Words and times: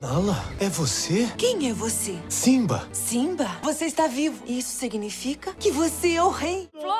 Nala, 0.00 0.36
é 0.60 0.68
você? 0.68 1.26
Quem 1.36 1.68
é 1.68 1.72
você? 1.72 2.16
Simba. 2.28 2.88
Simba, 2.92 3.50
você 3.64 3.86
está 3.86 4.06
vivo. 4.06 4.44
Isso 4.46 4.78
significa 4.78 5.52
que 5.54 5.72
você 5.72 6.12
é 6.12 6.22
o 6.22 6.30
rei. 6.30 6.68
Flor, 6.70 6.97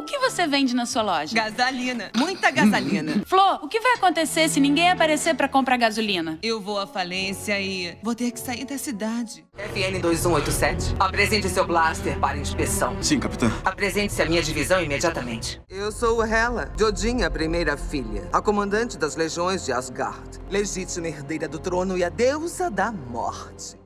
o 0.00 0.02
que 0.02 0.18
você 0.18 0.46
vende 0.46 0.74
na 0.74 0.86
sua 0.86 1.02
loja? 1.02 1.34
Gasolina. 1.34 2.10
Muita 2.16 2.50
gasolina. 2.50 3.20
Flor, 3.26 3.60
o 3.62 3.68
que 3.68 3.78
vai 3.80 3.92
acontecer 3.92 4.48
se 4.48 4.58
ninguém 4.58 4.90
aparecer 4.90 5.34
para 5.34 5.46
comprar 5.46 5.76
gasolina? 5.76 6.38
Eu 6.42 6.58
vou 6.58 6.78
à 6.78 6.86
falência 6.86 7.60
e 7.60 7.98
vou 8.02 8.14
ter 8.14 8.30
que 8.30 8.40
sair 8.40 8.64
da 8.64 8.78
cidade. 8.78 9.44
FN 9.56 10.00
2187, 10.00 10.94
apresente 10.98 11.48
seu 11.50 11.66
blaster 11.66 12.18
para 12.18 12.38
inspeção. 12.38 12.96
Sim, 13.02 13.20
capitã. 13.20 13.52
Apresente-se 13.62 14.22
à 14.22 14.26
minha 14.26 14.42
divisão 14.42 14.82
imediatamente. 14.82 15.60
Eu 15.68 15.92
sou 15.92 16.24
Hela, 16.24 16.72
Jodinha, 16.78 17.30
primeira 17.30 17.76
filha, 17.76 18.26
a 18.32 18.40
comandante 18.40 18.96
das 18.96 19.16
legiões 19.16 19.66
de 19.66 19.72
Asgard, 19.72 20.40
legítima 20.48 21.08
herdeira 21.08 21.46
do 21.46 21.58
trono 21.58 21.98
e 21.98 22.02
a 22.02 22.08
deusa 22.08 22.70
da 22.70 22.90
morte. 22.90 23.78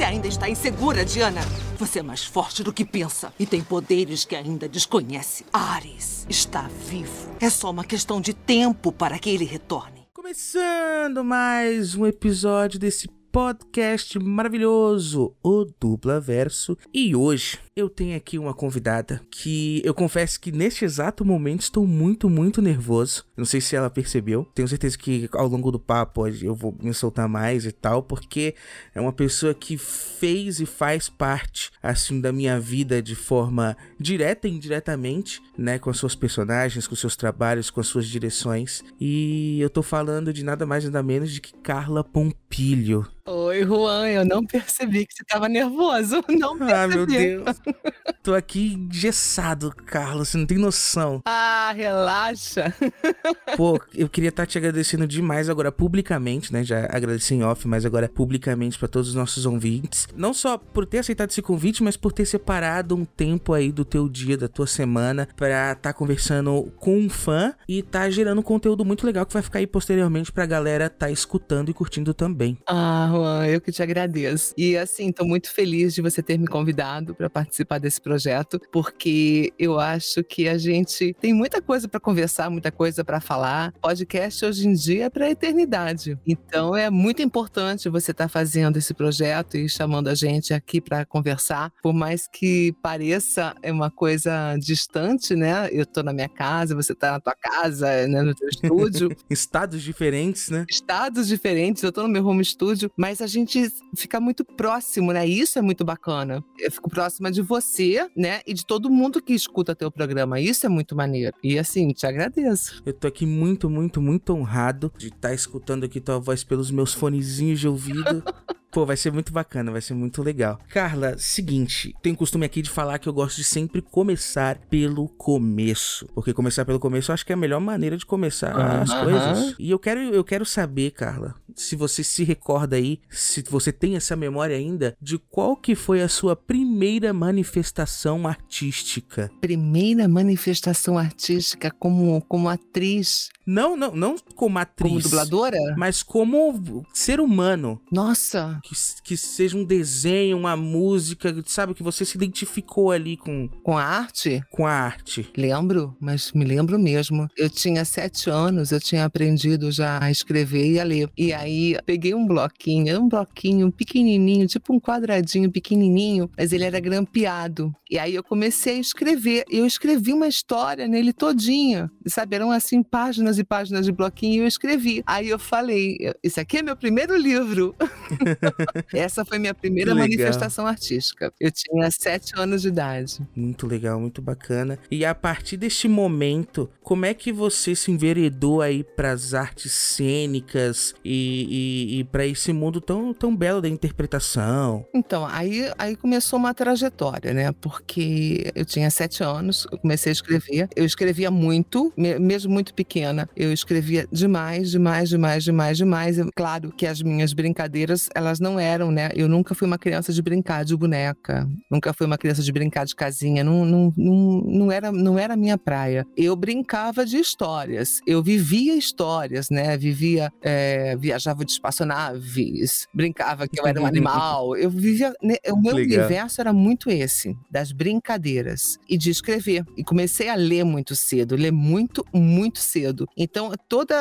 Você 0.00 0.04
ainda 0.04 0.28
está 0.28 0.48
insegura, 0.48 1.04
Diana? 1.04 1.42
Você 1.76 1.98
é 1.98 2.02
mais 2.02 2.24
forte 2.24 2.62
do 2.62 2.72
que 2.72 2.86
pensa 2.86 3.34
e 3.38 3.44
tem 3.44 3.62
poderes 3.62 4.24
que 4.24 4.34
ainda 4.34 4.66
desconhece. 4.66 5.44
Ares 5.52 6.24
está 6.26 6.70
vivo. 6.88 7.36
É 7.38 7.50
só 7.50 7.70
uma 7.70 7.84
questão 7.84 8.18
de 8.18 8.32
tempo 8.32 8.92
para 8.92 9.18
que 9.18 9.28
ele 9.28 9.44
retorne. 9.44 10.06
Começando 10.14 11.22
mais 11.22 11.94
um 11.94 12.06
episódio 12.06 12.78
desse 12.78 13.08
podcast 13.30 14.18
maravilhoso, 14.18 15.34
o 15.42 15.66
Dupla 15.78 16.18
Verso. 16.18 16.78
E 16.94 17.14
hoje 17.14 17.58
eu 17.76 17.88
tenho 17.88 18.16
aqui 18.16 18.38
uma 18.38 18.52
convidada 18.52 19.22
que 19.30 19.80
eu 19.84 19.94
confesso 19.94 20.40
que 20.40 20.50
neste 20.50 20.84
exato 20.84 21.24
momento 21.24 21.62
estou 21.62 21.86
muito, 21.86 22.28
muito 22.28 22.60
nervoso. 22.60 23.24
Não 23.36 23.44
sei 23.44 23.60
se 23.60 23.76
ela 23.76 23.88
percebeu. 23.88 24.44
Tenho 24.54 24.68
certeza 24.68 24.98
que 24.98 25.28
ao 25.32 25.46
longo 25.46 25.70
do 25.70 25.78
papo 25.78 26.26
eu 26.26 26.54
vou 26.54 26.76
me 26.80 26.92
soltar 26.92 27.28
mais 27.28 27.64
e 27.64 27.72
tal, 27.72 28.02
porque 28.02 28.54
é 28.94 29.00
uma 29.00 29.12
pessoa 29.12 29.54
que 29.54 29.78
fez 29.78 30.60
e 30.60 30.66
faz 30.66 31.08
parte, 31.08 31.70
assim, 31.82 32.20
da 32.20 32.32
minha 32.32 32.58
vida 32.58 33.00
de 33.00 33.14
forma 33.14 33.76
direta 33.98 34.48
e 34.48 34.50
indiretamente, 34.50 35.40
né? 35.56 35.78
Com 35.78 35.90
as 35.90 35.96
suas 35.96 36.14
personagens, 36.14 36.86
com 36.86 36.96
seus 36.96 37.16
trabalhos, 37.16 37.70
com 37.70 37.80
as 37.80 37.86
suas 37.86 38.06
direções. 38.06 38.82
E 39.00 39.60
eu 39.60 39.70
tô 39.70 39.82
falando 39.82 40.32
de 40.32 40.44
nada 40.44 40.66
mais 40.66 40.84
nada 40.84 41.02
menos 41.02 41.30
de 41.30 41.40
que 41.40 41.54
Carla 41.54 42.02
Pompilho. 42.02 43.06
Oi, 43.26 43.64
Juan, 43.64 44.08
eu 44.08 44.24
não 44.24 44.44
percebi 44.44 45.06
que 45.06 45.14
você 45.14 45.22
tava 45.24 45.48
nervoso. 45.48 46.20
Não 46.28 46.58
percebi. 46.58 46.72
Ah, 46.72 46.88
meu 46.88 47.06
Deus. 47.06 47.59
Tô 48.22 48.34
aqui 48.34 48.74
engessado, 48.74 49.74
Carlos, 49.86 50.28
você 50.28 50.38
não 50.38 50.46
tem 50.46 50.58
noção. 50.58 51.22
Ah, 51.24 51.72
relaxa. 51.74 52.74
Pô, 53.56 53.80
eu 53.94 54.08
queria 54.08 54.28
estar 54.28 54.46
te 54.46 54.58
agradecendo 54.58 55.06
demais 55.06 55.48
agora 55.48 55.72
publicamente, 55.72 56.52
né? 56.52 56.62
Já 56.62 56.86
agradeci 56.90 57.34
em 57.34 57.42
off, 57.42 57.66
mas 57.66 57.86
agora 57.86 58.08
publicamente 58.08 58.78
para 58.78 58.88
todos 58.88 59.08
os 59.08 59.14
nossos 59.14 59.46
ouvintes. 59.46 60.06
Não 60.14 60.34
só 60.34 60.58
por 60.58 60.84
ter 60.84 60.98
aceitado 60.98 61.30
esse 61.30 61.40
convite, 61.40 61.82
mas 61.82 61.96
por 61.96 62.12
ter 62.12 62.26
separado 62.26 62.94
um 62.94 63.04
tempo 63.04 63.54
aí 63.54 63.72
do 63.72 63.84
teu 63.84 64.08
dia, 64.08 64.36
da 64.36 64.48
tua 64.48 64.66
semana, 64.66 65.28
pra 65.36 65.72
estar 65.72 65.76
tá 65.76 65.92
conversando 65.92 66.70
com 66.76 66.98
um 66.98 67.08
fã 67.08 67.54
e 67.68 67.82
tá 67.82 68.08
gerando 68.10 68.42
conteúdo 68.42 68.84
muito 68.84 69.06
legal 69.06 69.24
que 69.24 69.32
vai 69.32 69.42
ficar 69.42 69.60
aí 69.60 69.66
posteriormente 69.66 70.30
pra 70.30 70.44
galera 70.46 70.90
tá 70.90 71.10
escutando 71.10 71.70
e 71.70 71.74
curtindo 71.74 72.12
também. 72.12 72.58
Ah, 72.66 73.08
Juan, 73.10 73.46
eu 73.46 73.60
que 73.60 73.72
te 73.72 73.82
agradeço. 73.82 74.52
E 74.58 74.76
assim, 74.76 75.10
tô 75.10 75.24
muito 75.24 75.50
feliz 75.50 75.94
de 75.94 76.02
você 76.02 76.22
ter 76.22 76.38
me 76.38 76.46
convidado 76.46 77.14
para 77.14 77.30
participar 77.30 77.49
desse 77.80 78.00
projeto, 78.00 78.60
porque 78.72 79.52
eu 79.58 79.78
acho 79.78 80.22
que 80.24 80.48
a 80.48 80.58
gente 80.58 81.14
tem 81.20 81.32
muita 81.32 81.60
coisa 81.62 81.88
para 81.88 82.00
conversar, 82.00 82.50
muita 82.50 82.70
coisa 82.70 83.04
para 83.04 83.20
falar. 83.20 83.72
Podcast 83.80 84.44
hoje 84.44 84.68
em 84.68 84.72
dia 84.72 85.06
é 85.06 85.10
para 85.10 85.26
a 85.26 85.30
eternidade. 85.30 86.18
Então 86.26 86.76
é 86.76 86.90
muito 86.90 87.22
importante 87.22 87.88
você 87.88 88.10
estar 88.10 88.24
tá 88.24 88.28
fazendo 88.28 88.76
esse 88.76 88.94
projeto 88.94 89.56
e 89.56 89.68
chamando 89.68 90.08
a 90.08 90.14
gente 90.14 90.52
aqui 90.52 90.80
para 90.80 91.04
conversar, 91.04 91.72
por 91.82 91.92
mais 91.92 92.26
que 92.26 92.72
pareça 92.82 93.54
é 93.62 93.72
uma 93.72 93.90
coisa 93.90 94.56
distante, 94.58 95.34
né? 95.34 95.68
Eu 95.72 95.86
tô 95.86 96.02
na 96.02 96.12
minha 96.12 96.28
casa, 96.28 96.74
você 96.74 96.94
tá 96.94 97.12
na 97.12 97.20
tua 97.20 97.34
casa, 97.34 98.06
né, 98.06 98.22
no 98.22 98.34
teu 98.34 98.48
estúdio. 98.48 99.10
Estados 99.30 99.82
diferentes, 99.82 100.48
né? 100.48 100.64
Estados 100.68 101.26
diferentes, 101.28 101.82
eu 101.82 101.92
tô 101.92 102.02
no 102.02 102.08
meu 102.08 102.26
home 102.26 102.44
studio, 102.44 102.90
mas 102.96 103.20
a 103.20 103.26
gente 103.26 103.72
fica 103.96 104.20
muito 104.20 104.44
próximo, 104.44 105.12
né? 105.12 105.26
Isso 105.26 105.58
é 105.58 105.62
muito 105.62 105.84
bacana. 105.84 106.44
Eu 106.58 106.70
fico 106.70 106.90
próxima 106.90 107.30
de 107.30 107.39
você, 107.42 108.08
né? 108.16 108.40
E 108.46 108.54
de 108.54 108.64
todo 108.64 108.90
mundo 108.90 109.22
que 109.22 109.32
escuta 109.32 109.74
teu 109.74 109.90
programa. 109.90 110.40
Isso 110.40 110.66
é 110.66 110.68
muito 110.68 110.94
maneiro. 110.94 111.36
E 111.42 111.58
assim, 111.58 111.88
te 111.88 112.06
agradeço. 112.06 112.82
Eu 112.84 112.92
tô 112.92 113.08
aqui 113.08 113.26
muito, 113.26 113.68
muito, 113.68 114.00
muito 114.00 114.32
honrado 114.32 114.92
de 114.96 115.08
estar 115.08 115.28
tá 115.28 115.34
escutando 115.34 115.84
aqui 115.84 116.00
tua 116.00 116.18
voz 116.18 116.44
pelos 116.44 116.70
meus 116.70 116.92
fonezinhos 116.92 117.60
de 117.60 117.68
ouvido. 117.68 118.22
Pô, 118.70 118.86
vai 118.86 118.96
ser 118.96 119.12
muito 119.12 119.32
bacana, 119.32 119.72
vai 119.72 119.80
ser 119.80 119.94
muito 119.94 120.22
legal. 120.22 120.58
Carla, 120.68 121.16
seguinte, 121.18 121.94
tenho 122.00 122.16
costume 122.16 122.46
aqui 122.46 122.62
de 122.62 122.70
falar 122.70 122.98
que 122.98 123.08
eu 123.08 123.12
gosto 123.12 123.36
de 123.36 123.44
sempre 123.44 123.82
começar 123.82 124.58
pelo 124.70 125.08
começo. 125.08 126.06
Porque 126.14 126.32
começar 126.32 126.64
pelo 126.64 126.78
começo 126.78 127.10
eu 127.10 127.14
acho 127.14 127.26
que 127.26 127.32
é 127.32 127.34
a 127.34 127.38
melhor 127.38 127.60
maneira 127.60 127.96
de 127.96 128.06
começar 128.06 128.52
as 128.80 128.92
coisas. 128.92 129.54
E 129.58 129.70
eu 129.70 129.78
quero, 129.78 130.00
eu 130.00 130.22
quero 130.22 130.46
saber, 130.46 130.92
Carla, 130.92 131.34
se 131.56 131.74
você 131.76 132.04
se 132.04 132.22
recorda 132.24 132.76
aí, 132.76 133.00
se 133.08 133.42
você 133.48 133.72
tem 133.72 133.96
essa 133.96 134.14
memória 134.14 134.56
ainda, 134.56 134.96
de 135.00 135.18
qual 135.18 135.56
que 135.56 135.74
foi 135.74 136.00
a 136.00 136.08
sua 136.08 136.36
primeira 136.36 137.12
manifestação 137.12 138.26
artística. 138.26 139.30
Primeira 139.40 140.08
manifestação 140.08 140.96
artística 140.96 141.70
como, 141.70 142.20
como 142.22 142.48
atriz. 142.48 143.28
Não, 143.46 143.76
não, 143.76 143.94
não 143.94 144.16
como 144.36 144.58
atriz. 144.58 144.90
Como 144.90 145.02
dubladora? 145.02 145.58
Mas 145.76 146.02
como 146.02 146.84
ser 146.92 147.20
humano. 147.20 147.80
Nossa. 147.90 148.59
Que, 148.62 148.74
que 149.02 149.16
seja 149.16 149.56
um 149.56 149.64
desenho, 149.64 150.36
uma 150.36 150.56
música, 150.56 151.34
sabe? 151.46 151.74
Que 151.74 151.82
você 151.82 152.04
se 152.04 152.16
identificou 152.16 152.90
ali 152.90 153.16
com. 153.16 153.48
Com 153.62 153.76
a 153.76 153.84
arte? 153.84 154.42
Com 154.50 154.66
a 154.66 154.72
arte. 154.72 155.30
Lembro, 155.36 155.96
mas 156.00 156.32
me 156.32 156.44
lembro 156.44 156.78
mesmo. 156.78 157.28
Eu 157.36 157.48
tinha 157.48 157.84
sete 157.84 158.30
anos, 158.30 158.72
eu 158.72 158.80
tinha 158.80 159.04
aprendido 159.04 159.70
já 159.70 160.02
a 160.02 160.10
escrever 160.10 160.72
e 160.72 160.80
a 160.80 160.84
ler. 160.84 161.10
E 161.16 161.32
aí 161.32 161.76
peguei 161.84 162.14
um 162.14 162.26
bloquinho, 162.26 163.00
um 163.00 163.08
bloquinho 163.08 163.70
pequenininho, 163.72 164.46
tipo 164.46 164.72
um 164.72 164.80
quadradinho 164.80 165.50
pequenininho, 165.50 166.30
mas 166.36 166.52
ele 166.52 166.64
era 166.64 166.80
grampeado. 166.80 167.74
E 167.90 167.98
aí 167.98 168.14
eu 168.14 168.22
comecei 168.22 168.76
a 168.76 168.80
escrever. 168.80 169.44
Eu 169.50 169.66
escrevi 169.66 170.12
uma 170.12 170.28
história 170.28 170.86
nele 170.86 171.12
todinha. 171.12 171.90
Sabe, 172.06 172.36
eram 172.36 172.50
assim 172.50 172.82
páginas 172.82 173.38
e 173.38 173.44
páginas 173.44 173.84
de 173.84 173.92
bloquinho 173.92 174.34
e 174.34 174.38
eu 174.38 174.46
escrevi. 174.46 175.02
Aí 175.06 175.28
eu 175.28 175.38
falei, 175.38 175.96
isso 176.22 176.40
aqui 176.40 176.58
é 176.58 176.62
meu 176.62 176.76
primeiro 176.76 177.16
livro. 177.16 177.74
Essa 178.92 179.24
foi 179.24 179.38
minha 179.38 179.54
primeira 179.54 179.94
manifestação 179.94 180.66
artística. 180.66 181.32
Eu 181.40 181.50
tinha 181.50 181.90
sete 181.90 182.32
anos 182.36 182.62
de 182.62 182.68
idade. 182.68 183.20
Muito 183.34 183.66
legal, 183.66 184.00
muito 184.00 184.20
bacana. 184.22 184.78
E 184.90 185.04
a 185.04 185.14
partir 185.14 185.56
deste 185.56 185.88
momento, 185.88 186.70
como 186.82 187.04
é 187.04 187.14
que 187.14 187.32
você 187.32 187.74
se 187.74 187.90
enveredou 187.90 188.60
aí 188.60 188.82
para 188.82 189.12
as 189.12 189.34
artes 189.34 189.72
cênicas 189.72 190.94
e, 191.04 191.94
e, 191.94 192.00
e 192.00 192.04
para 192.04 192.26
esse 192.26 192.52
mundo 192.52 192.80
tão, 192.80 193.12
tão 193.12 193.34
belo 193.34 193.60
da 193.60 193.68
interpretação? 193.68 194.86
Então, 194.94 195.26
aí, 195.26 195.70
aí 195.78 195.96
começou 195.96 196.38
uma 196.38 196.54
trajetória, 196.54 197.32
né? 197.32 197.52
Porque 197.52 198.50
eu 198.54 198.64
tinha 198.64 198.90
sete 198.90 199.22
anos, 199.22 199.66
eu 199.70 199.78
comecei 199.78 200.10
a 200.10 200.12
escrever. 200.12 200.68
Eu 200.74 200.84
escrevia 200.84 201.30
muito, 201.30 201.92
mesmo 201.96 202.52
muito 202.52 202.74
pequena. 202.74 203.28
Eu 203.36 203.52
escrevia 203.52 204.06
demais, 204.10 204.70
demais, 204.70 205.08
demais, 205.08 205.44
demais, 205.44 205.76
demais. 205.76 206.16
Claro 206.34 206.72
que 206.72 206.86
as 206.86 207.02
minhas 207.02 207.32
brincadeiras, 207.32 208.08
elas 208.14 208.39
não 208.40 208.58
eram, 208.58 208.90
né? 208.90 209.10
Eu 209.14 209.28
nunca 209.28 209.54
fui 209.54 209.66
uma 209.66 209.78
criança 209.78 210.12
de 210.12 210.22
brincar 210.22 210.64
de 210.64 210.76
boneca. 210.76 211.48
Nunca 211.70 211.92
fui 211.92 212.06
uma 212.06 212.18
criança 212.18 212.42
de 212.42 212.52
brincar 212.52 212.84
de 212.84 212.94
casinha. 212.94 213.44
Não, 213.44 213.64
não, 213.64 213.92
não, 213.96 214.42
não, 214.46 214.72
era, 214.72 214.90
não 214.90 215.18
era 215.18 215.34
a 215.34 215.36
minha 215.36 215.58
praia. 215.58 216.06
Eu 216.16 216.34
brincava 216.34 217.04
de 217.04 217.18
histórias. 217.18 218.00
Eu 218.06 218.22
vivia 218.22 218.74
histórias, 218.74 219.50
né? 219.50 219.76
Vivia, 219.76 220.32
é, 220.42 220.96
viajava 220.96 221.44
de 221.44 221.52
espaçonaves, 221.52 222.86
brincava 222.94 223.46
que 223.46 223.60
eu 223.60 223.66
era 223.66 223.80
um 223.80 223.86
animal. 223.86 224.56
Eu 224.56 224.70
vivia. 224.70 225.12
Né? 225.22 225.36
O 225.48 225.60
meu 225.60 225.74
Legal. 225.74 225.98
universo 225.98 226.40
era 226.40 226.52
muito 226.52 226.90
esse, 226.90 227.36
das 227.50 227.72
brincadeiras 227.72 228.78
e 228.88 228.96
de 228.96 229.10
escrever. 229.10 229.64
E 229.76 229.84
comecei 229.84 230.28
a 230.28 230.34
ler 230.34 230.64
muito 230.64 230.96
cedo, 230.96 231.36
ler 231.36 231.52
muito, 231.52 232.04
muito 232.12 232.58
cedo. 232.58 233.06
Então, 233.16 233.52
todo 233.68 233.94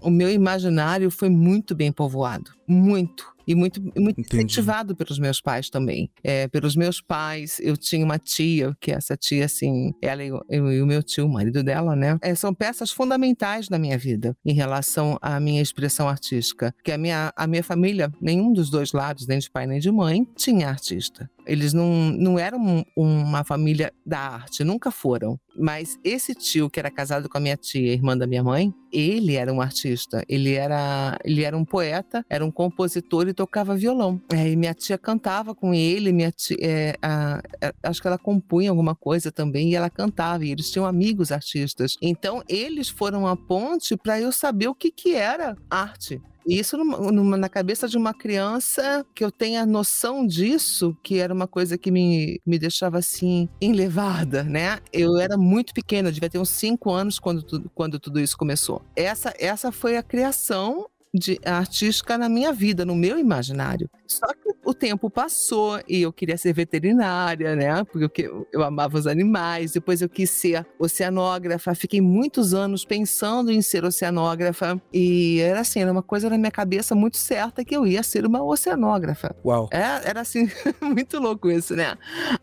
o 0.00 0.10
meu 0.10 0.30
imaginário 0.30 1.10
foi 1.10 1.28
muito 1.28 1.74
bem 1.74 1.92
povoado. 1.92 2.50
Muito. 2.66 3.34
E 3.46 3.54
muito, 3.54 3.82
muito 3.82 4.20
Entendi. 4.20 4.36
incentivado 4.44 4.94
pelos 4.96 5.18
meus 5.18 5.40
pais 5.40 5.68
também. 5.70 6.10
É, 6.22 6.48
pelos 6.48 6.74
meus 6.76 7.00
pais, 7.00 7.58
eu 7.60 7.76
tinha 7.76 8.04
uma 8.04 8.18
tia, 8.18 8.74
que 8.80 8.90
essa 8.90 9.16
tia, 9.16 9.44
assim, 9.44 9.92
ela 10.02 10.24
e, 10.24 10.32
o- 10.32 10.44
eu 10.48 10.72
e 10.72 10.80
o 10.82 10.86
meu 10.86 11.02
tio, 11.02 11.26
o 11.26 11.32
marido 11.32 11.62
dela, 11.62 11.94
né? 11.94 12.18
é, 12.22 12.34
são 12.34 12.54
peças 12.54 12.90
fundamentais 12.90 13.68
na 13.68 13.78
minha 13.78 13.98
vida 13.98 14.36
em 14.44 14.52
relação 14.54 15.18
à 15.20 15.38
minha 15.38 15.60
expressão 15.62 16.08
artística. 16.08 16.74
Que 16.84 16.92
a 16.92 16.98
minha, 16.98 17.32
a 17.36 17.46
minha 17.46 17.62
família, 17.62 18.10
nenhum 18.20 18.52
dos 18.52 18.70
dois 18.70 18.92
lados, 18.92 19.26
nem 19.26 19.38
de 19.38 19.50
pai 19.50 19.66
nem 19.66 19.78
de 19.78 19.90
mãe, 19.90 20.26
tinha 20.36 20.68
artista. 20.68 21.28
Eles 21.46 21.74
não, 21.74 22.10
não 22.12 22.38
eram 22.38 22.58
um- 22.58 22.82
uma 22.96 23.44
família 23.44 23.92
da 24.06 24.18
arte, 24.18 24.64
nunca 24.64 24.90
foram. 24.90 25.38
Mas 25.56 25.98
esse 26.02 26.34
tio, 26.34 26.70
que 26.70 26.80
era 26.80 26.90
casado 26.90 27.28
com 27.28 27.36
a 27.36 27.40
minha 27.40 27.56
tia, 27.56 27.92
irmã 27.92 28.16
da 28.16 28.26
minha 28.26 28.42
mãe, 28.42 28.72
ele 28.90 29.34
era 29.34 29.52
um 29.52 29.60
artista. 29.60 30.24
Ele 30.28 30.54
era, 30.54 31.18
ele 31.24 31.42
era 31.44 31.56
um 31.56 31.64
poeta, 31.64 32.24
era 32.30 32.44
um 32.44 32.50
compositor 32.50 33.28
e 33.28 33.33
tocava 33.34 33.76
violão. 33.76 34.20
É, 34.32 34.48
e 34.50 34.56
minha 34.56 34.72
tia 34.74 34.96
cantava 34.96 35.54
com 35.54 35.74
ele, 35.74 36.12
minha 36.12 36.30
tia, 36.32 36.56
é, 36.60 36.96
a- 37.02 37.40
a- 37.60 37.88
acho 37.90 38.00
que 38.00 38.06
ela 38.08 38.18
compunha 38.18 38.70
alguma 38.70 38.94
coisa 38.94 39.30
também 39.32 39.70
e 39.70 39.74
ela 39.74 39.90
cantava. 39.90 40.44
E 40.44 40.50
eles 40.50 40.70
tinham 40.70 40.86
amigos 40.86 41.30
artistas. 41.32 41.96
Então, 42.00 42.42
eles 42.48 42.88
foram 42.88 43.26
a 43.26 43.36
ponte 43.36 43.96
para 43.96 44.20
eu 44.20 44.32
saber 44.32 44.68
o 44.68 44.74
que, 44.74 44.90
que 44.90 45.14
era 45.14 45.56
arte. 45.68 46.20
E 46.46 46.58
isso 46.58 46.76
numa- 46.76 47.10
numa- 47.10 47.36
na 47.38 47.48
cabeça 47.48 47.88
de 47.88 47.96
uma 47.96 48.12
criança 48.12 49.04
que 49.14 49.24
eu 49.24 49.32
tenha 49.32 49.64
noção 49.64 50.26
disso, 50.26 50.94
que 51.02 51.18
era 51.18 51.32
uma 51.32 51.46
coisa 51.48 51.78
que 51.78 51.90
me, 51.90 52.38
me 52.44 52.58
deixava 52.58 52.98
assim, 52.98 53.48
enlevada, 53.62 54.42
né? 54.42 54.78
Eu 54.92 55.16
era 55.18 55.38
muito 55.38 55.72
pequena, 55.72 56.12
devia 56.12 56.28
ter 56.28 56.38
uns 56.38 56.50
cinco 56.50 56.90
anos 56.90 57.18
quando, 57.18 57.42
tu- 57.42 57.70
quando 57.74 57.98
tudo 57.98 58.20
isso 58.20 58.36
começou. 58.36 58.82
Essa, 58.94 59.32
essa 59.38 59.72
foi 59.72 59.96
a 59.96 60.02
criação 60.02 60.86
de 61.14 61.38
artística 61.44 62.18
na 62.18 62.28
minha 62.28 62.52
vida, 62.52 62.84
no 62.84 62.96
meu 62.96 63.16
imaginário. 63.16 63.88
Só 64.14 64.26
que 64.32 64.54
o 64.64 64.72
tempo 64.72 65.10
passou 65.10 65.80
e 65.88 66.02
eu 66.02 66.12
queria 66.12 66.36
ser 66.36 66.52
veterinária, 66.52 67.54
né? 67.56 67.84
Porque 67.84 68.30
eu, 68.52 68.62
amava 68.62 68.96
os 68.96 69.06
animais. 69.06 69.72
Depois 69.72 70.00
eu 70.00 70.08
quis 70.08 70.30
ser 70.30 70.66
oceanógrafa. 70.78 71.74
Fiquei 71.74 72.00
muitos 72.00 72.54
anos 72.54 72.84
pensando 72.84 73.50
em 73.50 73.60
ser 73.60 73.84
oceanógrafa. 73.84 74.80
E 74.92 75.40
era 75.40 75.60
assim, 75.60 75.80
era 75.80 75.92
uma 75.92 76.02
coisa 76.02 76.30
na 76.30 76.38
minha 76.38 76.50
cabeça 76.50 76.94
muito 76.94 77.16
certa 77.16 77.64
que 77.64 77.76
eu 77.76 77.86
ia 77.86 78.02
ser 78.02 78.24
uma 78.26 78.42
oceanógrafa. 78.42 79.34
Uau. 79.44 79.68
É, 79.72 80.08
era 80.08 80.20
assim, 80.20 80.48
muito 80.80 81.18
louco 81.18 81.50
isso, 81.50 81.74
né? 81.74 81.96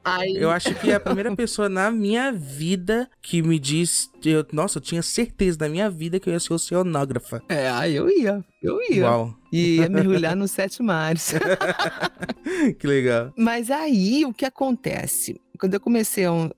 Aí, 0.04 0.36
Eu 0.36 0.50
acho 0.52 0.74
que 0.76 0.92
é 0.92 0.96
a 0.96 1.00
primeira 1.00 1.36
pessoa 1.36 1.70
na 1.70 1.90
minha 1.92 2.32
vida 2.32 3.10
que 3.22 3.42
me 3.42 3.60
diz. 3.60 4.10
Eu, 4.24 4.46
nossa, 4.52 4.78
eu 4.78 4.82
tinha 4.82 5.02
certeza 5.02 5.58
na 5.62 5.70
minha 5.70 5.90
vida 5.90 6.20
que 6.20 6.30
eu 6.30 6.34
ia 6.34 6.40
ser 6.40 6.54
oceanógrafa. 6.54 7.42
é, 7.50 7.70
aí 7.70 7.96
eu 7.96 8.10
ia, 8.10 8.44
eu 8.62 8.80
ia. 8.90 9.06
Uau, 9.06 9.36
E 9.52 9.78
ia 9.78 9.90
mergulhar 9.90 10.36
nos 10.36 10.52
sete 10.52 10.82
mares. 10.82 11.34
que 12.80 12.88
legal. 12.88 13.34
Mas 13.38 13.70
aí 13.70 14.26
o 14.26 14.34
que 14.34 14.46
acontece? 14.46 15.40
Quando 15.60 15.76
eu 15.76 15.80
comecei 15.80 16.26
a, 16.26 16.32
um- 16.34 16.50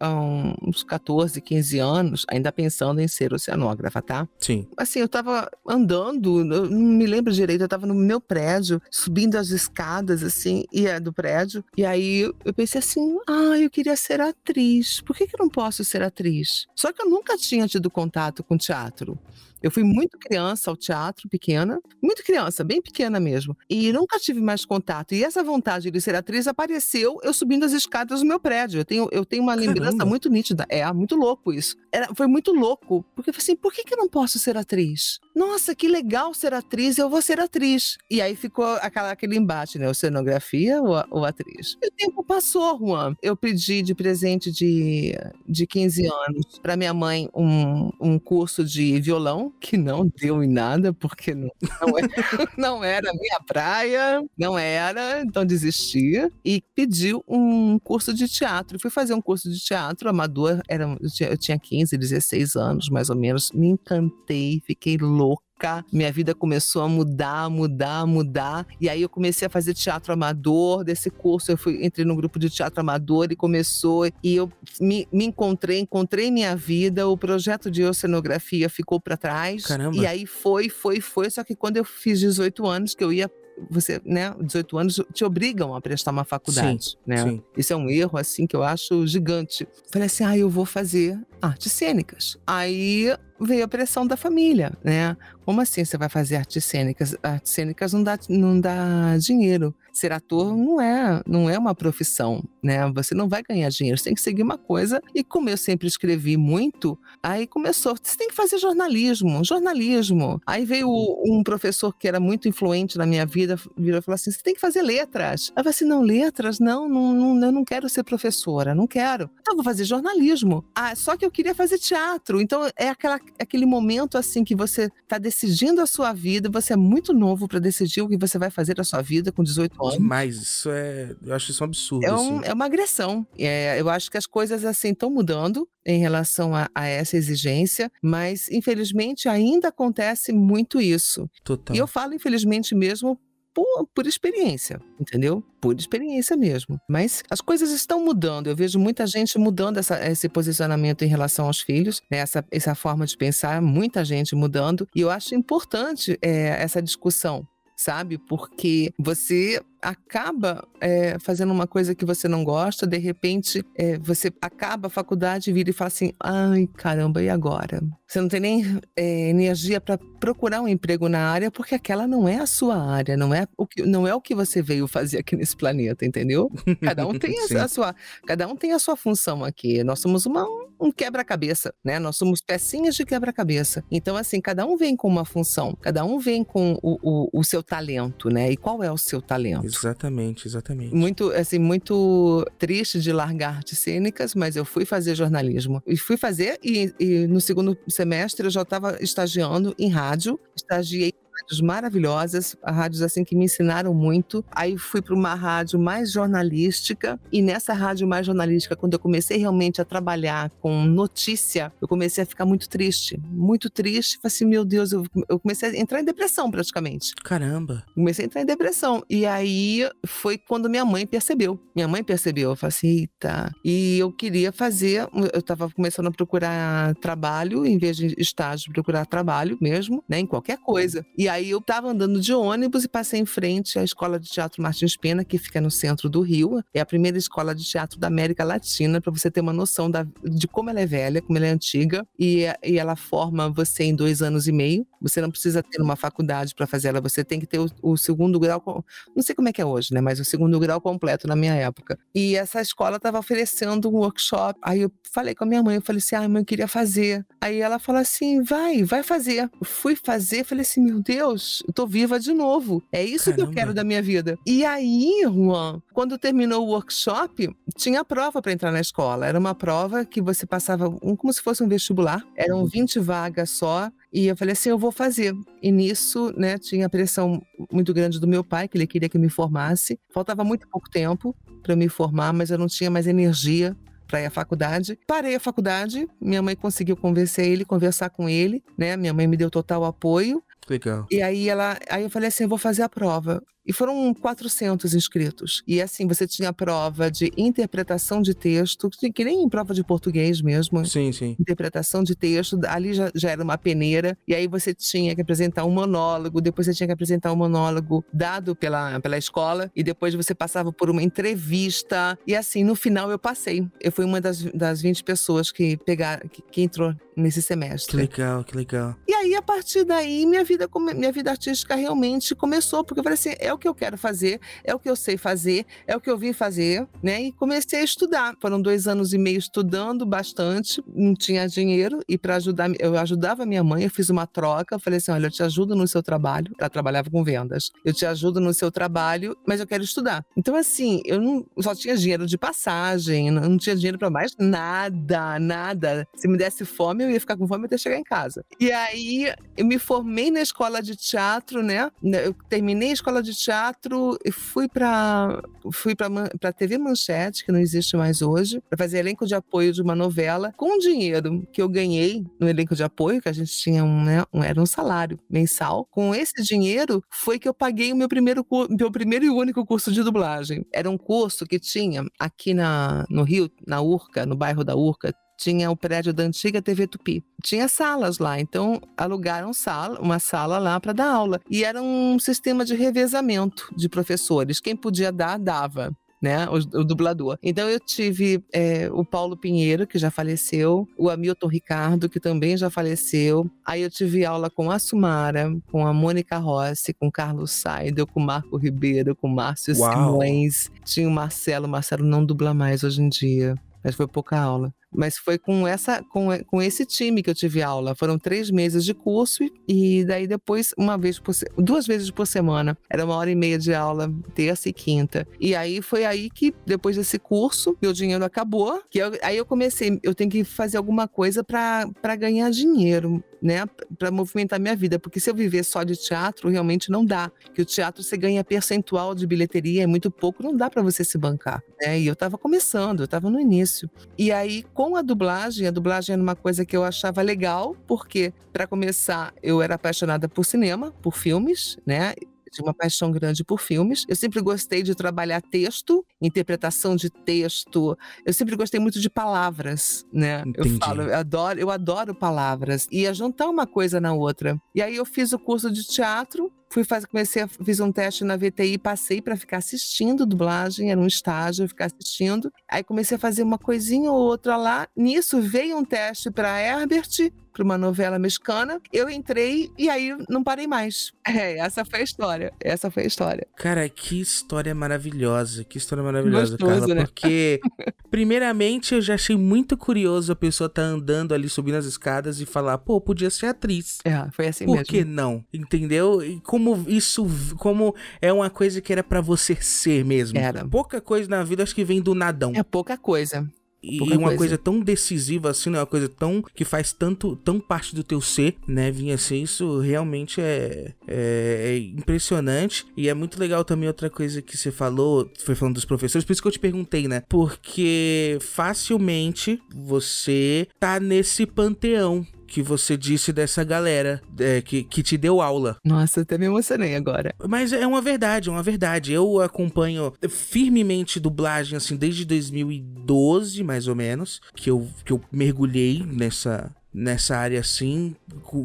uns 0.61 0.81
14, 0.81 1.41
15 1.41 1.77
anos, 1.79 2.25
ainda 2.29 2.53
pensando 2.53 3.01
em 3.01 3.07
ser 3.07 3.33
oceanógrafa, 3.33 4.01
tá? 4.01 4.25
Sim. 4.39 4.65
Assim, 4.77 4.99
eu 4.99 5.09
tava 5.09 5.49
andando, 5.67 6.39
eu 6.39 6.69
não 6.69 6.79
me 6.79 7.05
lembro 7.05 7.33
direito, 7.33 7.59
eu 7.61 7.67
tava 7.67 7.85
no 7.85 7.93
meu 7.93 8.21
prédio, 8.21 8.81
subindo 8.89 9.35
as 9.35 9.49
escadas, 9.49 10.23
assim, 10.23 10.63
e 10.71 10.87
é 10.87 11.01
do 11.01 11.11
prédio. 11.11 11.65
E 11.75 11.83
aí 11.85 12.21
eu 12.45 12.53
pensei 12.53 12.79
assim: 12.79 13.17
ah, 13.27 13.59
eu 13.59 13.69
queria 13.69 13.97
ser 13.97 14.21
atriz. 14.21 15.01
Por 15.01 15.17
que, 15.17 15.27
que 15.27 15.35
eu 15.35 15.39
não 15.43 15.49
posso 15.49 15.83
ser 15.83 16.01
atriz? 16.01 16.65
Só 16.73 16.93
que 16.93 17.01
eu 17.01 17.09
nunca 17.09 17.35
tinha 17.37 17.67
tido 17.67 17.91
contato 17.91 18.41
com 18.41 18.57
teatro. 18.57 19.19
Eu 19.63 19.71
fui 19.71 19.83
muito 19.83 20.17
criança 20.19 20.69
ao 20.69 20.75
teatro, 20.77 21.27
pequena, 21.29 21.79
muito 22.01 22.21
criança, 22.23 22.63
bem 22.63 22.81
pequena 22.81 23.19
mesmo. 23.19 23.57
E 23.69 23.91
nunca 23.93 24.19
tive 24.19 24.41
mais 24.41 24.65
contato. 24.65 25.13
E 25.15 25.23
essa 25.23 25.41
vontade 25.43 25.89
de 25.89 26.01
ser 26.01 26.13
atriz 26.15 26.45
apareceu 26.47 27.17
eu 27.23 27.33
subindo 27.33 27.63
as 27.63 27.71
escadas 27.71 28.19
do 28.19 28.25
meu 28.25 28.39
prédio. 28.39 28.81
Eu 28.81 28.85
tenho, 28.85 29.07
eu 29.11 29.25
tenho 29.25 29.41
uma 29.41 29.55
lembrança 29.55 29.91
Caramba. 29.91 30.05
muito 30.05 30.29
nítida. 30.29 30.65
É, 30.69 30.91
muito 30.91 31.15
louco 31.15 31.53
isso. 31.53 31.77
Era, 31.91 32.13
foi 32.13 32.27
muito 32.27 32.51
louco. 32.51 33.05
Porque 33.15 33.29
eu 33.29 33.33
falei 33.33 33.43
assim, 33.43 33.55
por 33.55 33.71
que, 33.71 33.83
que 33.83 33.93
eu 33.93 33.97
não 33.97 34.09
posso 34.09 34.37
ser 34.37 34.57
atriz? 34.57 35.19
Nossa, 35.33 35.73
que 35.73 35.87
legal 35.87 36.33
ser 36.33 36.53
atriz, 36.53 36.97
eu 36.97 37.09
vou 37.09 37.21
ser 37.21 37.39
atriz. 37.39 37.97
E 38.11 38.21
aí 38.21 38.35
ficou 38.35 38.65
aquela, 38.81 39.11
aquele 39.11 39.37
embate, 39.37 39.79
né? 39.79 39.87
Oceanografia 39.89 40.81
ou, 40.81 40.95
a- 40.95 41.07
ou 41.09 41.23
atriz? 41.23 41.77
E 41.81 41.87
o 41.87 41.91
tempo 41.91 42.23
passou, 42.23 42.77
Juan. 42.77 43.15
Eu 43.21 43.37
pedi 43.37 43.81
de 43.81 43.95
presente 43.95 44.51
de, 44.51 45.13
de 45.47 45.65
15 45.65 46.05
anos 46.05 46.59
para 46.61 46.75
minha 46.75 46.93
mãe 46.93 47.29
um, 47.33 47.89
um 48.01 48.19
curso 48.19 48.63
de 48.65 48.99
violão, 48.99 49.52
que 49.59 49.77
não 49.77 50.07
deu 50.19 50.43
em 50.43 50.47
nada, 50.47 50.93
porque 50.93 51.33
não, 51.33 51.49
não, 51.81 51.97
é- 51.97 52.01
não 52.57 52.83
era 52.83 53.11
minha 53.13 53.39
praia, 53.47 54.21
não 54.37 54.57
era, 54.57 55.21
então 55.21 55.45
desisti. 55.45 56.29
E 56.43 56.61
pediu 56.75 57.23
um 57.27 57.79
curso 57.79 58.13
de 58.13 58.27
teatro. 58.27 58.77
Fui 58.79 58.89
fazer 58.91 59.13
um 59.13 59.21
curso 59.21 59.49
de 59.49 59.59
teatro 59.59 60.09
amador, 60.09 60.61
era, 60.67 60.97
eu 61.21 61.37
tinha 61.37 61.57
15, 61.57 61.97
16 61.97 62.55
anos, 62.55 62.89
mais 62.89 63.09
ou 63.09 63.15
menos. 63.15 63.51
Me 63.53 63.67
encantei, 63.67 64.61
fiquei 64.65 64.97
louca. 64.97 65.43
Minha 65.91 66.11
vida 66.11 66.35
começou 66.35 66.81
a 66.81 66.87
mudar, 66.87 67.49
mudar, 67.49 68.05
mudar. 68.05 68.67
E 68.79 68.89
aí 68.89 69.01
eu 69.01 69.09
comecei 69.09 69.45
a 69.45 69.49
fazer 69.49 69.73
teatro 69.73 70.13
amador. 70.13 70.83
Desse 70.83 71.09
curso 71.09 71.51
eu 71.51 71.57
fui, 71.57 71.85
entrei 71.85 72.05
no 72.05 72.15
grupo 72.15 72.37
de 72.39 72.49
teatro 72.49 72.79
amador 72.79 73.31
e 73.31 73.35
começou. 73.35 74.05
E 74.23 74.35
eu 74.35 74.51
me, 74.79 75.07
me 75.11 75.25
encontrei, 75.25 75.79
encontrei 75.79 76.29
minha 76.31 76.55
vida. 76.55 77.07
O 77.07 77.17
projeto 77.17 77.71
de 77.71 77.83
oceanografia 77.83 78.69
ficou 78.69 78.99
para 78.99 79.17
trás. 79.17 79.65
Caramba. 79.65 79.95
E 79.95 80.05
aí 80.05 80.25
foi, 80.25 80.69
foi, 80.69 80.99
foi. 80.99 81.29
Só 81.29 81.43
que 81.43 81.55
quando 81.55 81.77
eu 81.77 81.85
fiz 81.85 82.19
18 82.19 82.65
anos, 82.65 82.95
que 82.95 83.03
eu 83.03 83.13
ia 83.13 83.29
você, 83.69 84.01
né, 84.05 84.33
18 84.41 84.77
anos 84.77 85.01
te 85.13 85.23
obrigam 85.23 85.75
a 85.75 85.81
prestar 85.81 86.11
uma 86.11 86.23
faculdade, 86.23 86.97
né? 87.05 87.23
Sim. 87.23 87.43
Isso 87.55 87.73
é 87.73 87.75
um 87.75 87.89
erro, 87.89 88.17
assim, 88.17 88.47
que 88.47 88.55
eu 88.55 88.63
acho 88.63 89.05
gigante. 89.05 89.67
Falei 89.91 90.07
assim, 90.07 90.23
ah, 90.23 90.37
eu 90.37 90.49
vou 90.49 90.65
fazer 90.65 91.19
artes 91.41 91.71
cênicas. 91.71 92.37
Aí 92.47 93.15
veio 93.39 93.65
a 93.65 93.67
pressão 93.67 94.05
da 94.05 94.15
família, 94.15 94.73
né? 94.83 95.17
Como 95.45 95.59
assim 95.59 95.83
você 95.83 95.97
vai 95.97 96.09
fazer 96.09 96.37
artes 96.37 96.63
cênicas? 96.63 97.15
Artes 97.21 97.51
cênicas 97.51 97.93
não 97.93 98.03
dá, 98.03 98.17
não 98.29 98.59
dá 98.59 99.17
dinheiro. 99.17 99.75
Ser 99.91 100.11
ator 100.11 100.57
não 100.57 100.81
é, 100.81 101.21
não 101.27 101.49
é 101.49 101.57
uma 101.57 101.75
profissão, 101.75 102.43
né? 102.63 102.89
Você 102.93 103.13
não 103.13 103.27
vai 103.27 103.43
ganhar 103.43 103.69
dinheiro, 103.69 103.97
você 103.97 104.05
tem 104.05 104.15
que 104.15 104.21
seguir 104.21 104.41
uma 104.41 104.57
coisa. 104.57 105.01
E 105.13 105.23
como 105.23 105.49
eu 105.49 105.57
sempre 105.57 105.87
escrevi 105.87 106.37
muito, 106.37 106.97
aí 107.21 107.45
começou, 107.45 107.95
você 108.01 108.17
tem 108.17 108.29
que 108.29 108.33
fazer 108.33 108.57
jornalismo, 108.57 109.43
jornalismo. 109.43 110.41
Aí 110.47 110.65
veio 110.65 110.89
um 110.89 111.43
professor 111.43 111.93
que 111.93 112.07
era 112.07 112.19
muito 112.19 112.47
influente 112.47 112.97
na 112.97 113.05
minha 113.05 113.25
vida, 113.25 113.59
virou 113.77 113.99
e 113.99 114.01
falou 114.01 114.15
assim, 114.15 114.31
você 114.31 114.41
tem 114.41 114.55
que 114.55 114.61
fazer 114.61 114.81
letras. 114.81 115.51
Aí 115.55 115.59
eu 115.59 115.63
falei 115.63 115.69
assim, 115.75 115.85
não, 115.85 116.01
letras? 116.01 116.59
Não, 116.59 116.87
não, 116.89 117.13
não, 117.13 117.47
eu 117.47 117.51
não 117.51 117.65
quero 117.65 117.87
ser 117.89 118.03
professora, 118.03 118.73
não 118.73 118.87
quero. 118.87 119.29
Então 119.41 119.53
eu 119.53 119.57
vou 119.57 119.63
fazer 119.63 119.83
jornalismo. 119.83 120.65
Ah, 120.73 120.95
só 120.95 121.15
que 121.15 121.25
eu 121.25 121.29
queria 121.29 121.53
fazer 121.53 121.77
teatro. 121.77 122.41
Então 122.41 122.67
é 122.77 122.89
aquela, 122.89 123.19
aquele 123.39 123.65
momento 123.65 124.17
assim 124.17 124.43
que 124.43 124.55
você 124.55 124.89
está 125.03 125.17
decidindo 125.17 125.81
a 125.81 125.85
sua 125.85 126.13
vida, 126.13 126.49
você 126.49 126.73
é 126.73 126.77
muito 126.77 127.13
novo 127.13 127.47
para 127.47 127.59
decidir 127.59 128.01
o 128.01 128.07
que 128.07 128.17
você 128.17 128.37
vai 128.37 128.49
fazer 128.49 128.75
da 128.75 128.83
sua 128.83 129.01
vida 129.01 129.31
com 129.31 129.43
18 129.43 129.81
anos. 129.81 129.93
Demais. 129.97 130.35
Isso 130.37 130.69
é. 130.69 131.15
Eu 131.25 131.33
acho 131.33 131.51
isso 131.51 131.63
um 131.63 131.65
absurdo. 131.65 132.05
É, 132.05 132.13
um- 132.13 132.39
assim. 132.39 132.49
é 132.49 132.53
uma 132.53 132.65
agressão. 132.65 133.25
É, 133.37 133.79
eu 133.79 133.89
acho 133.89 134.09
que 134.09 134.17
as 134.17 134.25
coisas 134.25 134.63
assim 134.65 134.89
estão 134.91 135.09
mudando 135.09 135.67
em 135.85 135.99
relação 135.99 136.55
a, 136.55 136.69
a 136.73 136.85
essa 136.87 137.17
exigência, 137.17 137.91
mas 138.01 138.47
infelizmente 138.49 139.27
ainda 139.27 139.67
acontece 139.69 140.31
muito 140.31 140.79
isso. 140.79 141.29
Total. 141.43 141.75
E 141.75 141.79
eu 141.79 141.87
falo 141.87 142.13
infelizmente 142.13 142.73
mesmo 142.75 143.19
por, 143.53 143.87
por 143.93 144.07
experiência, 144.07 144.79
entendeu? 144.99 145.43
Por 145.61 145.77
experiência 145.77 146.35
mesmo. 146.35 146.79
Mas 146.89 147.23
as 147.29 147.39
coisas 147.41 147.71
estão 147.71 148.03
mudando. 148.03 148.47
Eu 148.47 148.55
vejo 148.55 148.79
muita 148.79 149.05
gente 149.05 149.37
mudando 149.37 149.77
essa- 149.77 150.03
esse 150.09 150.27
posicionamento 150.27 151.03
em 151.03 151.07
relação 151.07 151.45
aos 151.47 151.61
filhos, 151.61 152.01
né? 152.09 152.17
essa, 152.17 152.43
essa 152.51 152.75
forma 152.75 153.05
de 153.05 153.15
pensar, 153.17 153.61
muita 153.61 154.03
gente 154.03 154.35
mudando. 154.35 154.87
E 154.95 155.01
eu 155.01 155.09
acho 155.09 155.35
importante 155.35 156.17
é, 156.21 156.61
essa 156.61 156.81
discussão. 156.81 157.47
Sabe? 157.75 158.17
Porque 158.17 158.93
você 158.99 159.59
acaba 159.83 160.65
é, 160.79 161.19
fazendo 161.19 161.51
uma 161.51 161.67
coisa 161.67 161.93
que 161.93 162.05
você 162.05 162.27
não 162.27 162.43
gosta, 162.43 162.87
de 162.87 162.97
repente 162.97 163.63
é, 163.75 163.97
você 163.99 164.31
acaba 164.41 164.87
a 164.87 164.89
faculdade 164.89 165.49
e 165.49 165.53
vira 165.53 165.69
e 165.69 165.73
fala 165.73 165.89
assim: 165.89 166.13
ai 166.19 166.67
caramba, 166.75 167.21
e 167.21 167.29
agora? 167.29 167.83
Você 168.07 168.21
não 168.21 168.27
tem 168.27 168.39
nem 168.39 168.79
é, 168.95 169.29
energia 169.29 169.81
para 169.81 169.97
procurar 170.19 170.61
um 170.61 170.67
emprego 170.67 171.09
na 171.09 171.29
área 171.29 171.51
porque 171.51 171.75
aquela 171.75 172.07
não 172.07 172.29
é 172.29 172.37
a 172.37 172.45
sua 172.45 172.77
área, 172.77 173.17
não 173.17 173.33
é 173.33 173.47
o 173.57 173.67
que, 173.67 173.83
não 173.83 174.07
é 174.07 174.15
o 174.15 174.21
que 174.21 174.33
você 174.33 174.61
veio 174.61 174.87
fazer 174.87 175.17
aqui 175.19 175.35
nesse 175.35 175.57
planeta, 175.57 176.05
entendeu? 176.05 176.51
Cada 176.81 177.05
um 177.05 177.13
tem 177.19 177.35
a, 177.39 177.63
a 177.63 177.67
sua, 177.67 177.95
cada 178.25 178.47
um 178.47 178.55
tem 178.55 178.71
a 178.71 178.79
sua 178.79 178.95
função 178.95 179.43
aqui. 179.43 179.83
Nós 179.83 179.99
somos 179.99 180.25
uma, 180.25 180.45
um 180.79 180.91
quebra-cabeça, 180.91 181.73
né? 181.83 181.97
Nós 181.99 182.15
somos 182.15 182.39
pecinhas 182.41 182.95
de 182.95 183.03
quebra-cabeça. 183.03 183.83
Então, 183.89 184.15
assim, 184.15 184.39
cada 184.39 184.65
um 184.65 184.77
vem 184.77 184.95
com 184.95 185.07
uma 185.07 185.25
função, 185.25 185.75
cada 185.81 186.05
um 186.05 186.19
vem 186.19 186.43
com 186.43 186.77
o, 186.83 186.99
o, 187.01 187.39
o 187.39 187.43
seu 187.43 187.63
talento, 187.63 188.29
né? 188.29 188.51
E 188.51 188.57
qual 188.57 188.83
é 188.83 188.91
o 188.91 188.97
seu 188.97 189.21
talento? 189.21 189.65
Exatamente, 189.77 190.47
exatamente. 190.47 190.93
Muito, 190.93 191.31
assim, 191.31 191.59
muito 191.59 192.45
triste 192.57 192.99
de 192.99 193.11
largar 193.11 193.57
artes 193.57 193.79
cênicas, 193.79 194.35
mas 194.35 194.55
eu 194.55 194.65
fui 194.65 194.85
fazer 194.85 195.15
jornalismo. 195.15 195.81
E 195.85 195.97
fui 195.97 196.17
fazer, 196.17 196.59
e, 196.63 196.93
e 196.99 197.27
no 197.27 197.39
segundo 197.41 197.77
semestre 197.87 198.45
eu 198.47 198.51
já 198.51 198.61
estava 198.61 198.97
estagiando 199.01 199.75
em 199.77 199.89
rádio, 199.89 200.39
estagiei 200.55 201.13
rádios 201.41 201.61
maravilhosas, 201.61 202.55
rádios 202.63 203.01
assim 203.01 203.23
que 203.23 203.35
me 203.35 203.45
ensinaram 203.45 203.93
muito. 203.93 204.43
Aí 204.51 204.77
fui 204.77 205.01
para 205.01 205.13
uma 205.13 205.33
rádio 205.33 205.79
mais 205.79 206.11
jornalística 206.11 207.19
e 207.31 207.41
nessa 207.41 207.73
rádio 207.73 208.07
mais 208.07 208.25
jornalística, 208.25 208.75
quando 208.75 208.93
eu 208.93 208.99
comecei 208.99 209.37
realmente 209.37 209.81
a 209.81 209.85
trabalhar 209.85 210.49
com 210.61 210.83
notícia, 210.83 211.71
eu 211.81 211.87
comecei 211.87 212.23
a 212.23 212.25
ficar 212.25 212.45
muito 212.45 212.69
triste, 212.69 213.19
muito 213.29 213.69
triste. 213.69 214.17
Falei 214.21 214.35
assim, 214.35 214.45
meu 214.45 214.63
Deus, 214.63 214.91
eu, 214.91 215.05
eu 215.29 215.39
comecei 215.39 215.69
a 215.69 215.79
entrar 215.79 215.99
em 215.99 216.05
depressão 216.05 216.49
praticamente. 216.49 217.13
Caramba. 217.23 217.83
Comecei 217.93 218.25
a 218.25 218.27
entrar 218.27 218.41
em 218.41 218.45
depressão. 218.45 219.03
E 219.09 219.25
aí 219.25 219.87
foi 220.05 220.37
quando 220.37 220.69
minha 220.69 220.85
mãe 220.85 221.05
percebeu. 221.05 221.59
Minha 221.75 221.87
mãe 221.87 222.03
percebeu. 222.03 222.51
Eu 222.51 222.55
falei 222.55 222.75
assim, 222.75 222.87
eita. 223.03 223.51
E 223.63 223.97
eu 223.99 224.11
queria 224.11 224.51
fazer, 224.51 225.07
eu 225.33 225.39
estava 225.39 225.69
começando 225.69 226.07
a 226.07 226.11
procurar 226.11 226.95
trabalho, 226.95 227.65
em 227.65 227.77
vez 227.77 227.97
de 227.97 228.13
estágio, 228.17 228.71
procurar 228.71 229.05
trabalho 229.05 229.57
mesmo, 229.61 230.03
né, 230.07 230.19
em 230.19 230.25
qualquer 230.25 230.57
coisa. 230.57 231.05
E 231.17 231.22
aí 231.27 231.49
eu 231.49 231.59
estava 231.59 231.89
andando 231.89 232.19
de 232.19 232.33
ônibus 232.33 232.83
e 232.83 232.87
passei 232.87 233.19
em 233.19 233.25
frente 233.25 233.77
à 233.77 233.83
Escola 233.83 234.19
de 234.19 234.29
Teatro 234.29 234.61
Martins 234.61 234.95
Pena, 234.95 235.23
que 235.23 235.37
fica 235.37 235.59
no 235.61 235.71
centro 235.71 236.09
do 236.09 236.21
Rio. 236.21 236.63
É 236.73 236.79
a 236.79 236.85
primeira 236.85 237.17
escola 237.17 237.53
de 237.53 237.63
teatro 237.63 237.99
da 237.99 238.07
América 238.07 238.43
Latina, 238.43 239.01
para 239.01 239.11
você 239.11 239.29
ter 239.29 239.41
uma 239.41 239.53
noção 239.53 239.89
da, 239.89 240.05
de 240.23 240.47
como 240.47 240.69
ela 240.69 240.79
é 240.79 240.85
velha, 240.85 241.21
como 241.21 241.37
ela 241.37 241.47
é 241.47 241.51
antiga. 241.51 242.05
E, 242.19 242.45
e 242.63 242.77
ela 242.77 242.95
forma 242.95 243.49
você 243.49 243.83
em 243.83 243.95
dois 243.95 244.21
anos 244.21 244.47
e 244.47 244.51
meio. 244.51 244.85
Você 245.01 245.19
não 245.19 245.29
precisa 245.29 245.61
ter 245.61 245.81
uma 245.81 245.95
faculdade 245.97 246.55
para 246.55 246.65
fazer 246.65 246.87
ela, 246.87 247.01
você 247.01 247.23
tem 247.23 247.39
que 247.39 247.45
ter 247.45 247.59
o, 247.59 247.69
o 247.81 247.97
segundo 247.97 248.39
grau, 248.39 248.83
não 249.13 249.21
sei 249.21 249.35
como 249.35 249.49
é 249.49 249.53
que 249.53 249.61
é 249.61 249.65
hoje, 249.65 249.93
né, 249.93 249.99
mas 249.99 250.19
o 250.19 250.25
segundo 250.25 250.57
grau 250.59 250.79
completo 250.79 251.27
na 251.27 251.35
minha 251.35 251.53
época. 251.53 251.99
E 252.15 252.35
essa 252.35 252.61
escola 252.61 252.97
estava 252.97 253.19
oferecendo 253.19 253.89
um 253.89 253.97
workshop. 253.97 254.57
Aí 254.63 254.81
eu 254.81 254.91
falei 255.11 255.35
com 255.35 255.43
a 255.43 255.47
minha 255.47 255.61
mãe, 255.61 255.75
eu 255.75 255.81
falei 255.81 255.99
assim: 255.99 256.15
"Ah, 256.15 256.27
mãe, 256.29 256.41
eu 256.41 256.45
queria 256.45 256.67
fazer". 256.67 257.25
Aí 257.41 257.59
ela 257.59 257.79
falou 257.79 258.01
assim: 258.01 258.41
"Vai, 258.41 258.83
vai 258.83 259.03
fazer". 259.03 259.49
Eu 259.59 259.65
fui 259.65 259.95
fazer, 259.95 260.45
falei 260.45 260.61
assim: 260.61 260.81
"Meu 260.81 261.01
Deus, 261.01 261.12
eu 261.13 261.35
tô 261.73 261.85
viva 261.85 262.19
de 262.19 262.33
novo. 262.33 262.81
É 262.91 263.03
isso 263.03 263.25
Caramba. 263.25 263.43
que 263.43 263.49
eu 263.49 263.53
quero 263.53 263.73
da 263.73 263.83
minha 263.83 264.01
vida". 264.01 264.37
E 264.45 264.65
aí, 264.65 265.21
Juan, 265.23 265.81
quando 265.93 266.17
terminou 266.17 266.65
o 266.65 266.71
workshop, 266.71 267.49
tinha 267.75 268.03
prova 268.03 268.41
para 268.41 268.51
entrar 268.51 268.71
na 268.71 268.79
escola. 268.79 269.25
Era 269.25 269.39
uma 269.39 269.55
prova 269.55 270.05
que 270.05 270.21
você 270.21 270.45
passava 270.45 270.87
um, 271.01 271.15
como 271.15 271.33
se 271.33 271.41
fosse 271.41 271.63
um 271.63 271.67
vestibular. 271.67 272.23
Eram 272.35 272.65
20 272.65 272.99
vagas 272.99 273.49
só. 273.51 273.91
E 274.11 274.27
eu 274.27 274.37
falei 274.37 274.53
assim, 274.53 274.69
eu 274.69 274.77
vou 274.77 274.91
fazer. 274.91 275.35
E 275.61 275.71
nisso, 275.71 276.31
né, 276.37 276.57
tinha 276.57 276.87
pressão 276.87 277.41
muito 277.71 277.93
grande 277.93 278.19
do 278.19 278.27
meu 278.27 278.43
pai, 278.43 278.67
que 278.67 278.77
ele 278.77 278.85
queria 278.85 279.09
que 279.09 279.17
eu 279.17 279.21
me 279.21 279.29
formasse. 279.29 279.99
Faltava 280.11 280.43
muito 280.43 280.67
pouco 280.67 280.89
tempo 280.89 281.35
para 281.63 281.73
eu 281.73 281.77
me 281.77 281.89
formar, 281.89 282.31
mas 282.33 282.51
eu 282.51 282.57
não 282.57 282.67
tinha 282.67 282.91
mais 282.91 283.07
energia 283.07 283.75
para 284.13 284.21
ir 284.21 284.25
à 284.27 284.29
faculdade. 284.29 284.99
Parei 285.07 285.33
a 285.33 285.39
faculdade, 285.39 286.07
minha 286.21 286.41
mãe 286.41 286.55
conseguiu 286.55 286.95
convencer 286.95 287.47
ele, 287.47 287.65
conversar 287.65 288.11
com 288.11 288.29
ele, 288.29 288.63
né? 288.77 288.95
Minha 288.95 289.11
mãe 289.11 289.25
me 289.25 289.35
deu 289.35 289.49
total 289.49 289.83
apoio. 289.83 290.43
Legal. 290.69 291.05
E 291.11 291.21
aí 291.21 291.49
ela, 291.49 291.77
aí 291.89 292.03
eu 292.03 292.09
falei 292.09 292.29
assim, 292.29 292.43
eu 292.43 292.49
vou 292.49 292.57
fazer 292.57 292.83
a 292.83 292.89
prova. 292.89 293.41
E 293.65 293.71
foram 293.71 294.13
400 294.13 294.93
inscritos. 294.93 295.63
E 295.67 295.81
assim, 295.81 296.05
você 296.07 296.27
tinha 296.27 296.49
a 296.49 296.53
prova 296.53 297.09
de 297.09 297.31
interpretação 297.37 298.21
de 298.21 298.33
texto, 298.33 298.89
que 298.89 299.23
nem 299.23 299.43
em 299.43 299.49
prova 299.49 299.73
de 299.73 299.83
português 299.83 300.41
mesmo. 300.41 300.85
Sim, 300.85 301.11
sim. 301.11 301.35
Interpretação 301.39 302.03
de 302.03 302.15
texto, 302.15 302.59
ali 302.67 302.93
já, 302.93 303.09
já 303.15 303.31
era 303.31 303.43
uma 303.43 303.57
peneira. 303.57 304.17
E 304.27 304.35
aí 304.35 304.47
você 304.47 304.73
tinha 304.73 305.15
que 305.15 305.21
apresentar 305.21 305.65
um 305.65 305.71
monólogo, 305.71 306.41
depois 306.41 306.67
você 306.67 306.73
tinha 306.73 306.87
que 306.87 306.93
apresentar 306.93 307.31
um 307.31 307.35
monólogo 307.35 308.03
dado 308.13 308.55
pela, 308.55 308.99
pela 308.99 309.17
escola, 309.17 309.71
e 309.75 309.83
depois 309.83 310.13
você 310.13 310.35
passava 310.35 310.71
por 310.71 310.89
uma 310.89 311.01
entrevista. 311.01 312.17
E 312.27 312.35
assim, 312.35 312.63
no 312.63 312.75
final 312.75 313.09
eu 313.11 313.19
passei. 313.19 313.67
Eu 313.79 313.91
fui 313.91 314.05
uma 314.05 314.19
das, 314.19 314.41
das 314.53 314.81
20 314.81 315.03
pessoas 315.03 315.51
que 315.51 315.77
pegaram, 315.77 316.27
que, 316.27 316.41
que 316.41 316.61
entrou 316.61 316.93
nesse 317.15 317.39
Que 317.39 317.47
semestre. 317.47 317.95
legal, 317.97 318.43
que 318.43 318.55
legal. 318.55 318.95
E 319.07 319.13
aí, 319.13 319.35
a 319.35 319.41
partir 319.41 319.83
daí, 319.83 320.25
minha 320.25 320.43
vida, 320.43 320.67
minha 320.95 321.11
vida 321.11 321.31
artística 321.31 321.75
realmente 321.75 322.35
começou, 322.35 322.83
porque 322.83 322.99
eu 322.99 323.03
falei 323.03 323.15
assim: 323.15 323.33
o 323.53 323.57
que 323.57 323.67
eu 323.67 323.73
quero 323.73 323.97
fazer, 323.97 324.39
é 324.63 324.73
o 324.75 324.79
que 324.79 324.89
eu 324.89 324.95
sei 324.95 325.17
fazer, 325.17 325.65
é 325.87 325.95
o 325.95 326.01
que 326.01 326.09
eu 326.09 326.17
vim 326.17 326.33
fazer, 326.33 326.87
né? 327.01 327.21
E 327.21 327.31
comecei 327.31 327.79
a 327.79 327.83
estudar. 327.83 328.35
Foram 328.41 328.61
dois 328.61 328.87
anos 328.87 329.13
e 329.13 329.17
meio 329.17 329.37
estudando 329.37 330.05
bastante, 330.05 330.83
não 330.87 331.13
tinha 331.13 331.47
dinheiro, 331.47 332.01
e 332.07 332.17
para 332.17 332.35
ajudar, 332.35 332.69
eu 332.79 332.97
ajudava 332.97 333.45
minha 333.45 333.63
mãe, 333.63 333.83
eu 333.83 333.89
fiz 333.89 334.09
uma 334.09 334.27
troca, 334.27 334.77
falei 334.79 334.97
assim: 334.97 335.11
olha, 335.11 335.27
eu 335.27 335.31
te 335.31 335.43
ajudo 335.43 335.75
no 335.75 335.87
seu 335.87 336.03
trabalho. 336.03 336.51
Ela 336.59 336.69
trabalhava 336.69 337.09
com 337.09 337.23
vendas. 337.23 337.71
Eu 337.85 337.93
te 337.93 338.05
ajudo 338.05 338.39
no 338.39 338.53
seu 338.53 338.71
trabalho, 338.71 339.37
mas 339.47 339.59
eu 339.59 339.67
quero 339.67 339.83
estudar. 339.83 340.25
Então, 340.35 340.55
assim, 340.55 341.01
eu 341.05 341.21
não 341.21 341.45
só 341.59 341.73
tinha 341.73 341.95
dinheiro 341.95 342.25
de 342.25 342.37
passagem, 342.37 343.31
não 343.31 343.53
não 343.53 343.57
tinha 343.57 343.75
dinheiro 343.75 343.97
para 343.97 344.09
mais 344.09 344.35
nada, 344.37 345.39
nada. 345.39 346.07
Se 346.15 346.27
me 346.27 346.37
desse 346.37 346.65
fome, 346.65 347.03
eu 347.03 347.11
ia 347.11 347.19
ficar 347.19 347.37
com 347.37 347.47
fome 347.47 347.65
até 347.65 347.77
chegar 347.77 347.97
em 347.97 348.03
casa. 348.03 348.43
E 348.59 348.71
aí, 348.71 349.33
eu 349.55 349.65
me 349.65 349.77
formei 349.77 350.31
na 350.31 350.41
escola 350.41 350.81
de 350.81 350.95
teatro, 350.95 351.61
né? 351.63 351.89
Eu 352.03 352.33
terminei 352.49 352.89
a 352.89 352.93
escola 352.93 353.21
de 353.21 353.33
teatro 353.45 354.17
fui 354.31 354.67
para 354.67 355.41
fui 355.71 355.95
para 355.95 356.53
TV 356.53 356.77
Manchete, 356.77 357.45
que 357.45 357.51
não 357.51 357.59
existe 357.59 357.95
mais 357.95 358.21
hoje, 358.21 358.61
para 358.69 358.77
fazer 358.77 358.99
elenco 358.99 359.25
de 359.25 359.35
apoio 359.35 359.73
de 359.73 359.81
uma 359.81 359.95
novela 359.95 360.53
com 360.57 360.75
o 360.75 360.79
dinheiro 360.79 361.47
que 361.51 361.61
eu 361.61 361.69
ganhei 361.69 362.25
no 362.39 362.47
elenco 362.47 362.75
de 362.75 362.83
apoio, 362.83 363.21
que 363.21 363.29
a 363.29 363.33
gente 363.33 363.51
tinha 363.51 363.83
um, 363.83 364.03
né, 364.03 364.23
um 364.33 364.43
era 364.43 364.61
um 364.61 364.65
salário 364.65 365.19
mensal. 365.29 365.87
Com 365.91 366.13
esse 366.13 366.41
dinheiro 366.43 367.03
foi 367.09 367.39
que 367.39 367.47
eu 367.47 367.53
paguei 367.53 367.91
o 367.91 367.95
meu 367.95 368.07
primeiro 368.07 368.45
meu 368.69 368.91
primeiro 368.91 369.25
e 369.25 369.29
único 369.29 369.65
curso 369.65 369.91
de 369.91 370.03
dublagem. 370.03 370.65
Era 370.71 370.89
um 370.89 370.97
curso 370.97 371.45
que 371.45 371.59
tinha 371.59 372.05
aqui 372.19 372.53
na 372.53 373.05
no 373.09 373.23
Rio, 373.23 373.49
na 373.65 373.81
Urca, 373.81 374.25
no 374.25 374.35
bairro 374.35 374.63
da 374.63 374.75
Urca, 374.75 375.13
tinha 375.43 375.69
o 375.69 375.75
prédio 375.75 376.13
da 376.13 376.23
antiga 376.23 376.61
TV 376.61 376.87
Tupi. 376.87 377.21
Tinha 377.43 377.67
salas 377.67 378.17
lá, 378.17 378.39
então 378.39 378.81
alugaram 378.95 379.53
sala, 379.53 379.99
uma 379.99 380.17
sala 380.17 380.57
lá 380.57 380.79
para 380.79 380.93
dar 380.93 381.11
aula. 381.11 381.41
E 381.49 381.65
era 381.65 381.81
um 381.81 382.17
sistema 382.17 382.63
de 382.63 382.75
revezamento 382.75 383.67
de 383.75 383.89
professores. 383.89 384.61
Quem 384.61 384.75
podia 384.75 385.11
dar, 385.11 385.37
dava. 385.37 385.91
Né, 386.21 386.47
o, 386.47 386.79
o 386.79 386.85
dublador. 386.85 387.37
Então 387.43 387.69
eu 387.69 387.77
tive 387.81 388.41
é, 388.53 388.89
o 388.93 389.03
Paulo 389.03 389.35
Pinheiro, 389.35 389.85
que 389.85 389.99
já 389.99 390.09
faleceu, 390.09 390.87
o 390.97 391.09
Hamilton 391.09 391.47
Ricardo, 391.47 392.07
que 392.07 392.17
também 392.17 392.55
já 392.55 392.69
faleceu. 392.69 393.45
Aí 393.65 393.81
eu 393.81 393.91
tive 393.91 394.23
aula 394.23 394.49
com 394.49 394.71
a 394.71 394.79
Sumara, 394.79 395.53
com 395.69 395.85
a 395.85 395.91
Mônica 395.91 396.37
Rossi, 396.37 396.93
com 396.93 397.11
Carlos 397.11 397.51
Seidel, 397.51 398.07
com 398.07 398.21
Marco 398.21 398.55
Ribeiro, 398.55 399.17
com 399.17 399.27
Márcio 399.27 399.77
Uau. 399.77 399.91
Simões. 399.91 400.71
Tinha 400.85 401.09
o 401.09 401.11
Marcelo, 401.11 401.67
o 401.67 401.69
Marcelo 401.69 402.05
não 402.05 402.25
dubla 402.25 402.53
mais 402.53 402.85
hoje 402.85 403.01
em 403.01 403.09
dia, 403.09 403.55
mas 403.83 403.93
foi 403.93 404.07
pouca 404.07 404.39
aula. 404.39 404.73
Mas 404.95 405.17
foi 405.17 405.37
com, 405.37 405.67
essa, 405.67 406.03
com, 406.03 406.27
com 406.45 406.61
esse 406.61 406.85
time 406.85 407.21
que 407.23 407.29
eu 407.29 407.35
tive 407.35 407.61
aula. 407.61 407.95
Foram 407.95 408.17
três 408.17 408.49
meses 408.51 408.83
de 408.85 408.93
curso 408.93 409.43
e, 409.67 410.03
daí 410.05 410.27
depois, 410.27 410.73
uma 410.77 410.97
vez 410.97 411.19
por 411.19 411.33
duas 411.57 411.85
vezes 411.87 412.09
por 412.11 412.25
semana. 412.27 412.77
Era 412.89 413.05
uma 413.05 413.15
hora 413.15 413.29
e 413.31 413.35
meia 413.35 413.57
de 413.57 413.73
aula, 413.73 414.11
terça 414.35 414.69
e 414.69 414.73
quinta. 414.73 415.27
E 415.39 415.55
aí 415.55 415.81
foi 415.81 416.05
aí 416.05 416.29
que, 416.29 416.53
depois 416.65 416.95
desse 416.95 417.17
curso, 417.19 417.77
meu 417.81 417.93
dinheiro 417.93 418.23
acabou. 418.23 418.81
Que 418.89 418.99
eu- 418.99 419.17
aí 419.21 419.37
eu 419.37 419.45
comecei, 419.45 419.99
eu 420.03 420.13
tenho 420.15 420.29
que 420.29 420.43
fazer 420.43 420.77
alguma 420.77 421.07
coisa 421.07 421.43
para 421.43 422.15
ganhar 422.17 422.49
dinheiro. 422.51 423.23
Né, 423.43 423.65
para 423.99 424.09
movimentar 424.09 424.57
minha 424.57 424.73
vida, 424.73 424.97
porque 424.97 425.19
se 425.19 425.29
eu 425.29 425.35
viver 425.35 425.65
só 425.65 425.83
de 425.83 425.97
teatro, 425.97 426.47
realmente 426.49 426.89
não 426.89 427.03
dá. 427.03 427.29
Que 427.53 427.61
o 427.61 427.65
teatro 427.65 428.01
você 428.01 428.15
ganha 428.15 428.41
percentual 428.41 429.13
de 429.13 429.27
bilheteria, 429.27 429.83
é 429.83 429.85
muito 429.85 430.09
pouco, 430.09 430.41
não 430.41 430.55
dá 430.55 430.69
para 430.69 430.81
você 430.81 431.03
se 431.03 431.17
bancar. 431.17 431.61
Né? 431.81 431.99
E 431.99 432.07
eu 432.07 432.13
estava 432.13 432.37
começando, 432.37 433.01
eu 433.01 433.03
estava 433.05 433.29
no 433.29 433.37
início. 433.37 433.89
E 434.17 434.31
aí, 434.31 434.63
com 434.89 434.97
a 434.97 435.01
dublagem, 435.01 435.65
a 435.65 435.71
dublagem 435.71 436.13
era 436.13 436.21
uma 436.21 436.35
coisa 436.35 436.65
que 436.65 436.75
eu 436.75 436.83
achava 436.83 437.21
legal, 437.21 437.75
porque, 437.87 438.33
para 438.51 438.67
começar, 438.67 439.33
eu 439.41 439.61
era 439.61 439.75
apaixonada 439.75 440.27
por 440.27 440.43
cinema, 440.43 440.91
por 441.01 441.15
filmes, 441.15 441.77
né? 441.85 442.13
Tinha 442.51 442.65
uma 442.67 442.73
paixão 442.73 443.11
grande 443.11 443.43
por 443.43 443.59
filmes. 443.59 444.05
Eu 444.07 444.15
sempre 444.15 444.39
gostei 444.39 444.83
de 444.83 444.93
trabalhar 444.93 445.41
texto, 445.41 446.05
interpretação 446.21 446.95
de 446.95 447.09
texto. 447.09 447.97
Eu 448.23 448.31
sempre 448.31 448.55
gostei 448.55 448.79
muito 448.79 448.99
de 448.99 449.09
palavras, 449.09 450.05
né? 450.13 450.43
Entendi. 450.45 450.69
Eu 450.69 450.77
falo, 450.77 451.01
eu 451.01 451.15
adoro, 451.15 451.59
eu 451.59 451.71
adoro 451.71 452.13
palavras. 452.13 452.87
Ia 452.91 453.11
juntar 453.11 453.49
uma 453.49 453.65
coisa 453.65 453.99
na 453.99 454.13
outra. 454.13 454.55
E 454.75 454.83
aí 454.83 454.95
eu 454.97 455.05
fiz 455.05 455.33
o 455.33 455.39
curso 455.39 455.71
de 455.71 455.83
teatro, 455.83 456.51
fui 456.73 456.83
fazer, 456.83 457.05
comecei 457.05 457.43
a 457.43 457.47
fiz 457.47 457.79
um 457.79 457.91
teste 457.91 458.23
na 458.23 458.35
VTI, 458.35 458.79
passei 458.79 459.21
para 459.21 459.37
ficar 459.37 459.57
assistindo 459.57 460.25
dublagem, 460.25 460.89
era 460.89 460.99
um 460.99 461.05
estágio, 461.05 461.67
ficar 461.67 461.85
assistindo. 461.85 462.51
Aí 462.67 462.83
comecei 462.83 463.15
a 463.15 463.19
fazer 463.19 463.43
uma 463.43 463.59
coisinha 463.59 464.11
ou 464.11 464.17
outra 464.17 464.57
lá. 464.57 464.87
Nisso 464.95 465.39
veio 465.39 465.77
um 465.77 465.85
teste 465.85 466.31
para 466.31 466.59
Herbert, 466.59 467.31
para 467.53 467.63
uma 467.63 467.77
novela 467.77 468.17
mexicana. 468.17 468.81
Eu 468.91 469.09
entrei 469.09 469.71
e 469.77 469.89
aí 469.89 470.15
não 470.27 470.43
parei 470.43 470.65
mais. 470.65 471.13
É, 471.25 471.59
essa 471.59 471.85
foi 471.85 471.99
a 471.99 472.03
história. 472.03 472.53
Essa 472.59 472.89
foi 472.89 473.03
a 473.03 473.05
história. 473.05 473.47
Cara, 473.55 473.87
que 473.87 474.19
história 474.19 474.73
maravilhosa, 474.73 475.63
que 475.63 475.77
história 475.77 476.03
maravilhosa, 476.03 476.57
Gostoso, 476.57 476.79
Carla, 476.79 476.95
né? 476.95 477.05
porque 477.05 477.61
primeiramente 478.09 478.95
eu 478.95 479.01
já 479.01 479.13
achei 479.13 479.37
muito 479.37 479.77
curioso 479.77 480.31
a 480.31 480.35
pessoa 480.35 480.67
tá 480.67 480.81
andando 480.81 481.33
ali 481.33 481.47
subindo 481.47 481.75
as 481.75 481.85
escadas 481.85 482.41
e 482.41 482.45
falar, 482.45 482.77
pô, 482.79 482.99
podia 482.99 483.29
ser 483.29 483.45
atriz. 483.47 483.99
É, 484.03 484.27
foi 484.31 484.47
assim 484.47 484.65
Por 484.65 484.77
mesmo. 484.77 484.87
que 484.87 485.05
não? 485.05 485.45
Entendeu? 485.53 486.23
E 486.23 486.39
como 486.41 486.83
isso, 486.87 487.25
como 487.57 487.95
é 488.21 488.33
uma 488.33 488.49
coisa 488.49 488.81
que 488.81 488.91
era 488.91 489.03
pra 489.03 489.21
você 489.21 489.55
ser 489.55 490.03
mesmo. 490.03 490.37
Era. 490.37 490.67
Pouca 490.67 490.99
coisa 490.99 491.29
na 491.29 491.43
vida 491.43 491.61
acho 491.61 491.75
que 491.75 491.83
vem 491.83 492.01
do 492.01 492.15
nadão. 492.15 492.53
É 492.55 492.63
pouca 492.63 492.97
coisa. 492.97 493.47
E 493.83 493.97
Pouca 493.97 494.13
uma 494.13 494.27
coisa. 494.29 494.37
coisa. 494.37 494.57
tão 494.57 494.79
decisiva 494.79 495.49
assim, 495.49 495.69
né? 495.69 495.79
Uma 495.79 495.85
coisa 495.85 496.07
tão 496.07 496.43
que 496.55 496.63
faz 496.63 496.93
tanto 496.93 497.35
tão 497.35 497.59
parte 497.59 497.93
do 497.93 498.03
teu 498.03 498.21
ser, 498.21 498.55
né? 498.67 498.89
Vinha 498.89 499.17
ser 499.17 499.37
isso 499.37 499.79
realmente 499.79 500.39
é, 500.39 500.93
é, 501.07 501.61
é 501.65 501.77
impressionante 501.77 502.85
e 502.95 503.09
é 503.09 503.13
muito 503.13 503.39
legal 503.39 503.65
também 503.65 503.87
outra 503.87 504.09
coisa 504.09 504.41
que 504.41 504.55
você 504.55 504.71
falou, 504.71 505.29
foi 505.43 505.55
falando 505.55 505.75
dos 505.75 505.85
professores, 505.85 506.23
por 506.25 506.31
isso 506.31 506.41
que 506.41 506.47
eu 506.47 506.51
te 506.51 506.59
perguntei, 506.59 507.07
né? 507.07 507.23
Porque 507.27 508.37
facilmente 508.41 509.61
você 509.75 510.67
tá 510.79 510.99
nesse 510.99 511.45
panteão 511.45 512.25
que 512.53 512.61
você 512.61 512.95
disse 512.95 513.33
dessa 513.33 513.63
galera 513.63 514.21
é, 514.37 514.61
que, 514.61 514.83
que 514.83 515.01
te 515.01 515.17
deu 515.17 515.41
aula. 515.41 515.75
Nossa, 515.83 516.21
até 516.21 516.37
me 516.37 516.45
emocionei 516.45 516.95
agora. 516.95 517.33
Mas 517.49 517.73
é 517.73 517.87
uma 517.87 517.99
verdade, 517.99 518.47
é 518.47 518.51
uma 518.51 518.61
verdade. 518.61 519.11
Eu 519.11 519.41
acompanho 519.41 520.13
firmemente 520.29 521.19
dublagem, 521.19 521.75
assim, 521.75 521.95
desde 521.95 522.23
2012, 522.25 523.63
mais 523.63 523.87
ou 523.87 523.95
menos, 523.95 524.39
que 524.55 524.69
eu, 524.69 524.87
que 525.03 525.11
eu 525.11 525.19
mergulhei 525.31 526.05
nessa, 526.05 526.71
nessa 526.93 527.37
área 527.37 527.59
assim, 527.59 528.15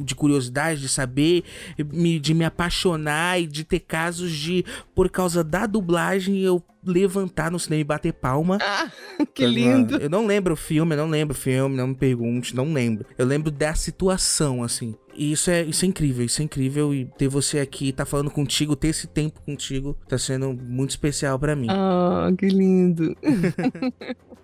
de 0.05 0.15
curiosidade, 0.15 0.81
de 0.81 0.89
saber, 0.89 1.45
de 2.21 2.35
me 2.35 2.45
apaixonar 2.45 3.41
e 3.41 3.47
de 3.47 3.65
ter 3.65 3.81
casos 3.81 4.33
de, 4.33 4.65
por 4.95 5.09
causa 5.09 5.43
da 5.43 5.67
dublagem, 5.67 6.39
eu 6.41 6.63
levantar 6.85 7.51
no 7.51 7.59
cinema 7.59 7.81
e 7.81 7.85
bater 7.85 8.13
palma. 8.13 8.59
Ah, 8.61 8.91
que 9.35 9.47
lindo. 9.47 9.97
Eu 9.97 10.11
não 10.11 10.27
lembro 10.27 10.55
o 10.55 10.57
filme, 10.57 10.95
eu 10.95 10.99
não 10.99 11.09
lembro 11.09 11.37
o 11.37 11.39
filme, 11.39 11.77
não 11.77 11.89
me 11.89 11.95
pergunte, 11.95 12.55
não 12.55 12.73
lembro. 12.73 13.07
Eu 13.17 13.27
lembro 13.27 13.51
da 13.51 13.75
situação, 13.75 14.63
assim. 14.63 14.95
E 15.15 15.33
isso 15.33 15.51
é, 15.51 15.63
isso 15.63 15.85
é 15.85 15.89
incrível, 15.89 16.25
isso 16.25 16.41
é 16.41 16.45
incrível. 16.45 16.95
E 16.95 17.05
ter 17.05 17.29
você 17.29 17.59
aqui, 17.59 17.93
tá 17.93 18.05
falando 18.05 18.31
contigo, 18.31 18.77
ter 18.77 18.89
esse 18.89 19.07
tempo 19.07 19.41
contigo, 19.43 19.97
tá 20.09 20.17
sendo 20.17 20.53
muito 20.53 20.91
especial 20.91 21.39
pra 21.39 21.57
mim. 21.57 21.69
Ah, 21.71 22.31
que 22.37 22.47
lindo. 22.47 23.17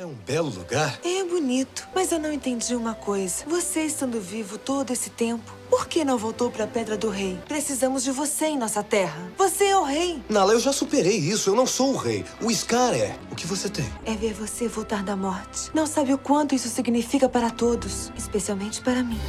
é 0.00 0.06
um 0.06 0.14
belo 0.14 0.48
lugar? 0.48 0.98
É 1.04 1.22
bonito, 1.24 1.86
mas 1.94 2.10
eu 2.10 2.18
não 2.18 2.32
entendi 2.32 2.74
uma 2.74 2.94
coisa. 2.94 3.44
Você 3.46 3.80
estando 3.80 4.18
vivo 4.18 4.56
todo 4.56 4.90
esse 4.90 5.10
tempo, 5.10 5.52
por 5.68 5.86
que 5.86 6.06
não 6.06 6.16
voltou 6.16 6.50
pra 6.50 6.66
Pedra 6.66 6.96
do 6.96 7.10
Rei? 7.10 7.38
Precisamos 7.46 8.02
de 8.02 8.10
você 8.10 8.46
em 8.46 8.58
nossa 8.58 8.82
terra. 8.82 9.30
Você 9.36 9.64
é 9.64 9.76
o 9.76 9.84
rei. 9.84 10.22
Nala, 10.26 10.54
eu 10.54 10.60
já 10.60 10.72
superei 10.72 11.18
isso. 11.18 11.50
Eu 11.50 11.54
não 11.54 11.66
sou 11.66 11.92
o 11.92 11.96
rei. 11.98 12.24
O 12.40 12.50
Scar 12.50 12.94
é. 12.94 13.14
O 13.30 13.34
que 13.34 13.46
você 13.46 13.68
tem? 13.68 13.92
É 14.06 14.14
ver 14.14 14.32
você 14.32 14.66
voltar 14.66 15.02
da 15.02 15.14
morte. 15.14 15.70
Não 15.74 15.86
sabe 15.86 16.14
o 16.14 16.18
quanto 16.18 16.54
isso 16.54 16.70
significa 16.70 17.28
para 17.28 17.50
todos, 17.50 18.10
especialmente 18.16 18.80
para 18.80 19.02
mim. 19.02 19.20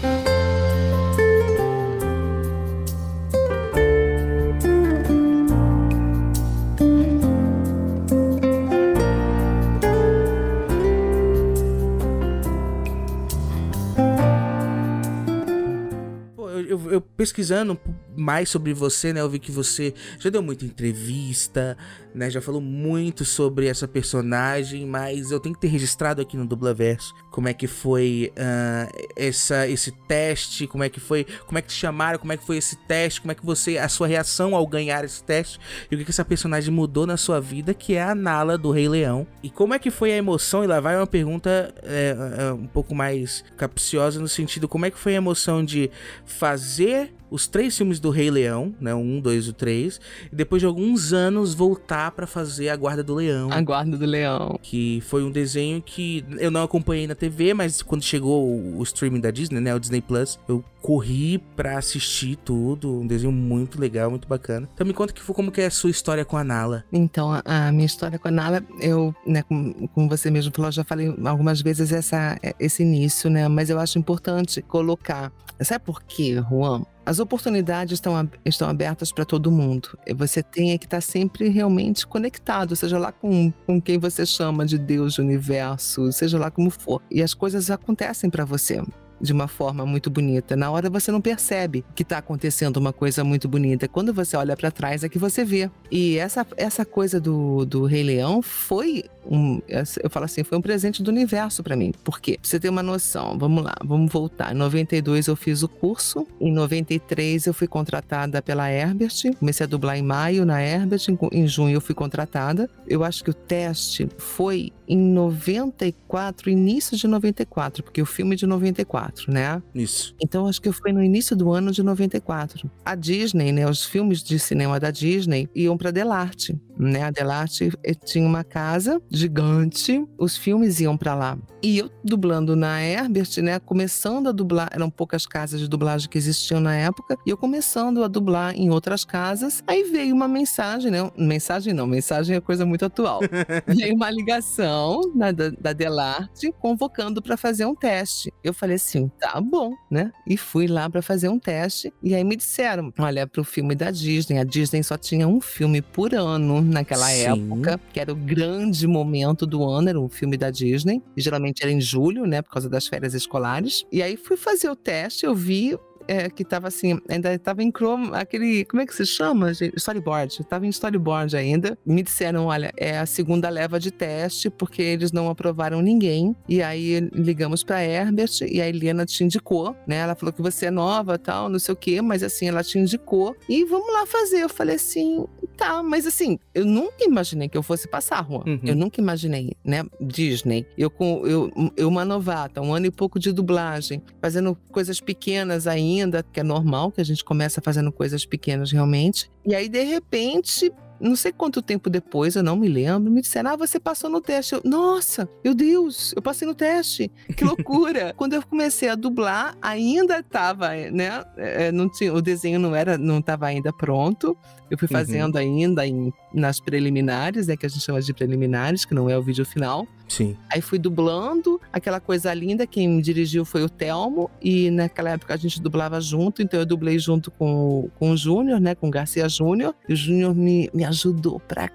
Pesquisando 17.22 17.80
mais 18.16 18.50
sobre 18.50 18.74
você, 18.74 19.14
né? 19.14 19.22
Eu 19.22 19.30
vi 19.30 19.40
que 19.40 19.52
você 19.52 19.94
já 20.20 20.30
deu 20.30 20.42
muita 20.42 20.66
entrevista, 20.66 21.78
né? 22.14 22.30
Já 22.30 22.42
falou 22.42 22.62
muito 22.62 23.26
sobre 23.26 23.68
essa 23.68 23.88
personagem, 23.88 24.86
mas 24.86 25.32
eu 25.32 25.40
tenho 25.40 25.56
que 25.56 25.62
ter 25.62 25.68
registrado 25.68 26.22
aqui 26.22 26.38
no 26.38 26.46
Dublaverso 26.46 27.14
como 27.32 27.48
é 27.48 27.54
que 27.54 27.66
foi 27.66 28.32
ah, 28.38 28.92
essa, 29.16 29.68
esse 29.68 29.92
teste, 29.92 30.68
como 30.68 30.84
é 30.84 30.90
que 30.90 31.00
foi, 31.00 31.26
como 31.48 31.58
é 31.58 31.62
que 31.62 31.70
te 31.70 31.74
chamaram, 31.74 32.20
como 32.20 32.34
é 32.34 32.38
que 32.38 32.46
foi 32.46 32.58
esse 32.58 32.76
teste, 32.76 33.22
como 33.22 33.32
é 33.32 33.36
que 33.36 33.46
você, 33.46 33.78
a 33.78 33.88
sua 33.88 34.06
reação 34.06 34.54
ao 34.54 34.68
ganhar 34.68 35.04
esse 35.06 35.24
teste 35.24 35.58
e 35.90 35.96
o 35.96 35.98
que, 35.98 36.04
que 36.04 36.12
essa 36.12 36.26
personagem 36.26 36.72
mudou 36.74 37.08
na 37.08 37.16
sua 37.16 37.40
vida, 37.40 37.74
que 37.74 37.96
é 37.96 38.04
a 38.04 38.14
Nala 38.14 38.58
do 38.58 38.70
Rei 38.70 38.90
Leão. 38.90 39.26
E 39.42 39.50
como 39.50 39.74
é 39.74 39.80
que 39.80 39.90
foi 39.90 40.12
a 40.12 40.18
emoção? 40.18 40.64
E 40.64 40.68
lá 40.68 40.80
vai 40.80 40.98
uma 40.98 41.08
pergunta 41.08 41.74
é, 41.84 42.16
é, 42.38 42.54
um 42.54 42.68
pouco 42.68 42.94
mais 42.94 43.44
capciosa 43.58 44.20
no 44.20 44.28
sentido, 44.28 44.68
como 44.68 44.86
é 44.86 44.92
que 44.92 45.00
foi 45.00 45.14
a 45.14 45.18
emoção 45.18 45.64
de 45.64 45.90
fazer 46.26 47.14
os 47.32 47.48
três 47.48 47.76
filmes 47.78 48.00
do 48.00 48.10
Rei 48.10 48.30
Leão, 48.30 48.76
né, 48.80 48.94
o 48.94 48.98
um, 48.98 49.22
dois 49.22 49.48
e 49.48 49.54
três, 49.54 50.00
e 50.32 50.36
depois 50.36 50.62
de 50.62 50.66
alguns 50.66 51.14
anos 51.14 51.54
voltar 51.54 52.12
pra 52.12 52.28
fazer 52.28 52.70
a 52.70 52.76
Guarda 52.76 53.02
do 53.02 53.16
Leão. 53.16 53.50
A 53.52 53.62
guarda 53.62 53.98
do 53.98 54.06
leão. 54.06 54.60
Que 54.62 55.02
foi 55.08 55.24
um 55.24 55.32
desenho 55.32 55.82
que 55.82 56.26
eu 56.38 56.52
não 56.52 56.64
acompanhei 56.64 57.08
na 57.08 57.16
TV, 57.16 57.54
mas 57.54 57.82
quando 57.82 58.04
chegou 58.04 58.46
o, 58.78 58.84
streaming 58.84 59.22
da 59.22 59.32
Disney, 59.32 59.62
né? 59.62 59.74
O 59.74 59.80
Disney 59.80 60.02
Plus, 60.02 60.38
eu 60.48 60.64
corri 60.82 61.38
pra 61.56 61.78
assistir 61.78 62.36
tudo. 62.36 63.00
Um 63.00 63.08
desenho 63.08 63.32
muito 63.32 63.80
legal, 63.80 64.10
muito 64.10 64.28
bacana. 64.28 64.68
Então 64.74 64.86
me 64.86 64.94
conta 64.94 65.14
que 65.14 65.22
foi 65.22 65.34
como 65.34 65.52
que 65.52 65.62
é 65.62 65.68
a 65.68 65.72
sua 65.72 65.90
história 65.90 66.26
com 66.26 66.36
a 66.36 66.44
Nala. 66.44 66.84
Então, 66.92 67.32
a, 67.32 67.42
a 67.46 67.72
minha 67.72 67.86
história 67.86 68.20
com 68.20 68.28
a 68.28 68.32
Nala, 68.32 68.64
eu, 68.82 69.16
né, 69.26 69.44
como, 69.44 69.88
como 69.90 70.10
você 70.10 70.30
mesmo 70.30 70.52
falou, 70.54 70.72
já 70.72 70.84
falei 70.84 71.16
algumas 71.24 71.62
vezes 71.62 71.92
essa, 71.94 72.38
esse 72.60 72.84
início, 72.84 73.30
né? 73.30 73.48
Mas 73.48 73.70
eu 73.70 73.80
acho 73.80 73.98
importante 73.98 74.62
colocar. 74.62 75.32
Sabe 75.62 75.86
por 75.86 76.02
quê, 76.02 76.44
Juan? 76.50 76.84
As 77.12 77.20
oportunidades 77.20 77.96
estão, 77.96 78.30
estão 78.46 78.70
abertas 78.70 79.12
para 79.12 79.26
todo 79.26 79.52
mundo. 79.52 80.00
Você 80.16 80.42
tem 80.42 80.72
é 80.72 80.78
que 80.78 80.86
estar 80.86 81.02
sempre 81.02 81.50
realmente 81.50 82.08
conectado, 82.08 82.74
seja 82.74 82.98
lá 82.98 83.12
com, 83.12 83.52
com 83.68 83.82
quem 83.82 84.00
você 84.00 84.26
chama 84.26 84.66
de 84.66 84.78
Deus, 84.78 85.16
de 85.16 85.20
universo, 85.20 86.10
seja 86.14 86.40
lá 86.40 86.50
como 86.50 86.70
for. 86.70 87.02
E 87.12 87.22
as 87.22 87.34
coisas 87.34 87.70
acontecem 87.70 88.30
para 88.30 88.46
você 88.46 88.82
de 89.22 89.32
uma 89.32 89.48
forma 89.48 89.86
muito 89.86 90.10
bonita. 90.10 90.56
Na 90.56 90.72
hora 90.72 90.90
você 90.90 91.12
não 91.12 91.22
percebe 91.22 91.84
que 91.96 92.04
está 92.04 92.18
acontecendo 92.18 92.78
uma 92.78 92.92
coisa 92.92 93.24
muito 93.24 93.48
bonita. 93.48 93.88
Quando 93.88 94.14
você 94.14 94.36
olha 94.36 94.56
para 94.56 94.72
trás 94.72 95.04
é 95.04 95.10
que 95.10 95.20
você 95.20 95.46
vê. 95.46 95.70
E 95.90 96.18
essa, 96.18 96.46
essa 96.58 96.86
coisa 96.86 97.20
do, 97.20 97.66
do 97.66 97.86
Rei 97.86 98.04
Leão 98.04 98.42
foi 98.42 99.04
um, 99.26 99.62
eu 100.02 100.10
falo 100.10 100.26
assim, 100.26 100.44
foi 100.44 100.58
um 100.58 100.62
presente 100.62 101.04
do 101.04 101.10
universo 101.10 101.64
para 101.64 101.76
mim. 101.76 101.94
Por 102.04 102.20
quê? 102.20 102.38
Pra 102.42 102.50
você 102.50 102.60
ter 102.60 102.70
uma 102.70 102.84
noção, 102.84 103.38
vamos 103.38 103.64
lá, 103.64 103.76
vamos 103.84 104.12
voltar. 104.12 104.54
Em 104.54 104.58
92 104.58 105.28
eu 105.28 105.36
fiz 105.36 105.64
o 105.64 105.70
curso, 105.70 106.26
em 106.40 106.52
93 106.52 107.46
eu 107.46 107.54
fui 107.54 107.68
contratada 107.68 108.42
pela 108.42 108.70
Herbert, 108.70 109.14
comecei 109.40 109.66
a 109.66 109.68
dublar 109.68 109.98
em 109.98 110.02
maio 110.02 110.46
na 110.46 110.62
Herbert, 110.62 111.02
em, 111.08 111.18
em 111.32 111.48
junho 111.48 111.76
eu 111.76 111.82
fui 111.82 111.94
contratada. 111.94 112.70
Eu 112.88 113.04
acho 113.04 113.24
que 113.24 113.30
o 113.30 113.34
teste 113.34 114.10
foi 114.18 114.72
em 114.88 114.98
94, 114.98 116.50
início 116.50 116.98
de 116.98 117.08
94, 117.08 117.84
porque 117.84 118.02
o 118.02 118.06
filme 118.06 118.34
é 118.34 118.38
de 118.38 118.46
94, 118.46 119.11
né? 119.28 119.62
Isso. 119.74 120.16
Então 120.22 120.48
acho 120.48 120.62
que 120.62 120.72
foi 120.72 120.92
no 120.92 121.04
início 121.04 121.36
do 121.36 121.52
ano 121.52 121.72
de 121.72 121.84
94. 121.84 122.70
A 122.86 122.96
Disney, 122.96 123.52
né, 123.52 123.70
os 123.70 123.86
filmes 123.86 124.24
de 124.24 124.40
cinema 124.40 124.80
da 124.80 124.92
Disney 124.92 125.50
iam 125.56 125.78
para 125.78 125.92
Delarte, 125.92 126.60
né? 126.78 127.04
A 127.04 127.12
Delarte 127.12 127.72
eh, 127.84 127.94
tinha 127.94 128.26
uma 128.26 128.44
casa 128.44 129.02
gigante, 129.10 130.06
os 130.18 130.38
filmes 130.38 130.80
iam 130.80 130.98
para 130.98 131.16
lá. 131.16 131.38
E 131.64 131.78
eu 131.78 131.92
dublando 132.04 132.56
na 132.56 132.82
Herbert, 132.82 133.30
né, 133.38 133.60
começando 133.60 134.28
a 134.28 134.32
dublar, 134.32 134.70
eram 134.74 134.90
poucas 134.90 135.28
casas 135.28 135.60
de 135.60 135.68
dublagem 135.68 136.10
que 136.10 136.18
existiam 136.18 136.60
na 136.60 136.76
época, 136.76 137.16
e 137.26 137.30
eu 137.30 137.38
começando 137.38 138.04
a 138.04 138.08
dublar 138.08 138.56
em 138.56 138.72
outras 138.72 139.06
casas. 139.06 139.64
Aí 139.68 139.84
veio 139.84 140.16
uma 140.16 140.28
mensagem, 140.28 140.90
né? 140.90 141.12
Mensagem 141.16 141.74
não, 141.74 141.86
mensagem 141.86 142.36
é 142.36 142.42
coisa 142.42 142.66
muito 142.66 142.86
atual. 142.86 143.20
veio 143.68 143.96
uma 143.96 144.10
ligação 144.10 145.02
né, 145.14 145.32
da, 145.32 145.50
da 145.50 145.74
Delarte 145.74 146.52
convocando 146.60 147.22
para 147.22 147.38
fazer 147.38 147.66
um 147.66 147.76
teste. 147.76 148.34
Eu 148.44 148.54
falei 148.54 148.78
assim, 148.78 149.10
tá 149.20 149.40
bom, 149.40 149.72
né? 149.90 150.12
E 150.28 150.38
fui 150.38 150.68
lá 150.68 150.90
para 150.90 151.02
fazer 151.02 151.30
um 151.30 151.38
teste. 151.38 151.94
E 152.02 152.16
aí 152.16 152.24
me 152.24 152.36
disseram, 152.36 152.92
olha, 152.98 153.28
pro 153.28 153.44
filme 153.44 153.76
da 153.76 153.92
Disney, 153.92 154.40
a 154.40 154.44
Disney 154.44 154.84
só 154.84 154.98
tinha 154.98 155.28
um 155.28 155.40
filme 155.40 155.82
por 155.82 156.16
ano 156.16 156.62
naquela 156.72 157.08
Sim. 157.08 157.24
época, 157.24 157.80
que 157.94 158.00
era 158.00 158.12
o 158.12 158.16
grande 158.16 158.88
momento 158.88 159.46
do 159.46 159.64
ano, 159.64 159.90
era 159.90 160.00
um 160.00 160.10
filme 160.10 160.38
da 160.38 160.50
Disney. 160.50 161.02
E 161.16 161.22
geralmente 161.22 161.62
era 161.64 161.72
em 161.72 161.82
julho, 161.82 162.26
né? 162.26 162.42
Por 162.42 162.52
causa 162.52 162.70
das 162.70 162.88
férias 162.88 163.14
escolares. 163.14 163.86
E 163.92 164.02
aí 164.02 164.18
fui 164.18 164.38
fazer 164.38 164.70
o 164.70 164.76
teste, 164.76 165.26
eu 165.26 165.36
vi 165.36 165.78
é, 166.08 166.30
que 166.30 166.44
tava 166.44 166.68
assim, 166.68 167.00
ainda 167.08 167.38
tava 167.40 167.64
em 167.64 167.72
chroma, 167.72 168.18
aquele, 168.18 168.66
como 168.66 168.82
é 168.82 168.86
que 168.86 168.94
se 168.94 169.06
chama, 169.06 169.54
gente? 169.54 169.78
Storyboard. 169.78 170.44
Tava 170.44 170.66
em 170.66 170.70
storyboard 170.70 171.36
ainda. 171.36 171.78
Me 171.86 172.04
disseram, 172.04 172.48
olha, 172.48 172.72
é 172.78 172.98
a 172.98 173.06
segunda 173.06 173.50
leva 173.50 173.80
de 173.80 173.92
teste, 173.92 174.50
porque 174.50 174.82
eles 174.82 175.12
não 175.12 175.30
aprovaram 175.30 175.82
ninguém. 175.82 176.36
E 176.48 176.62
aí 176.62 177.00
ligamos 177.14 177.64
pra 177.64 177.84
Herbert 177.84 178.32
e 178.46 178.62
a 178.62 178.68
Helena 178.68 179.06
te 179.06 179.24
indicou, 179.24 179.76
né? 179.88 179.98
Ela 179.98 180.16
falou 180.16 180.34
que 180.34 180.42
você 180.42 180.68
é 180.68 180.72
nova 180.72 181.18
tal, 181.18 181.50
não 181.50 181.60
sei 181.60 181.74
o 181.74 181.78
quê, 181.78 182.02
mas 182.02 182.24
assim, 182.24 182.50
ela 182.50 182.64
te 182.64 182.78
indicou. 182.78 183.36
E 183.48 183.64
vamos 183.66 183.92
lá 183.94 184.06
fazer. 184.06 184.42
Eu 184.42 184.50
falei 184.50 184.76
assim, 184.76 185.26
tá, 185.62 185.84
mas 185.84 186.08
assim, 186.08 186.40
eu 186.56 186.66
nunca 186.66 187.04
imaginei 187.04 187.48
que 187.48 187.56
eu 187.56 187.62
fosse 187.62 187.88
passar, 187.88 188.26
Juan. 188.28 188.44
Uhum. 188.48 188.62
Eu 188.64 188.76
nunca 188.76 189.00
imaginei, 189.00 189.56
né? 189.64 189.86
Disney. 190.02 190.66
Eu 190.76 190.90
com 190.90 191.22
eu, 191.28 191.52
eu 191.78 191.88
uma 191.88 192.04
novata, 192.04 192.60
um 192.62 192.74
ano 192.74 192.88
e 192.88 192.92
pouco 192.92 193.20
de 193.20 193.32
dublagem, 193.32 194.02
fazendo 194.20 194.58
coisas 194.72 195.00
pequenas 195.00 195.68
ainda, 195.68 196.24
que 196.24 196.40
é 196.40 196.44
normal 196.44 196.92
que 196.92 197.00
a 197.00 197.06
gente 197.06 197.24
começa 197.24 197.62
fazendo 197.62 197.92
coisas 197.92 198.26
pequenas 198.26 198.72
realmente. 198.72 199.30
E 199.46 199.54
aí 199.54 199.70
de 199.70 199.84
repente 199.84 200.74
não 201.02 201.16
sei 201.16 201.32
quanto 201.32 201.64
tempo 201.64 201.90
depois, 201.90 202.36
eu 202.36 202.44
não 202.44 202.56
me 202.56 202.68
lembro, 202.68 203.12
me 203.12 203.22
disseram: 203.22 203.52
Ah, 203.52 203.56
você 203.56 203.80
passou 203.80 204.10
no 204.10 204.22
teste. 204.22 204.54
Eu, 204.54 204.62
Nossa, 204.64 205.28
meu 205.44 205.56
Deus, 205.56 206.14
eu 206.16 206.22
passei 206.22 206.48
no 206.48 206.54
teste. 206.54 207.12
Que 207.36 207.44
loucura. 207.44 208.14
Quando 208.18 208.34
eu 208.34 208.44
comecei 208.46 208.88
a 208.88 208.96
dublar, 208.96 209.58
ainda 209.62 210.20
estava, 210.20 210.70
né? 210.92 211.24
é, 211.38 211.72
não 211.72 211.90
tinha, 211.90 212.14
o 212.14 212.22
desenho 212.22 212.60
não 212.60 212.76
era, 212.76 212.98
não 212.98 213.18
estava 213.18 213.48
ainda 213.48 213.74
pronto. 213.74 214.38
Eu 214.72 214.78
fui 214.78 214.88
Uhum. 214.90 214.94
fazendo 214.98 215.38
ainda 215.38 215.86
em, 215.86 216.12
nas 216.34 216.60
preliminares, 216.60 217.46
né? 217.48 217.56
Que 217.58 217.66
a 217.68 217.70
gente 217.70 217.84
chama 217.84 218.02
de 218.02 218.12
preliminares, 218.14 218.86
que 218.86 218.96
não 218.96 219.08
é 219.10 219.16
o 219.18 219.22
vídeo 219.22 219.46
final. 219.46 219.86
Sim. 220.08 220.36
Aí 220.52 220.60
fui 220.62 220.80
dublando, 220.80 221.60
aquela 221.72 222.00
coisa 222.00 222.34
linda. 222.34 222.66
Quem 222.66 222.88
me 222.88 223.02
dirigiu 223.02 223.46
foi 223.46 223.64
o 223.64 223.70
Telmo, 223.70 224.30
e 224.42 224.70
naquela 224.72 225.12
época 225.12 225.34
a 225.34 225.38
gente 225.38 225.62
dublava 225.62 226.02
junto, 226.02 226.42
então 226.42 226.60
eu 226.60 226.66
dublei 226.66 226.98
junto 227.00 227.30
com, 227.32 227.54
o- 227.86 227.90
com 228.00 228.12
o 228.12 228.18
Júnior, 228.18 228.60
né? 228.60 228.74
Com 228.76 228.88
o 228.88 228.92
Garcia 228.92 229.28
Júnior. 229.30 229.76
E 229.88 229.94
o 229.94 229.96
Júnior 229.96 230.34
me, 230.36 230.70
me 230.74 230.84
ajudou 230.86 231.40
pra 231.40 231.68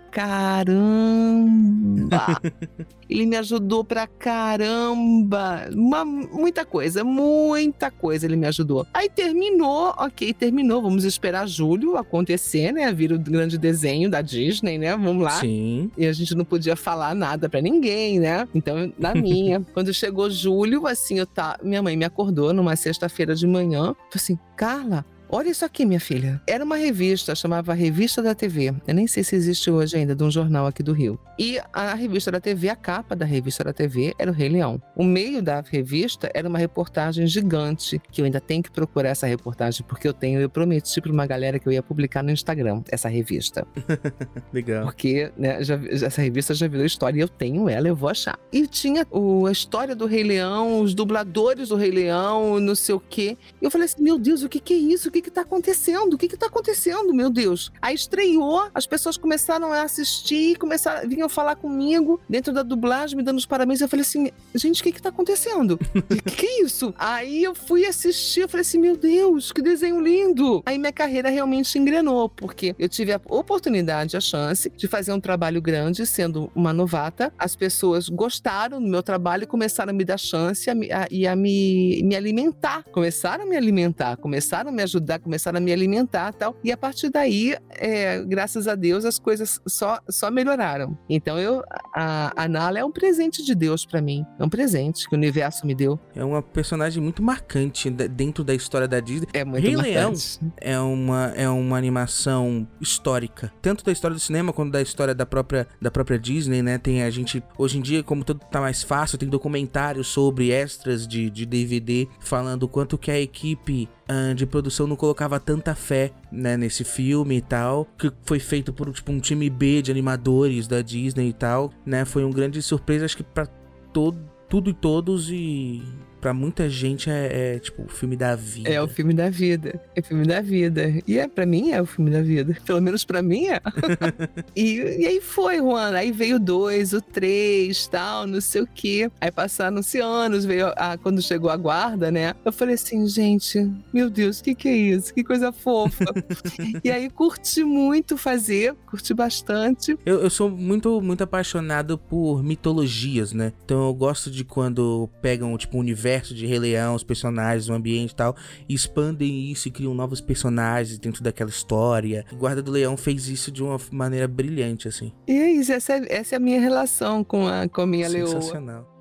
caramba. 0.97 2.41
Ele 3.09 3.25
me 3.25 3.37
ajudou 3.37 3.85
pra 3.85 4.07
caramba. 4.09 5.69
Uma- 5.73 6.05
muita 6.05 6.65
coisa, 6.65 7.05
muita 7.05 7.89
coisa 7.89 8.27
ele 8.27 8.35
me 8.35 8.47
ajudou. 8.49 8.85
Aí 8.93 9.09
terminou, 9.09 9.95
ok, 9.97 10.33
terminou. 10.35 10.83
Vamos 10.83 11.05
esperar 11.05 11.47
julho 11.47 11.97
acontecer, 11.97 12.73
né? 12.73 12.86
Vir 12.93 13.13
o 13.13 13.19
grande 13.19 13.59
desenho 13.59 14.11
da 14.11 14.21
Disney, 14.21 14.79
né? 14.79 14.97
Vamos 14.97 15.23
lá. 15.23 15.41
Sim. 15.41 15.91
E 15.97 16.07
a 16.07 16.13
gente 16.13 16.35
não 16.35 16.45
podia 16.45 16.77
falar 16.77 17.15
nada 17.15 17.49
pra 17.49 17.61
ninguém, 17.61 18.19
né? 18.19 18.47
Então, 18.55 18.93
na 18.99 19.15
minha. 19.17 19.65
Quando 19.73 19.93
chegou 19.93 20.31
julho, 20.31 20.87
assim, 20.87 21.19
eu 21.19 21.27
tá. 21.27 21.59
Minha 21.63 21.83
mãe 21.83 21.97
me 21.97 22.05
acordou 22.05 22.53
numa 22.53 22.77
sexta-feira 22.77 23.35
de 23.35 23.47
manhã. 23.47 23.95
Falei 23.95 24.15
assim, 24.15 24.39
Carla. 24.57 25.05
Olha 25.29 25.51
isso 25.51 25.65
aqui, 25.65 25.85
minha 25.85 25.99
filha. 25.99 26.41
Era 26.47 26.65
uma 26.65 26.77
revista, 26.77 27.35
chamava 27.35 27.75
Revista 27.75 28.23
da 28.23 28.33
TV. 28.35 28.73
Eu 28.87 28.95
nem 28.95 29.09
sei 29.09 29.25
se 29.25 29.35
existe 29.35 29.69
hoje 29.71 29.97
ainda, 29.97 30.15
de 30.15 30.23
um 30.23 30.31
jornal 30.31 30.67
aqui 30.67 30.83
do 30.85 30.93
Rio. 30.93 31.19
E 31.37 31.59
a 31.73 31.95
revista 31.95 32.31
da 32.31 32.41
TV, 32.41 32.69
a 32.69 32.77
capa 32.77 33.17
da 33.17 33.27
revista 33.27 33.65
da 33.65 33.73
TV 33.73 34.15
era 34.19 34.31
o 34.31 34.35
Rei 34.35 34.49
Leão. 34.49 34.81
O 34.95 35.03
meio 35.03 35.43
da 35.43 35.61
revista 35.61 36.31
era 36.33 36.49
uma 36.49 36.59
reportagem 36.59 37.27
gigante, 37.27 38.01
que 38.13 38.21
eu 38.21 38.25
ainda 38.25 38.41
tenho 38.41 38.63
que 38.63 38.71
procurar 38.71 39.09
essa 39.11 39.27
reportagem, 39.27 39.85
porque 39.87 40.07
eu 40.07 40.13
tenho, 40.15 40.41
eu 40.41 40.49
prometi 40.49 41.01
pra 41.01 41.11
uma 41.13 41.27
galera 41.27 41.59
que 41.59 41.67
eu 41.69 41.73
ia 41.73 41.83
publicar 41.83 42.23
no 42.23 42.31
Instagram 42.31 42.83
essa 42.89 43.09
revista. 43.09 43.67
Legal. 44.53 44.85
Porque 44.85 45.33
né, 45.37 45.63
já- 45.65 45.79
essa 45.91 46.23
revista 46.23 46.55
já 46.55 46.69
virou 46.69 46.87
história 46.87 47.19
e 47.19 47.21
eu 47.21 47.29
tenho 47.29 47.69
ela, 47.69 47.89
eu 47.89 47.97
vou 47.97 48.09
achar. 48.09 48.39
E 48.53 48.65
tinha 48.69 49.05
o- 49.11 49.47
a 49.47 49.53
história 49.53 49.97
do 49.97 50.07
Rei 50.07 50.23
Leão, 50.23 50.81
os 50.81 50.95
dubladores 50.95 51.69
do 51.71 51.77
Rei 51.77 51.91
Leão, 51.91 52.61
não 52.61 52.77
sei 52.77 52.95
o 52.95 53.01
quê. 53.01 53.37
E 53.61 53.65
eu 53.65 53.71
falei 53.73 53.87
assim: 53.87 54.03
meu 54.03 54.19
Deus, 54.19 54.43
o 54.45 54.49
que, 54.49 54.61
que 54.61 54.73
é 54.73 54.77
isso? 54.77 55.11
O 55.17 55.19
que, 55.19 55.23
que 55.23 55.31
tá 55.31 55.41
acontecendo? 55.41 56.13
O 56.13 56.19
que, 56.19 56.29
que 56.29 56.37
tá 56.37 56.45
acontecendo, 56.45 57.15
meu 57.15 57.31
Deus? 57.31 57.73
Aí 57.81 57.95
estreou, 57.95 58.69
as 58.75 58.87
pessoas 58.87 59.17
começaram 59.17 59.73
a 59.73 59.81
assistir, 59.81 60.59
começaram, 60.59 61.09
vinham 61.09 61.27
falar 61.27 61.57
comigo 61.57 62.21
dentro 62.29 62.53
da 62.53 62.63
dublagem, 62.63 63.17
me 63.17 63.23
dando 63.23 63.39
os 63.39 63.47
parabéns. 63.47 63.81
Eu 63.81 63.89
falei 63.89 64.03
assim: 64.03 64.31
gente, 64.55 64.83
o 64.83 64.85
que, 64.85 64.93
que 64.93 65.01
tá 65.01 65.09
acontecendo? 65.09 65.81
O 65.95 66.03
que, 66.21 66.21
que 66.37 66.47
é 66.47 66.63
isso? 66.65 66.93
Aí 66.99 67.43
eu 67.43 67.55
fui 67.55 67.87
assistir, 67.87 68.41
eu 68.43 68.49
falei 68.49 68.61
assim: 68.61 68.79
meu 68.79 68.95
Deus, 68.95 69.53
que 69.53 69.63
desenho 69.63 69.99
lindo! 70.03 70.63
Aí 70.67 70.77
minha 70.77 70.93
carreira 70.93 71.31
realmente 71.31 71.79
engrenou, 71.79 72.29
porque 72.29 72.75
eu 72.79 72.87
tive 72.89 73.13
a 73.15 73.21
oportunidade, 73.31 74.19
a 74.19 74.21
chance 74.21 74.69
de 74.77 74.87
fazer 74.87 75.13
um 75.15 75.21
trabalho 75.21 75.63
grande 75.63 76.05
sendo 76.05 76.51
uma 76.55 76.75
novata. 76.75 77.33
As 77.39 77.57
pessoas 77.57 78.11
gostaram 78.11 78.83
do 78.83 78.87
meu 78.87 79.03
trabalho 79.03 79.45
e 79.45 79.47
começaram 79.47 79.93
a 79.93 79.95
me 79.95 80.05
dar 80.05 80.19
chance 80.19 80.69
a 80.69 80.75
me- 80.75 80.93
a- 80.93 81.09
e 81.11 81.27
a 81.27 81.35
me, 81.35 82.03
me 82.05 82.15
alimentar. 82.15 82.85
Começaram 82.93 83.45
a 83.45 83.47
me 83.47 83.57
alimentar, 83.57 84.19
começaram 84.19 84.69
a 84.69 84.73
me 84.73 84.83
ajudar, 84.83 85.06
começaram 85.19 85.59
a 85.59 85.61
me 85.61 85.73
alimentar 85.73 86.33
e 86.35 86.37
tal. 86.37 86.57
E 86.63 86.73
a 86.73 86.77
partir 86.77 87.11
daí, 87.11 87.57
é, 87.71 88.23
graças 88.25 88.69
a 88.69 88.75
Deus, 88.75 89.05
as 89.05 89.19
coisas 89.19 89.61
só, 89.67 89.99
só 90.09 90.31
melhoraram. 90.31 90.97
Então 91.09 91.39
eu, 91.39 91.63
a, 91.95 92.33
a 92.45 92.49
Nala 92.49 92.79
é 92.79 92.85
um 92.85 92.93
presente 92.93 93.45
de 93.45 93.55
Deus 93.55 93.85
pra 93.87 94.01
mim. 94.01 94.25
É 94.39 94.45
um 94.45 94.49
presente 94.49 95.09
que 95.09 95.15
o 95.15 95.19
universo 95.19 95.67
me 95.67 95.75
deu. 95.75 95.99
É 96.15 96.25
uma 96.25 96.43
personagem 96.43 97.03
muito 97.03 97.23
marcante 97.23 97.91
dentro 97.91 98.43
da 98.43 98.55
história 98.55 98.89
da 98.89 99.01
Disney. 99.01 99.29
É 99.33 99.45
muito 99.45 99.63
Rei 99.63 99.77
Leão 99.77 100.13
é 100.61 100.79
uma, 100.79 101.33
é 101.37 101.49
uma 101.49 101.77
animação 101.77 102.67
histórica. 102.81 103.53
Tanto 103.61 103.85
da 103.85 103.93
história 103.93 104.15
do 104.15 104.21
cinema 104.21 104.53
quanto 104.53 104.73
da 104.73 104.83
história 104.83 105.15
da 105.15 105.27
própria, 105.27 105.67
da 105.81 105.91
própria 105.91 106.19
Disney, 106.19 106.63
né? 106.63 106.79
Tem 106.79 107.03
a 107.03 107.11
gente. 107.11 107.43
Hoje 107.59 107.79
em 107.79 107.83
dia, 107.83 108.03
como 108.03 108.25
tudo 108.25 108.41
tá 108.51 108.61
mais 108.61 108.83
fácil, 108.83 109.19
tem 109.19 109.29
documentários 109.29 110.07
sobre 110.09 110.51
extras 110.51 111.07
de, 111.07 111.31
de 111.31 111.47
DVD 111.47 112.09
falando 112.21 112.69
quanto 112.69 112.99
que 112.99 113.11
a 113.11 113.21
equipe 113.21 113.89
ah, 114.09 114.33
de 114.35 114.47
produção 114.47 114.89
não 114.97 114.99
colocava 114.99 115.39
tanta 115.39 115.75
fé 115.75 116.11
né, 116.33 116.57
nesse 116.57 116.83
filme 116.83 117.37
e 117.37 117.43
tal. 117.43 117.87
Que 117.99 118.11
foi 118.25 118.41
feito 118.41 118.73
por 118.73 118.91
tipo, 118.91 119.13
um 119.13 119.21
time 119.21 119.49
B 119.51 119.83
de 119.83 119.91
animadores 119.91 120.67
da 120.67 120.81
Disney 120.81 121.29
e 121.29 121.33
tal. 121.33 121.71
Né? 121.85 122.05
Foi 122.07 122.25
um 122.25 122.31
grande 122.31 122.61
surpresa, 122.63 123.05
acho 123.05 123.19
que 123.19 123.23
pra 123.23 123.47
todo, 123.93 124.19
tudo 124.49 124.71
e 124.71 124.75
todos 124.75 125.31
e. 125.31 125.83
Pra 126.21 126.33
muita 126.33 126.69
gente 126.69 127.11
é, 127.11 127.55
é, 127.55 127.59
tipo 127.59 127.83
o 127.83 127.89
filme 127.89 128.17
da 128.17 128.35
vida. 128.35 128.69
É 128.69 128.81
o 128.83 128.89
filme 128.89 129.15
da 129.15 129.31
vida. 129.31 129.81
É 129.95 130.01
o 130.01 130.05
filme 130.05 130.27
da 130.27 130.41
vida. 130.41 130.93
E 131.07 131.19
é, 131.19 131.29
pra 131.29 131.47
mim 131.47 131.73
é 131.73 131.81
o 131.81 131.87
filme 131.87 132.11
da 132.11 132.23
vida. 132.23 132.57
Pelo 132.65 132.81
menos 132.81 133.05
pra 133.05 133.23
mim 133.23 133.47
é. 133.47 133.61
e, 134.57 134.77
e 135.01 135.07
aí 135.07 135.21
foi, 135.21 135.59
Juan. 135.59 135.93
Aí 135.95 136.13
veio 136.13 136.37
o 136.37 136.41
dois, 136.41 136.93
o 136.93 137.01
três, 137.01 137.87
tal, 137.87 138.27
não 138.27 138.41
sei 138.41 138.63
o 138.63 138.67
quê. 138.67 139.11
Aí 139.21 139.31
passaram-se 139.31 140.01
anos, 140.01 140.45
veio 140.45 140.73
a, 140.77 140.97
quando 140.97 141.23
chegou 141.23 141.51
a 141.51 141.57
guarda, 141.57 142.11
né? 142.11 142.35
Eu 142.45 142.53
falei 142.53 142.75
assim, 142.75 143.07
gente, 143.07 143.71
meu 143.93 144.11
Deus, 144.11 144.41
o 144.41 144.45
que, 144.45 144.55
que 144.55 144.69
é 144.69 144.77
isso? 144.77 145.13
Que 145.15 145.23
coisa 145.23 145.53
fofa. 145.53 146.05
e 146.83 146.91
aí 146.91 147.11
curti 147.11 147.63
muito 147.65 148.17
fazer, 148.17 148.75
curti 148.87 149.13
bastante. 149.15 149.99
Eu, 150.05 150.21
eu 150.21 150.31
sou 150.31 150.51
muito, 150.51 151.01
muito 151.01 151.23
apaixonado 151.23 151.99
por 151.99 152.43
mitologias, 152.43 153.33
né? 153.33 153.53
Então 153.65 153.87
eu 153.87 153.95
gosto 153.95 154.31
de 154.31 154.45
quando 154.45 155.09
pegam, 155.21 155.57
tipo, 155.57 155.77
o 155.77 155.81
universo 155.81 156.16
de 156.25 156.47
Rei 156.47 156.59
Leão, 156.59 156.95
os 156.95 157.05
personagens, 157.05 157.69
o 157.69 157.73
ambiente 157.73 158.11
e 158.11 158.15
tal, 158.15 158.37
e 158.69 158.75
expandem 158.75 159.51
isso 159.51 159.69
e 159.69 159.71
criam 159.71 159.95
novos 159.95 160.21
personagens 160.21 160.99
dentro 160.99 161.23
daquela 161.23 161.51
história. 161.51 162.25
Guarda 162.33 162.63
do 162.63 162.71
Leão 162.71 162.97
fez 162.97 163.29
isso 163.29 163.51
de 163.51 163.63
uma 163.63 163.79
maneira 163.91 164.27
brilhante, 164.27 164.89
assim. 164.89 165.13
E 165.27 165.33
é 165.33 165.51
isso, 165.51 165.73
essa 165.73 165.95
é, 165.95 166.07
essa 166.09 166.35
é 166.35 166.37
a 166.37 166.41
minha 166.41 166.61
relação 166.61 167.23
com 167.23 167.47
a, 167.47 167.69
com 167.69 167.83
a 167.83 167.87
minha 167.87 168.09
leoa. 168.09 168.29
Sensacional. 168.29 168.96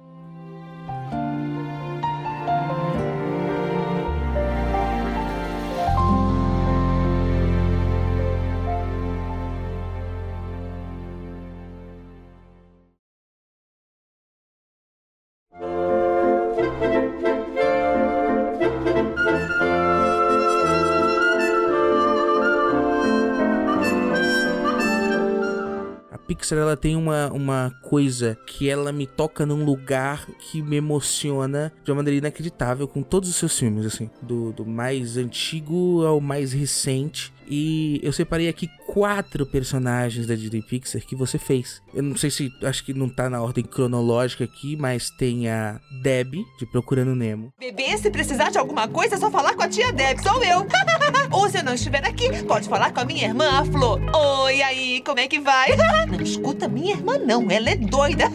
Pixar 26.45 26.59
ela 26.59 26.77
tem 26.77 26.95
uma, 26.95 27.31
uma 27.31 27.75
coisa 27.81 28.37
que 28.45 28.69
ela 28.69 28.91
me 28.91 29.07
toca 29.07 29.47
num 29.47 29.65
lugar 29.65 30.27
que 30.37 30.61
me 30.61 30.75
emociona 30.75 31.73
de 31.83 31.89
uma 31.89 31.95
maneira 31.97 32.19
inacreditável 32.19 32.87
com 32.87 33.01
todos 33.01 33.27
os 33.29 33.35
seus 33.35 33.57
filmes, 33.57 33.83
assim, 33.83 34.11
do, 34.21 34.53
do 34.53 34.63
mais 34.63 35.17
antigo 35.17 36.05
ao 36.05 36.21
mais 36.21 36.53
recente. 36.53 37.33
E 37.47 37.99
eu 38.03 38.11
separei 38.11 38.47
aqui 38.47 38.67
quatro 38.87 39.45
personagens 39.45 40.25
da 40.25 40.35
Disney 40.35 40.61
Pixar 40.61 41.01
que 41.01 41.15
você 41.15 41.37
fez. 41.37 41.81
Eu 41.93 42.03
não 42.03 42.15
sei 42.15 42.29
se 42.29 42.51
acho 42.63 42.83
que 42.83 42.93
não 42.93 43.09
tá 43.09 43.29
na 43.29 43.41
ordem 43.41 43.63
cronológica 43.63 44.43
aqui, 44.43 44.75
mas 44.75 45.09
tem 45.09 45.49
a 45.49 45.79
Debbie 46.01 46.45
de 46.59 46.65
Procurando 46.65 47.15
Nemo. 47.15 47.53
Bebê, 47.59 47.97
se 47.97 48.09
precisar 48.09 48.49
de 48.51 48.57
alguma 48.57 48.87
coisa, 48.87 49.15
é 49.15 49.17
só 49.17 49.29
falar 49.29 49.53
com 49.55 49.63
a 49.63 49.67
tia 49.69 49.91
Deb, 49.91 50.19
sou 50.21 50.43
eu. 50.43 50.65
Ou 51.31 51.49
se 51.49 51.57
eu 51.57 51.63
não 51.63 51.73
estiver 51.73 52.05
aqui, 52.05 52.43
pode 52.43 52.69
falar 52.69 52.93
com 52.93 53.01
a 53.01 53.05
minha 53.05 53.25
irmã, 53.27 53.49
a 53.49 53.65
Flor. 53.65 53.99
Oi, 54.43 54.61
aí, 54.61 55.01
como 55.05 55.19
é 55.19 55.27
que 55.27 55.39
vai? 55.39 55.69
Não 56.07 56.21
escuta 56.21 56.67
minha 56.67 56.93
irmã, 56.93 57.17
não, 57.17 57.49
ela 57.49 57.69
é 57.69 57.75
doida. 57.75 58.25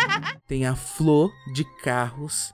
Tem 0.46 0.66
a 0.66 0.74
Flor 0.74 1.30
de 1.54 1.64
Carros. 1.82 2.52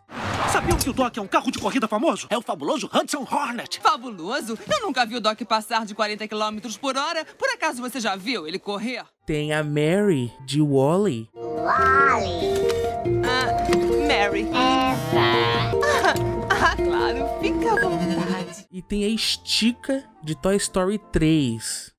Sabiam 0.57 0.79
que 0.79 0.89
o 0.89 0.93
Doc 0.95 1.15
é 1.19 1.21
um 1.21 1.27
carro 1.27 1.51
de 1.51 1.59
corrida 1.59 1.87
famoso? 1.87 2.27
É 2.31 2.39
o 2.39 2.41
fabuloso 2.41 2.89
Hudson 2.91 3.29
Hornet. 3.31 3.79
Fabuloso? 3.79 4.59
Eu 4.73 4.87
nunca 4.87 5.05
vi 5.05 5.15
o 5.15 5.21
Doc 5.21 5.39
passar 5.43 5.85
de 5.85 5.95
40 5.95 6.27
km 6.27 6.59
por 6.81 6.97
hora. 6.97 7.27
Por 7.39 7.51
acaso 7.51 7.83
você 7.83 8.01
já 8.01 8.17
viu 8.17 8.49
ele 8.49 8.59
correr? 8.59 9.05
Tem 9.27 9.53
a 9.53 9.63
Mary 9.63 10.33
de 10.47 10.63
Wally. 10.63 11.29
Ah, 11.69 12.17
Mary. 14.09 14.49
Ah, 14.55 14.95
ah, 16.49 16.75
claro, 16.75 17.29
fica 17.43 17.73
à 17.73 17.89
vontade. 17.91 18.67
E 18.73 18.81
tem 18.81 19.05
a 19.05 19.09
Estica 19.09 20.05
de 20.25 20.35
Toy 20.35 20.57
Story 20.57 20.99
3. 21.13 21.93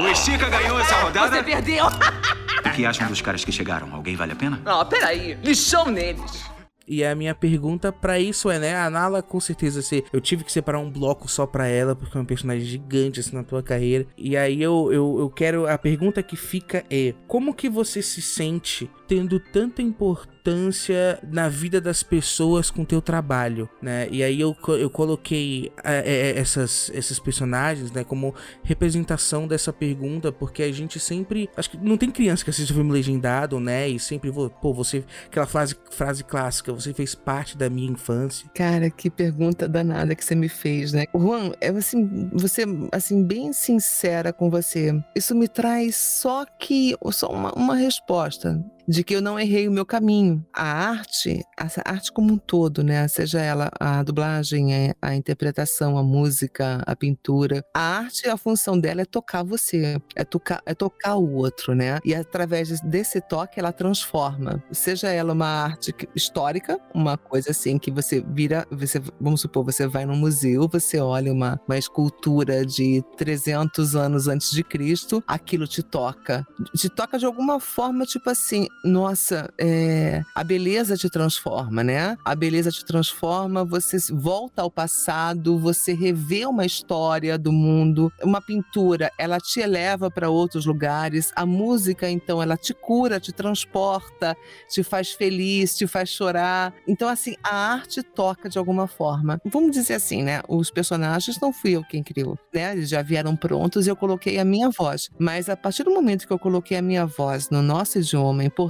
O 0.00 0.08
Estica 0.08 0.48
ganhou 0.48 0.80
essa 0.80 1.28
Você 1.28 1.44
perdeu! 1.44 1.86
O 1.86 2.70
que 2.74 2.84
acham 2.84 3.06
dos 3.06 3.20
caras 3.20 3.44
que 3.44 3.52
chegaram? 3.52 3.94
Alguém 3.94 4.16
vale 4.16 4.32
a 4.32 4.36
pena? 4.36 4.60
Ó, 4.66 4.84
peraí. 4.84 5.38
Lixão 5.44 5.86
neles. 5.86 6.57
E 6.88 7.04
a 7.04 7.14
minha 7.14 7.34
pergunta 7.34 7.92
para 7.92 8.18
isso 8.18 8.50
é, 8.50 8.58
né? 8.58 8.74
A 8.74 8.88
Nala, 8.88 9.22
com 9.22 9.38
certeza, 9.38 9.82
você, 9.82 10.02
eu 10.12 10.20
tive 10.20 10.42
que 10.42 10.50
separar 10.50 10.78
um 10.78 10.90
bloco 10.90 11.28
só 11.28 11.46
para 11.46 11.66
ela, 11.66 11.94
porque 11.94 12.16
é 12.16 12.20
um 12.20 12.24
personagem 12.24 12.64
gigante 12.64 13.20
assim 13.20 13.36
na 13.36 13.44
tua 13.44 13.62
carreira. 13.62 14.06
E 14.16 14.36
aí 14.36 14.62
eu, 14.62 14.90
eu, 14.92 15.16
eu 15.18 15.28
quero. 15.28 15.68
A 15.68 15.76
pergunta 15.76 16.22
que 16.22 16.36
fica 16.36 16.84
é: 16.90 17.14
como 17.26 17.52
que 17.52 17.68
você 17.68 18.00
se 18.00 18.22
sente 18.22 18.90
tendo 19.08 19.40
tanta 19.40 19.80
importância 19.80 21.18
na 21.32 21.48
vida 21.48 21.80
das 21.80 22.02
pessoas 22.02 22.70
com 22.70 22.84
teu 22.84 23.00
trabalho, 23.00 23.68
né? 23.80 24.06
E 24.10 24.22
aí 24.22 24.38
eu, 24.38 24.54
eu 24.78 24.90
coloquei 24.90 25.72
é, 25.82 25.98
é, 25.98 26.38
essas, 26.38 26.90
esses 26.94 27.18
personagens, 27.18 27.90
né, 27.90 28.04
como 28.04 28.34
representação 28.62 29.48
dessa 29.48 29.72
pergunta, 29.72 30.30
porque 30.30 30.62
a 30.62 30.72
gente 30.72 31.00
sempre, 31.00 31.48
acho 31.56 31.70
que 31.70 31.76
não 31.78 31.96
tem 31.96 32.10
criança 32.10 32.44
que 32.44 32.50
assiste 32.50 32.70
o 32.70 32.74
filme 32.74 32.92
legendado, 32.92 33.58
né? 33.58 33.88
E 33.88 33.98
sempre 33.98 34.30
vou, 34.30 34.50
pô, 34.50 34.74
você 34.74 35.02
aquela 35.26 35.46
frase, 35.46 35.74
frase 35.90 36.22
clássica, 36.22 36.72
você 36.72 36.92
fez 36.92 37.14
parte 37.14 37.56
da 37.56 37.70
minha 37.70 37.90
infância. 37.90 38.48
Cara, 38.54 38.90
que 38.90 39.08
pergunta 39.08 39.66
danada 39.66 40.14
que 40.14 40.24
você 40.24 40.34
me 40.34 40.48
fez, 40.48 40.92
né? 40.92 41.06
Juan, 41.14 41.52
é 41.60 41.68
assim, 41.68 42.30
você 42.32 42.64
assim 42.92 43.24
bem 43.24 43.54
sincera 43.54 44.32
com 44.34 44.50
você. 44.50 44.92
Isso 45.14 45.34
me 45.34 45.48
traz 45.48 45.96
só 45.96 46.44
que 46.44 46.94
só 47.10 47.28
uma, 47.28 47.52
uma 47.54 47.74
resposta 47.74 48.62
de 48.88 49.04
que 49.04 49.14
eu 49.14 49.20
não 49.20 49.38
errei 49.38 49.68
o 49.68 49.72
meu 49.72 49.84
caminho. 49.84 50.44
A 50.52 50.64
arte, 50.64 51.44
a 51.58 51.66
arte 51.84 52.10
como 52.10 52.32
um 52.32 52.38
todo, 52.38 52.82
né? 52.82 53.06
Seja 53.06 53.40
ela 53.40 53.70
a 53.78 54.02
dublagem, 54.02 54.94
a 55.02 55.14
interpretação, 55.14 55.98
a 55.98 56.02
música, 56.02 56.82
a 56.86 56.96
pintura. 56.96 57.62
A 57.74 57.98
arte, 57.98 58.28
a 58.28 58.36
função 58.36 58.78
dela 58.78 59.02
é 59.02 59.04
tocar 59.04 59.42
você, 59.42 60.00
é 60.16 60.24
tocar, 60.24 60.62
é 60.64 60.74
tocar 60.74 61.16
o 61.16 61.34
outro, 61.34 61.74
né? 61.74 61.98
E 62.04 62.14
através 62.14 62.80
desse 62.80 63.20
toque 63.20 63.60
ela 63.60 63.72
transforma. 63.72 64.62
Seja 64.72 65.08
ela 65.08 65.34
uma 65.34 65.46
arte 65.46 65.94
histórica, 66.14 66.80
uma 66.94 67.18
coisa 67.18 67.50
assim 67.50 67.78
que 67.78 67.90
você 67.90 68.24
vira, 68.26 68.66
você, 68.70 69.00
vamos 69.20 69.42
supor, 69.42 69.64
você 69.64 69.86
vai 69.86 70.06
num 70.06 70.16
museu, 70.16 70.66
você 70.66 70.98
olha 70.98 71.32
uma, 71.32 71.60
uma 71.66 71.76
escultura 71.76 72.64
de 72.64 73.04
300 73.18 73.94
anos 73.94 74.28
antes 74.28 74.50
de 74.50 74.64
Cristo, 74.64 75.22
aquilo 75.26 75.66
te 75.66 75.82
toca. 75.82 76.46
Te 76.74 76.88
toca 76.88 77.18
de 77.18 77.26
alguma 77.26 77.60
forma, 77.60 78.06
tipo 78.06 78.30
assim, 78.30 78.66
nossa, 78.84 79.52
é, 79.58 80.22
a 80.34 80.44
beleza 80.44 80.96
te 80.96 81.10
transforma, 81.10 81.82
né? 81.82 82.16
A 82.24 82.34
beleza 82.34 82.70
te 82.70 82.84
transforma, 82.84 83.64
você 83.64 83.96
volta 84.12 84.62
ao 84.62 84.70
passado, 84.70 85.58
você 85.58 85.92
revê 85.92 86.46
uma 86.46 86.64
história 86.64 87.36
do 87.36 87.52
mundo. 87.52 88.12
Uma 88.22 88.40
pintura, 88.40 89.10
ela 89.18 89.38
te 89.38 89.60
eleva 89.60 90.10
para 90.10 90.30
outros 90.30 90.64
lugares. 90.66 91.32
A 91.34 91.44
música, 91.44 92.08
então, 92.08 92.42
ela 92.42 92.56
te 92.56 92.72
cura, 92.72 93.20
te 93.20 93.32
transporta, 93.32 94.36
te 94.68 94.82
faz 94.82 95.12
feliz, 95.12 95.76
te 95.76 95.86
faz 95.86 96.08
chorar. 96.08 96.72
Então, 96.86 97.08
assim, 97.08 97.34
a 97.42 97.54
arte 97.72 98.02
toca 98.02 98.48
de 98.48 98.58
alguma 98.58 98.86
forma. 98.86 99.40
Vamos 99.44 99.72
dizer 99.72 99.94
assim, 99.94 100.22
né? 100.22 100.40
Os 100.48 100.70
personagens 100.70 101.40
não 101.40 101.52
fui 101.52 101.72
eu 101.72 101.84
quem 101.84 102.02
criou, 102.02 102.38
né? 102.52 102.72
Eles 102.72 102.88
já 102.88 103.02
vieram 103.02 103.36
prontos 103.36 103.86
e 103.86 103.90
eu 103.90 103.96
coloquei 103.96 104.38
a 104.38 104.44
minha 104.44 104.70
voz. 104.70 105.10
Mas 105.18 105.48
a 105.48 105.56
partir 105.56 105.84
do 105.84 105.90
momento 105.90 106.26
que 106.26 106.32
eu 106.32 106.38
coloquei 106.38 106.76
a 106.76 106.82
minha 106.82 107.06
voz 107.06 107.50
no 107.50 107.62
nosso 107.62 107.98
idioma, 107.98 108.44
em 108.44 108.50
português, 108.50 108.67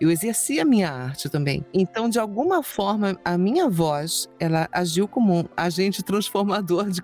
eu 0.00 0.10
exerci 0.10 0.60
a 0.60 0.64
minha 0.64 0.90
arte 0.90 1.28
também. 1.28 1.64
Então, 1.72 2.08
de 2.08 2.18
alguma 2.18 2.62
forma, 2.62 3.18
a 3.24 3.36
minha 3.36 3.68
voz, 3.68 4.28
ela 4.38 4.68
agiu 4.72 5.06
como 5.08 5.40
um 5.40 5.44
agente 5.56 6.02
transformador 6.02 6.90
de, 6.90 7.00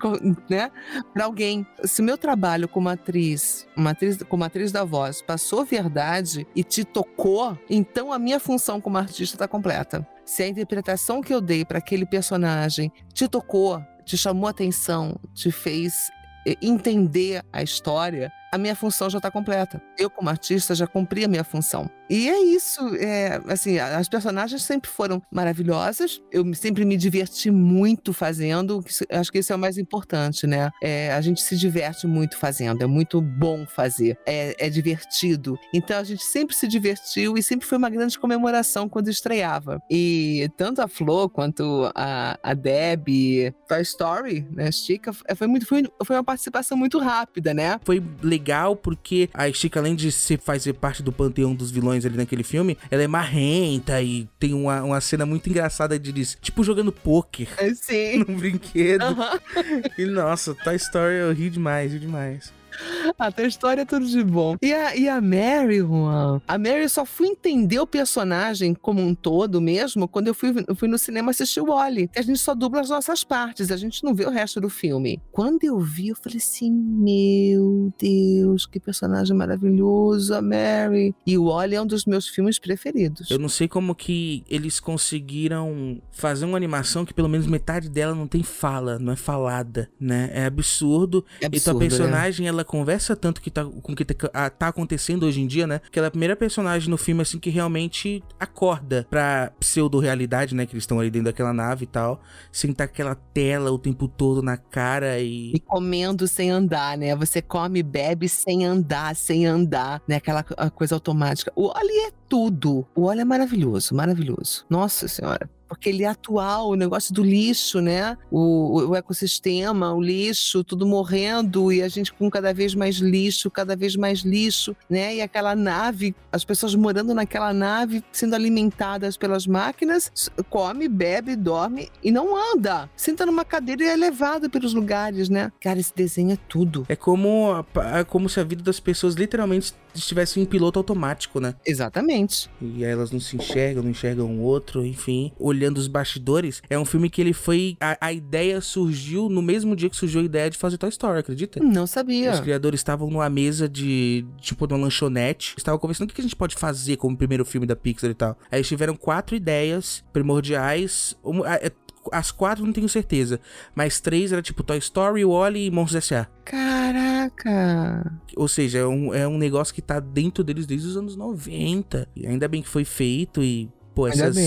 né, 0.49 0.71
para 1.13 1.25
alguém. 1.25 1.65
Se 1.83 2.01
meu 2.01 2.17
trabalho 2.17 2.67
como 2.67 2.89
atriz, 2.89 3.67
uma 3.75 3.91
atriz, 3.91 4.21
como 4.23 4.43
atriz 4.43 4.71
da 4.71 4.83
voz, 4.83 5.21
passou 5.21 5.65
verdade 5.65 6.47
e 6.55 6.63
te 6.63 6.83
tocou, 6.83 7.57
então 7.69 8.11
a 8.11 8.19
minha 8.19 8.39
função 8.39 8.79
como 8.79 8.97
artista 8.97 9.35
está 9.35 9.47
completa. 9.47 10.07
Se 10.25 10.43
a 10.43 10.47
interpretação 10.47 11.21
que 11.21 11.33
eu 11.33 11.41
dei 11.41 11.65
para 11.65 11.79
aquele 11.79 12.05
personagem 12.05 12.91
te 13.13 13.27
tocou, 13.27 13.81
te 14.05 14.17
chamou 14.17 14.47
atenção, 14.47 15.19
te 15.33 15.51
fez 15.51 16.11
eh, 16.47 16.55
entender 16.61 17.43
a 17.51 17.61
história, 17.61 18.31
a 18.51 18.57
minha 18.57 18.75
função 18.75 19.09
já 19.09 19.17
está 19.17 19.29
completa. 19.29 19.81
Eu, 19.97 20.09
como 20.09 20.29
artista, 20.29 20.73
já 20.73 20.87
cumpri 20.87 21.23
a 21.23 21.27
minha 21.27 21.43
função. 21.43 21.89
E 22.09 22.27
é 22.27 22.39
isso. 22.39 22.95
É, 22.95 23.39
assim, 23.47 23.77
as 23.77 24.09
personagens 24.09 24.63
sempre 24.63 24.89
foram 24.89 25.21
maravilhosas. 25.31 26.21
Eu 26.31 26.51
sempre 26.55 26.83
me 26.83 26.97
diverti 26.97 27.51
muito 27.51 28.13
fazendo. 28.13 28.83
Acho 29.11 29.31
que 29.31 29.39
isso 29.39 29.53
é 29.53 29.55
o 29.55 29.59
mais 29.59 29.77
importante, 29.77 30.47
né? 30.47 30.71
É, 30.81 31.11
a 31.13 31.21
gente 31.21 31.41
se 31.41 31.55
diverte 31.55 32.07
muito 32.07 32.37
fazendo. 32.37 32.83
É 32.83 32.87
muito 32.87 33.21
bom 33.21 33.65
fazer. 33.67 34.17
É, 34.25 34.55
é, 34.65 34.69
divertido. 34.69 35.57
Então 35.73 35.97
a 35.99 36.03
gente 36.03 36.23
sempre 36.23 36.55
se 36.55 36.67
divertiu 36.67 37.37
e 37.37 37.43
sempre 37.43 37.67
foi 37.67 37.77
uma 37.77 37.89
grande 37.89 38.17
comemoração 38.17 38.89
quando 38.89 39.09
estreava. 39.09 39.79
E 39.89 40.49
tanto 40.57 40.81
a 40.81 40.87
Flo 40.87 41.29
quanto 41.29 41.91
a, 41.93 42.39
a 42.41 42.53
Deb, 42.53 43.53
Toy 43.67 43.81
Story, 43.81 44.47
né? 44.51 44.71
Chica, 44.71 45.11
foi, 45.13 45.47
muito, 45.47 45.67
foi, 45.67 45.83
foi 46.03 46.15
uma 46.15 46.23
participação 46.23 46.75
muito 46.77 46.97
rápida, 46.97 47.53
né? 47.53 47.79
Foi 47.83 48.01
legal 48.23 48.38
porque 48.75 49.29
a 49.33 49.51
Chica, 49.51 49.79
além 49.79 49.95
de 49.95 50.11
ser, 50.11 50.39
fazer 50.39 50.73
parte 50.73 51.03
do 51.03 51.11
panteão 51.11 51.53
dos 51.53 51.71
vilões 51.71 52.05
ali 52.05 52.17
naquele 52.17 52.43
filme, 52.43 52.77
ela 52.89 53.03
é 53.03 53.07
marrenta 53.07 54.01
e 54.01 54.27
tem 54.39 54.53
uma, 54.53 54.81
uma 54.83 55.01
cena 55.01 55.25
muito 55.25 55.49
engraçada 55.49 55.99
de 55.99 56.13
tipo, 56.41 56.63
jogando 56.63 56.91
pôquer. 56.91 57.49
É, 57.57 57.73
sim. 57.73 58.23
Num 58.27 58.37
brinquedo. 58.37 59.03
Uhum. 59.05 59.81
E 59.97 60.05
nossa, 60.05 60.55
Toy 60.55 60.75
Story 60.75 61.15
eu 61.15 61.33
ri 61.33 61.49
demais, 61.49 61.93
ri 61.93 61.99
demais. 61.99 62.58
A 63.17 63.31
tua 63.31 63.45
história 63.45 63.81
é 63.81 63.85
tudo 63.85 64.05
de 64.05 64.23
bom. 64.23 64.55
E 64.61 64.73
a, 64.73 64.95
e 64.95 65.09
a 65.09 65.19
Mary, 65.21 65.79
Juan? 65.79 66.41
A 66.47 66.57
Mary 66.57 66.87
só 66.89 67.05
fui 67.05 67.27
entender 67.27 67.79
o 67.79 67.87
personagem 67.87 68.73
como 68.73 69.01
um 69.01 69.13
todo 69.13 69.61
mesmo 69.61 70.07
quando 70.07 70.27
eu 70.27 70.33
fui, 70.33 70.53
eu 70.67 70.75
fui 70.75 70.87
no 70.87 70.97
cinema 70.97 71.31
assistir 71.31 71.61
o 71.61 71.65
Wally. 71.65 72.09
A 72.15 72.21
gente 72.21 72.39
só 72.39 72.55
dubla 72.55 72.81
as 72.81 72.89
nossas 72.89 73.23
partes, 73.23 73.71
a 73.71 73.77
gente 73.77 74.03
não 74.03 74.13
vê 74.13 74.25
o 74.25 74.29
resto 74.29 74.59
do 74.59 74.69
filme. 74.69 75.21
Quando 75.31 75.63
eu 75.63 75.79
vi, 75.79 76.09
eu 76.09 76.15
falei 76.15 76.37
assim: 76.37 76.71
meu 76.71 77.93
Deus, 77.99 78.65
que 78.65 78.79
personagem 78.79 79.35
maravilhoso, 79.35 80.33
a 80.33 80.41
Mary. 80.41 81.13
E 81.25 81.37
o 81.37 81.45
Wally 81.45 81.75
é 81.75 81.81
um 81.81 81.87
dos 81.87 82.05
meus 82.05 82.27
filmes 82.27 82.59
preferidos. 82.59 83.29
Eu 83.29 83.39
não 83.39 83.49
sei 83.49 83.67
como 83.67 83.95
que 83.95 84.43
eles 84.49 84.79
conseguiram 84.79 86.01
fazer 86.11 86.45
uma 86.45 86.57
animação 86.57 87.05
que 87.05 87.13
pelo 87.13 87.29
menos 87.29 87.47
metade 87.47 87.89
dela 87.89 88.15
não 88.15 88.27
tem 88.27 88.43
fala, 88.43 88.99
não 88.99 89.13
é 89.13 89.15
falada, 89.15 89.89
né? 89.99 90.29
É 90.33 90.45
absurdo. 90.45 91.25
É 91.41 91.45
absurdo 91.45 91.55
e 91.55 91.59
tua 91.59 91.73
né? 91.73 91.79
personagem, 91.79 92.43
né? 92.43 92.49
ela 92.49 92.63
conversa 92.69 93.15
tanto 93.15 93.41
que 93.41 93.49
tá, 93.49 93.65
com 93.65 93.93
o 93.93 93.95
que 93.95 94.05
tá, 94.05 94.47
tá, 94.51 94.67
acontecendo 94.67 95.25
hoje 95.25 95.41
em 95.41 95.47
dia, 95.47 95.65
né? 95.65 95.81
Que 95.91 95.97
ela 95.97 96.05
é 96.05 96.09
a 96.09 96.11
primeira 96.11 96.35
personagem 96.35 96.87
no 96.87 96.97
filme, 96.97 97.23
assim, 97.23 97.39
que 97.39 97.49
realmente 97.49 98.23
acorda 98.39 99.07
pra 99.09 99.51
pseudo-realidade, 99.59 100.53
né? 100.53 100.67
Que 100.67 100.73
eles 100.73 100.83
estão 100.83 100.99
ali 100.99 101.09
dentro 101.09 101.25
daquela 101.25 101.51
nave 101.51 101.85
e 101.85 101.87
tal. 101.87 102.21
Sem 102.51 102.69
estar 102.69 102.83
aquela 102.83 103.15
tela 103.15 103.71
o 103.71 103.79
tempo 103.79 104.07
todo 104.07 104.43
na 104.43 104.55
cara 104.55 105.19
e. 105.19 105.51
E 105.55 105.59
comendo 105.59 106.27
sem 106.27 106.51
andar, 106.51 106.95
né? 106.95 107.15
Você 107.15 107.41
come 107.41 107.79
e 107.79 107.83
bebe 107.83 108.29
sem 108.29 108.63
andar, 108.63 109.15
sem 109.15 109.47
andar, 109.47 110.03
né? 110.07 110.17
Aquela 110.17 110.43
coisa 110.43 110.93
automática. 110.93 111.51
O 111.55 111.69
óleo 111.69 112.07
é 112.07 112.11
tudo. 112.29 112.85
O 112.93 113.05
óleo 113.05 113.21
é 113.21 113.25
maravilhoso, 113.25 113.95
maravilhoso. 113.95 114.63
Nossa 114.69 115.07
Senhora 115.07 115.49
porque 115.69 115.89
ele 115.89 116.03
é 116.03 116.07
atual, 116.07 116.69
o 116.69 116.75
negócio 116.75 117.13
do 117.13 117.23
lixo, 117.23 117.79
né? 117.79 118.17
O, 118.31 118.89
o, 118.89 118.95
ecossistema, 118.95 119.93
o 119.93 120.01
lixo, 120.01 120.63
tudo 120.63 120.85
morrendo 120.85 121.71
e 121.71 121.83
a 121.83 121.87
gente 121.87 122.11
com 122.11 122.29
cada 122.29 122.51
vez 122.53 122.73
mais 122.73 122.95
lixo, 122.95 123.51
cada 123.51 123.75
vez 123.75 123.95
mais 123.95 124.21
lixo, 124.21 124.75
né? 124.89 125.15
E 125.15 125.21
aquela 125.21 125.55
nave, 125.55 126.15
as 126.31 126.43
pessoas 126.43 126.73
morando 126.73 127.13
naquela 127.13 127.53
nave, 127.53 128.03
sendo 128.11 128.33
alimentadas 128.33 129.15
pelas 129.15 129.45
máquinas, 129.45 130.11
come, 130.49 130.89
bebe, 130.89 131.35
dorme 131.35 131.89
e 132.03 132.11
não 132.11 132.35
anda. 132.35 132.89
Senta 132.95 133.25
numa 133.25 133.45
cadeira 133.45 133.83
e 133.83 133.87
é 133.87 133.95
levado 133.95 134.49
pelos 134.49 134.73
lugares, 134.73 135.29
né? 135.29 135.51
Cara, 135.61 135.79
esse 135.79 135.93
desenho 135.95 136.33
é 136.33 136.37
tudo. 136.47 136.85
É 136.89 136.95
como, 136.95 137.63
é 137.93 138.03
como 138.03 138.27
se 138.27 138.39
a 138.39 138.43
vida 138.43 138.63
das 138.63 138.79
pessoas 138.79 139.13
literalmente 139.13 139.73
estivesse 139.93 140.39
em 140.39 140.45
piloto 140.45 140.79
automático, 140.79 141.39
né? 141.39 141.55
Exatamente. 141.65 142.49
E 142.61 142.83
aí 142.83 142.91
elas 142.91 143.11
não 143.11 143.19
se 143.19 143.35
enxergam, 143.35 143.83
não 143.83 143.91
enxergam 143.91 144.25
o 144.27 144.41
outro, 144.41 144.85
enfim. 144.85 145.31
Olhando 145.39 145.77
os 145.77 145.87
bastidores, 145.87 146.61
é 146.69 146.77
um 146.77 146.85
filme 146.85 147.09
que 147.09 147.21
ele 147.21 147.33
foi. 147.33 147.77
A, 147.79 147.97
a, 148.07 148.13
ideia 148.13 148.61
surgiu 148.61 149.29
no 149.29 149.41
mesmo 149.41 149.75
dia 149.75 149.89
que 149.89 149.95
surgiu 149.95 150.21
a 150.21 150.23
ideia 150.23 150.49
de 150.49 150.57
fazer 150.57 150.77
Toy 150.77 150.89
Story, 150.89 151.19
acredita? 151.19 151.59
Não 151.63 151.87
sabia. 151.87 152.31
Os 152.31 152.39
criadores 152.39 152.79
estavam 152.79 153.09
numa 153.09 153.29
mesa 153.29 153.67
de. 153.67 154.25
tipo, 154.39 154.67
numa 154.67 154.83
lanchonete. 154.83 155.55
Estavam 155.57 155.79
conversando 155.79 156.11
o 156.11 156.13
que 156.13 156.21
a 156.21 156.23
gente 156.23 156.35
pode 156.35 156.55
fazer 156.55 156.97
como 156.97 157.17
primeiro 157.17 157.45
filme 157.45 157.65
da 157.65 157.75
Pixar 157.75 158.09
e 158.09 158.13
tal. 158.13 158.37
Aí 158.51 158.59
eles 158.59 158.67
tiveram 158.67 158.95
quatro 158.95 159.35
ideias 159.35 160.03
primordiais. 160.11 161.15
É, 161.61 161.71
as 162.11 162.31
quatro 162.31 162.65
não 162.65 162.73
tenho 162.73 162.89
certeza. 162.89 163.39
Mas 163.73 163.99
três 163.99 164.31
era 164.31 164.41
tipo 164.41 164.63
Toy 164.63 164.77
Story, 164.77 165.25
Wally 165.25 165.67
e 165.67 165.71
Monstros 165.71 166.03
S.A. 166.05 166.27
Caraca! 166.43 168.11
Ou 168.35 168.47
seja, 168.47 168.79
é 168.79 168.85
um, 168.85 169.13
é 169.13 169.27
um 169.27 169.37
negócio 169.37 169.73
que 169.73 169.81
tá 169.81 169.99
dentro 169.99 170.43
deles 170.43 170.65
desde 170.65 170.87
os 170.87 170.97
anos 170.97 171.15
90. 171.15 172.07
E 172.15 172.27
ainda 172.27 172.47
bem 172.47 172.61
que 172.61 172.69
foi 172.69 172.85
feito 172.85 173.43
e 173.43 173.69
pô, 173.93 174.07
essas, 174.07 174.37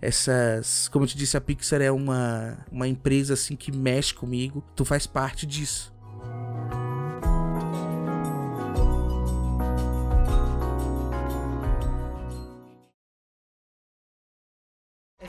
essas. 0.00 0.88
Como 0.88 1.04
eu 1.04 1.08
te 1.08 1.16
disse, 1.16 1.36
a 1.36 1.40
Pixar 1.40 1.80
é 1.82 1.90
uma, 1.90 2.58
uma 2.70 2.88
empresa 2.88 3.34
assim 3.34 3.56
que 3.56 3.70
mexe 3.70 4.14
comigo. 4.14 4.64
Tu 4.74 4.84
faz 4.84 5.06
parte 5.06 5.46
disso. 5.46 5.92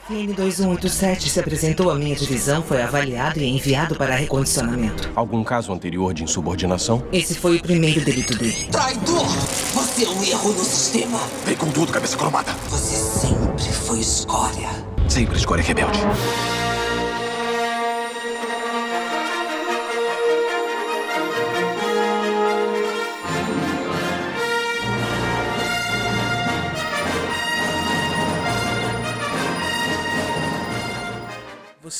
FN 0.06 0.34
2187 0.34 1.30
se 1.30 1.40
apresentou 1.40 1.90
à 1.90 1.94
minha 1.94 2.14
divisão, 2.14 2.62
foi 2.62 2.82
avaliado 2.82 3.40
e 3.40 3.46
enviado 3.46 3.94
para 3.94 4.14
recondicionamento. 4.14 5.10
Algum 5.16 5.42
caso 5.42 5.72
anterior 5.72 6.12
de 6.12 6.22
insubordinação? 6.22 7.02
Esse 7.10 7.34
foi 7.34 7.56
o 7.56 7.62
primeiro 7.62 8.04
delito 8.04 8.36
dele. 8.36 8.68
Traidor! 8.70 9.26
Você 9.26 10.04
é 10.04 10.08
um 10.10 10.22
erro 10.22 10.52
no 10.52 10.64
sistema. 10.64 11.18
Vem 11.46 11.56
com 11.56 11.70
tudo, 11.70 11.90
cabeça 11.90 12.18
cromada. 12.18 12.52
Você 12.68 12.96
sempre 12.96 13.64
foi 13.64 14.00
escória. 14.00 14.68
Sempre 15.08 15.38
escolha 15.38 15.62
rebelde. 15.62 15.98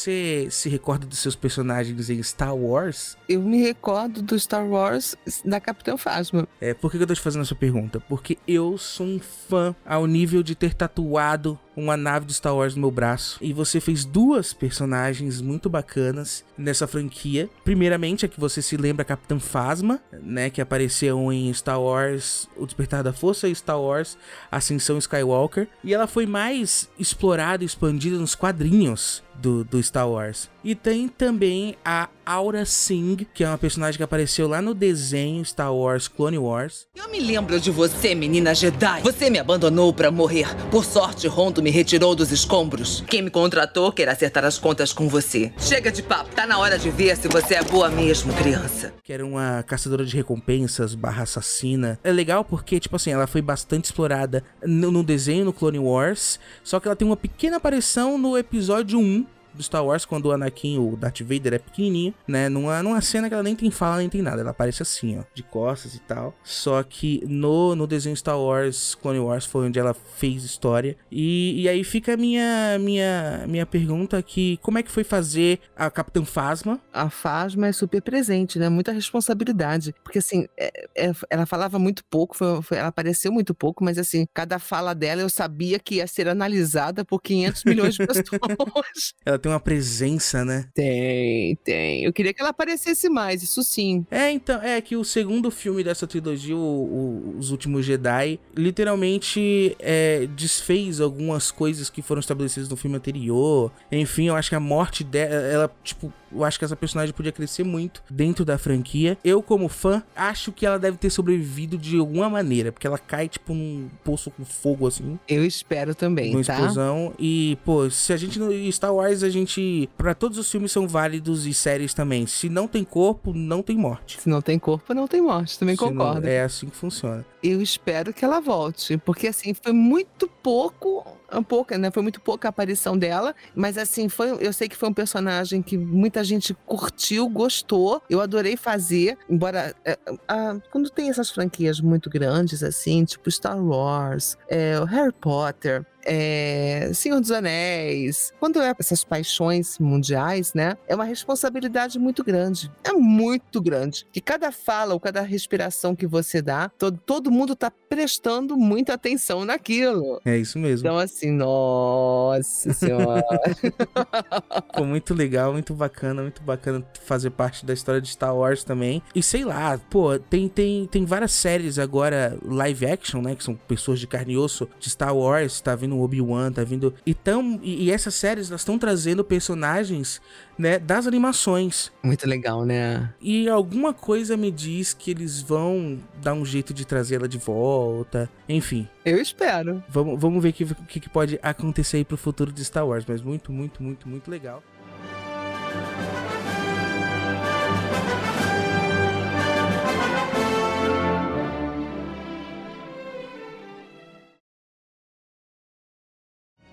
Você 0.05 0.49
se 0.51 0.69
recorda 0.69 1.07
dos 1.07 1.19
seus 1.19 1.35
personagens 1.35 2.11
em 2.11 2.23
Star 2.23 2.55
Wars? 2.55 3.17
Eu 3.27 3.41
me 3.41 3.63
recordo 3.63 4.21
do 4.21 4.39
Star 4.39 4.67
Wars 4.67 5.17
da 5.43 5.59
Capitã 5.59 5.97
Phasma. 5.97 6.47
É, 6.61 6.75
por 6.75 6.91
que 6.91 6.99
eu 6.99 7.07
tô 7.07 7.15
te 7.15 7.23
fazendo 7.23 7.41
essa 7.41 7.55
pergunta? 7.55 7.99
Porque 8.01 8.37
eu 8.47 8.77
sou 8.77 9.07
um 9.07 9.19
fã 9.19 9.75
ao 9.83 10.07
nível 10.07 10.43
de 10.43 10.55
ter 10.55 10.75
tatuado 10.75 11.59
uma 11.77 11.97
nave 11.97 12.27
do 12.27 12.33
Star 12.33 12.55
Wars 12.55 12.75
no 12.75 12.81
meu 12.81 12.91
braço. 12.91 13.39
E 13.41 13.53
você 13.53 13.81
fez 13.81 14.05
duas 14.05 14.53
personagens 14.53 15.41
muito 15.41 15.69
bacanas 15.69 16.45
nessa 16.57 16.87
franquia. 16.87 17.49
Primeiramente, 17.65 18.25
é 18.25 18.29
que 18.29 18.41
você 18.41 18.63
se 18.63 18.77
lembra 18.77 19.05
Capitã 19.05 19.39
Phasma, 19.39 20.01
né? 20.13 20.51
Que 20.51 20.61
apareceu 20.61 21.33
em 21.33 21.53
Star 21.53 21.81
Wars 21.81 22.49
O 22.57 22.65
Despertar 22.65 23.03
da 23.03 23.13
Força 23.13 23.49
e 23.49 23.55
Star 23.55 23.81
Wars 23.81 24.17
Ascensão 24.51 24.99
Skywalker. 24.99 25.69
E 25.83 25.93
ela 25.93 26.07
foi 26.07 26.27
mais 26.27 26.89
explorada 26.99 27.63
e 27.63 27.67
expandida 27.67 28.17
nos 28.17 28.35
quadrinhos 28.35 29.23
do, 29.35 29.65
do 29.65 29.83
Star 29.83 30.09
Wars. 30.09 30.51
E 30.63 30.75
tem 30.75 31.09
também 31.09 31.77
a 31.85 32.09
Aura 32.25 32.65
Singh, 32.65 33.27
que 33.33 33.45
é 33.45 33.49
uma 33.49 33.59
personagem 33.59 33.97
que 33.97 34.03
apareceu 34.03 34.49
lá 34.49 34.63
no 34.63 34.75
desenho 34.75 35.45
Star 35.45 35.75
Wars 35.75 36.09
Clone 36.09 36.39
Wars. 36.39 36.87
Eu 36.95 37.11
me 37.11 37.21
lembro 37.21 37.59
de 37.61 37.71
você, 37.71 38.15
menina 38.15 38.55
Jedi. 38.55 39.03
Você 39.03 39.29
me 39.31 39.39
abandonou 39.39 39.93
pra 39.93 40.11
morrer. 40.11 40.47
Por 40.71 40.85
sorte, 40.85 41.27
Rondo 41.27 41.63
me 41.63 41.71
retirou 41.71 42.15
dos 42.15 42.33
escombros. 42.33 43.05
Quem 43.07 43.23
me 43.23 43.31
contratou 43.31 43.93
quer 43.93 44.09
acertar 44.09 44.45
as 44.45 44.59
contas 44.59 44.93
com 44.93 45.09
você. 45.09 45.53
Chega 45.59 45.93
de 45.93 46.03
papo, 46.03 46.35
tá 46.35 46.47
na 46.47 46.59
hora 46.59 46.79
de 46.79 46.91
ver 46.91 47.17
se 47.17 47.29
você 47.29 47.55
é 47.55 47.63
boa 47.63 47.89
mesmo, 47.89 48.33
criança. 48.35 48.93
Que 49.03 49.13
era 49.13 49.25
uma 49.25 49.63
caçadora 49.63 50.05
de 50.05 50.17
recompensas 50.17 50.95
barra 50.95 51.25
assassina. 51.25 51.99
É 52.03 52.13
legal 52.13 52.45
porque, 52.45 52.81
tipo 52.81 52.97
assim, 52.97 53.11
ela 53.11 53.27
foi 53.27 53.43
bastante 53.43 53.87
explorada 53.87 54.43
no, 54.65 54.91
no 54.91 55.03
desenho 55.03 55.45
no 55.45 55.53
Clone 55.53 55.79
Wars. 55.79 56.39
Só 56.63 56.81
que 56.81 56.89
ela 56.89 56.97
tem 56.97 57.07
uma 57.07 57.17
pequena 57.17 57.57
aparição 57.57 58.17
no 58.19 58.37
episódio 58.37 58.99
1 58.99 59.27
do 59.55 59.63
Star 59.63 59.85
Wars, 59.85 60.05
quando 60.05 60.27
o 60.27 60.33
Anakin, 60.33 60.79
o 60.79 60.97
Darth 60.97 61.21
Vader, 61.21 61.55
é 61.55 61.59
pequenininho, 61.59 62.15
né? 62.27 62.49
Numa, 62.49 62.83
numa 62.83 63.01
cena 63.01 63.29
que 63.29 63.35
ela 63.35 63.43
nem 63.43 63.55
tem 63.57 63.71
fala, 63.71 63.99
nem 63.99 64.09
tem 64.09 64.23
nada. 64.23 64.41
Ela 64.41 64.51
aparece 64.51 64.83
assim, 64.83 65.19
ó, 65.19 65.23
de 65.35 65.43
costas 65.43 65.95
e 65.95 66.01
tal. 66.01 66.35
Só 66.43 66.83
que 66.83 67.23
no, 67.27 67.75
no 67.75 67.87
desenho 67.87 68.17
Star 68.17 68.39
Wars, 68.39 68.95
Clone 68.95 69.19
Wars, 69.21 69.45
foi 69.47 69.67
onde 69.67 69.79
ela 69.79 69.95
fez 69.95 70.45
história. 70.45 70.97
E, 71.11 71.63
e 71.63 71.69
aí 71.69 71.85
fica 71.85 72.15
a 72.15 72.17
minha, 72.17 72.79
minha, 72.81 73.45
minha 73.49 73.67
pergunta 73.67 74.19
aqui, 74.19 74.59
como 74.63 74.79
é 74.79 74.83
que 74.83 74.91
foi 74.91 75.05
fazer 75.05 75.61
a 75.77 75.91
Capitã 75.91 76.25
Phasma? 76.25 76.81
A 76.93 77.09
Phasma 77.11 77.69
é 77.69 77.73
super 77.73 78.03
presente, 78.03 78.59
né? 78.59 78.69
Muita 78.69 78.93
responsabilidade. 78.93 79.95
Porque, 80.03 80.19
assim, 80.19 80.47
é- 80.59 80.87
é- 80.97 81.13
ela 81.31 81.47
falava 81.47 81.79
muito 81.79 82.05
pouco, 82.05 82.37
foi- 82.37 82.63
foi- 82.63 82.79
ela 82.79 82.89
apareceu 82.89 83.33
muito 83.33 83.55
pouco, 83.55 83.83
mas, 83.85 83.99
assim, 83.99 84.27
cada 84.35 84.59
fala 84.59 84.95
dela 84.95 85.23
eu 85.23 85.29
sabia 85.31 85.79
que 85.79 85.97
ia 85.97 86.07
ser 86.07 86.29
analisada 86.29 87.05
por 87.05 87.21
500 87.21 87.65
milhões 87.65 87.95
de 87.95 88.07
pessoas. 88.07 89.15
Ela 89.25 89.39
tem 89.45 89.53
uma 89.53 89.61
presença, 89.61 90.43
né? 90.45 90.65
tem, 90.75 91.55
tem. 91.63 92.03
Eu 92.03 92.13
queria 92.15 92.33
que 92.33 92.41
ela 92.41 92.49
aparecesse 92.51 93.11
mais, 93.11 93.43
isso 93.43 93.63
sim. 93.63 94.07
É, 94.11 94.31
então, 94.31 94.61
é 94.63 94.81
que 94.81 94.97
o 94.97 95.05
segundo 95.05 95.51
filme 95.51 95.85
dessa 95.85 96.07
trilogia, 96.07 96.57
o- 96.57 96.59
o- 96.59 97.35
Os 97.39 97.51
Últimos 97.51 97.85
Jedi, 97.85 98.41
literalmente 98.57 99.77
é, 99.79 100.27
desfez 100.35 101.01
algumas 101.01 101.51
coisas 101.51 101.91
que 101.91 102.01
foram 102.01 102.21
estabelecidas 102.21 102.69
no 102.69 102.77
filme 102.77 102.97
anterior. 102.97 103.71
Enfim, 103.93 104.29
eu 104.29 104.37
acho 104.37 104.49
que 104.51 104.55
a 104.55 104.61
morte 104.61 105.05
dela, 105.05 105.35
ela, 105.35 105.77
tipo, 105.83 106.13
eu 106.35 106.45
acho 106.45 106.59
que 106.59 106.65
essa 106.65 106.77
personagem 106.77 107.15
podia 107.15 107.33
crescer 107.33 107.65
muito 107.65 108.03
dentro 108.11 108.45
da 108.45 108.59
franquia. 108.59 109.17
Eu, 109.25 109.43
como 109.43 109.69
fã, 109.69 110.03
acho 110.15 110.53
que 110.53 110.65
ela 110.67 110.79
deve 110.79 110.97
ter 110.97 111.11
sobrevivido 111.11 111.77
de 111.79 111.99
alguma 111.99 112.29
maneira, 112.29 112.73
porque 112.73 112.87
ela 112.87 112.99
cai, 112.99 113.29
tipo, 113.29 113.55
num 113.55 113.89
poço 114.03 114.31
com 114.31 114.45
fogo, 114.45 114.87
assim. 114.87 115.19
Eu 115.29 115.45
espero 115.45 115.95
também, 115.95 116.35
Uma 116.35 116.45
tá? 116.45 116.55
explosão. 116.55 117.13
E, 117.19 117.59
pô, 117.65 117.89
se 117.91 118.13
a 118.13 118.17
gente. 118.17 118.39
no 118.39 118.51
Star 118.73 118.95
Wars, 118.95 119.23
a 119.23 119.31
gente. 119.31 119.89
Pra 119.97 120.15
todos 120.15 120.39
os 120.39 120.51
filmes 120.51 120.73
são 120.73 120.87
válidos 120.89 121.47
e 121.47 121.55
séries 121.55 121.95
também. 121.95 122.27
Se 122.27 122.49
não 122.49 122.67
tem 122.67 122.85
corpo, 122.85 123.33
não 123.33 123.63
tem 123.63 123.77
morte. 123.77 124.21
Se 124.21 124.29
não 124.29 124.41
tem 124.43 124.59
corpo, 124.59 124.93
não 124.95 125.07
tem 125.07 125.21
morte. 125.23 125.59
Também 125.59 125.77
Se 125.77 125.83
não- 125.83 125.91
concordo. 125.91 126.27
é 126.27 126.43
assim 126.43 126.67
que 126.67 126.77
funciona. 126.77 127.25
Eu 127.47 127.61
espero 127.61 128.11
que 128.15 128.25
ela 128.25 128.41
volte, 128.41 128.97
porque 128.97 129.29
assim 129.29 129.53
foi 129.53 129.71
muito 129.75 130.27
pouco, 130.27 131.07
um 131.31 131.43
pouco, 131.43 131.77
né? 131.77 131.91
Foi 131.91 132.03
muito 132.03 132.19
pouca 132.19 132.49
a 132.49 132.51
aparição 132.51 132.97
dela, 132.97 133.35
mas 133.55 133.77
assim 133.77 134.09
foi, 134.09 134.31
eu 134.41 134.51
sei 134.51 134.67
que 134.67 134.75
foi 134.75 134.89
um 134.89 134.95
personagem 134.95 135.61
que 135.61 135.77
muita 135.77 136.25
gente 136.25 136.55
curtiu, 136.65 137.29
gostou. 137.29 138.03
Eu 138.09 138.23
adorei 138.23 138.57
fazer, 138.57 139.19
embora 139.29 139.75
é, 139.85 139.99
a- 140.27 140.57
quando 140.71 140.89
tem 140.89 141.11
essas 141.11 141.31
franquias 141.31 141.83
muito 141.83 142.09
grandes 142.09 142.63
assim, 142.63 143.05
tipo 143.05 143.31
Star 143.31 143.63
Wars, 143.63 144.39
é, 144.49 144.83
Harry 144.89 145.13
Potter, 145.13 145.85
é, 146.05 146.91
Senhor 146.95 147.21
dos 147.21 147.31
Anéis, 147.31 148.33
quando 148.39 148.61
é 148.61 148.75
essas 148.79 149.05
paixões 149.05 149.79
mundiais, 149.79 150.55
né? 150.55 150.77
É 150.87 150.95
uma 150.95 151.05
responsabilidade 151.05 151.99
muito 151.99 152.23
grande. 152.25 152.71
É 152.83 152.93
muito 152.93 153.61
grande. 153.61 154.07
Que 154.13 154.21
cada 154.21 154.51
fala 154.53 154.95
ou 154.95 155.01
cada 155.01 155.23
respiração 155.23 155.95
que 155.95 156.07
você 156.07 156.41
dá, 156.43 156.71
todo, 156.79 156.99
todo 156.99 157.31
mundo 157.31 157.55
tá 157.57 157.71
prestando 157.71 158.57
muita 158.57 158.95
atenção 158.95 159.45
naquilo. 159.45 160.21
É 160.25 160.37
isso 160.37 160.59
mesmo. 160.59 160.87
Então, 160.87 160.99
assim, 160.99 161.31
nossa 161.31 162.73
senhora. 162.73 163.23
Ficou 164.73 164.87
muito 164.87 165.15
legal, 165.15 165.53
muito 165.53 165.75
bacana, 165.75 166.23
muito 166.23 166.43
bacana 166.43 166.85
fazer 167.03 167.31
parte 167.31 167.65
da 167.65 167.73
história 167.73 168.01
de 168.01 168.09
Star 168.09 168.35
Wars 168.37 168.65
também. 168.65 169.03
E 169.15 169.23
sei 169.23 169.45
lá, 169.45 169.79
pô, 169.91 170.19
tem, 170.19 170.49
tem, 170.49 170.87
tem 170.87 171.05
várias 171.05 171.33
séries 171.33 171.79
agora 171.79 172.37
live 172.45 172.87
action, 172.87 173.23
né? 173.23 173.35
Que 173.35 173.45
são 173.45 173.55
pessoas 173.55 174.01
de 174.01 174.07
carne 174.07 174.35
e 174.35 174.39
osso 174.39 174.69
de 174.79 174.91
Star 174.91 175.15
Wars. 175.17 175.61
Tá 175.61 175.75
vindo 175.75 175.94
o 175.95 176.03
Obi-Wan, 176.03 176.53
tá 176.53 176.63
vindo. 176.65 176.95
E, 177.07 177.15
tão, 177.15 177.59
e, 177.63 177.85
e 177.85 177.91
essas 177.91 178.15
séries, 178.15 178.49
elas 178.51 178.61
estão 178.61 178.79
trazendo 178.79 179.25
personagens, 179.25 180.21
né? 180.59 180.79
Das 180.79 181.07
animações. 181.07 181.93
muito 182.03 182.29
legal, 182.29 182.65
né? 182.65 183.13
E 183.21 183.49
alguma 183.49 183.93
coisa 183.93 184.37
me 184.37 184.51
diz 184.51 184.93
que 184.93 185.11
eles 185.11 185.41
vão 185.41 185.99
dar 186.23 186.35
um 186.35 186.45
jeito 186.45 186.73
de 186.75 186.85
trazê-la 186.87 187.27
de 187.27 187.39
volta. 187.39 188.29
Enfim, 188.49 188.89
Eu 189.05 189.19
espero. 189.21 189.83
vamos, 189.89 190.21
vamos 190.21 190.43
ver 190.43 190.51
o 190.51 190.53
que, 190.53 190.65
que, 190.65 191.01
que 191.01 191.09
pode 191.09 191.39
acontecer 191.43 191.99
aí 191.99 192.05
pro 192.05 192.17
futuro 192.17 192.53
de 192.53 192.65
Star 192.65 192.87
Wars. 192.87 193.05
Mas 193.07 193.23
muito, 193.23 193.53
muito, 193.53 193.83
muito, 193.83 194.09
muito 194.09 194.31
legal. 194.31 194.63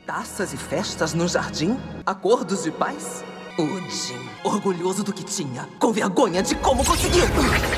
Taças 0.05 0.51
e 0.51 0.57
festas 0.57 1.13
no 1.13 1.27
jardim? 1.27 1.77
Acordos 2.05 2.63
de 2.63 2.71
paz? 2.71 3.23
Odin, 3.57 4.19
orgulhoso 4.43 5.03
do 5.03 5.13
que 5.13 5.23
tinha, 5.23 5.67
com 5.77 5.91
vergonha 5.91 6.41
de 6.41 6.55
como 6.55 6.83
conseguiu. 6.83 7.25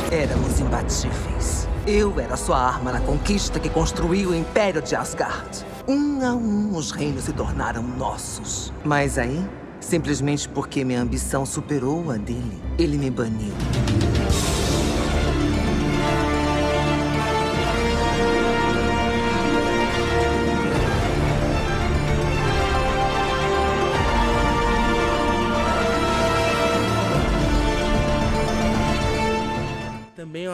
Éramos 0.09 0.59
imbatíveis. 0.59 1.67
Eu 1.85 2.17
era 2.19 2.37
sua 2.37 2.57
arma 2.57 2.93
na 2.93 3.01
conquista 3.01 3.59
que 3.59 3.69
construiu 3.69 4.29
o 4.29 4.35
Império 4.35 4.81
de 4.81 4.95
Asgard. 4.95 5.65
Um 5.85 6.25
a 6.25 6.33
um, 6.33 6.75
os 6.77 6.91
reinos 6.91 7.25
se 7.25 7.33
tornaram 7.33 7.83
nossos. 7.83 8.71
Mas 8.85 9.17
aí, 9.17 9.45
simplesmente 9.81 10.47
porque 10.47 10.85
minha 10.85 11.01
ambição 11.01 11.45
superou 11.45 12.09
a 12.09 12.15
dele, 12.15 12.63
ele 12.79 12.97
me 12.97 13.11
baniu. 13.11 13.53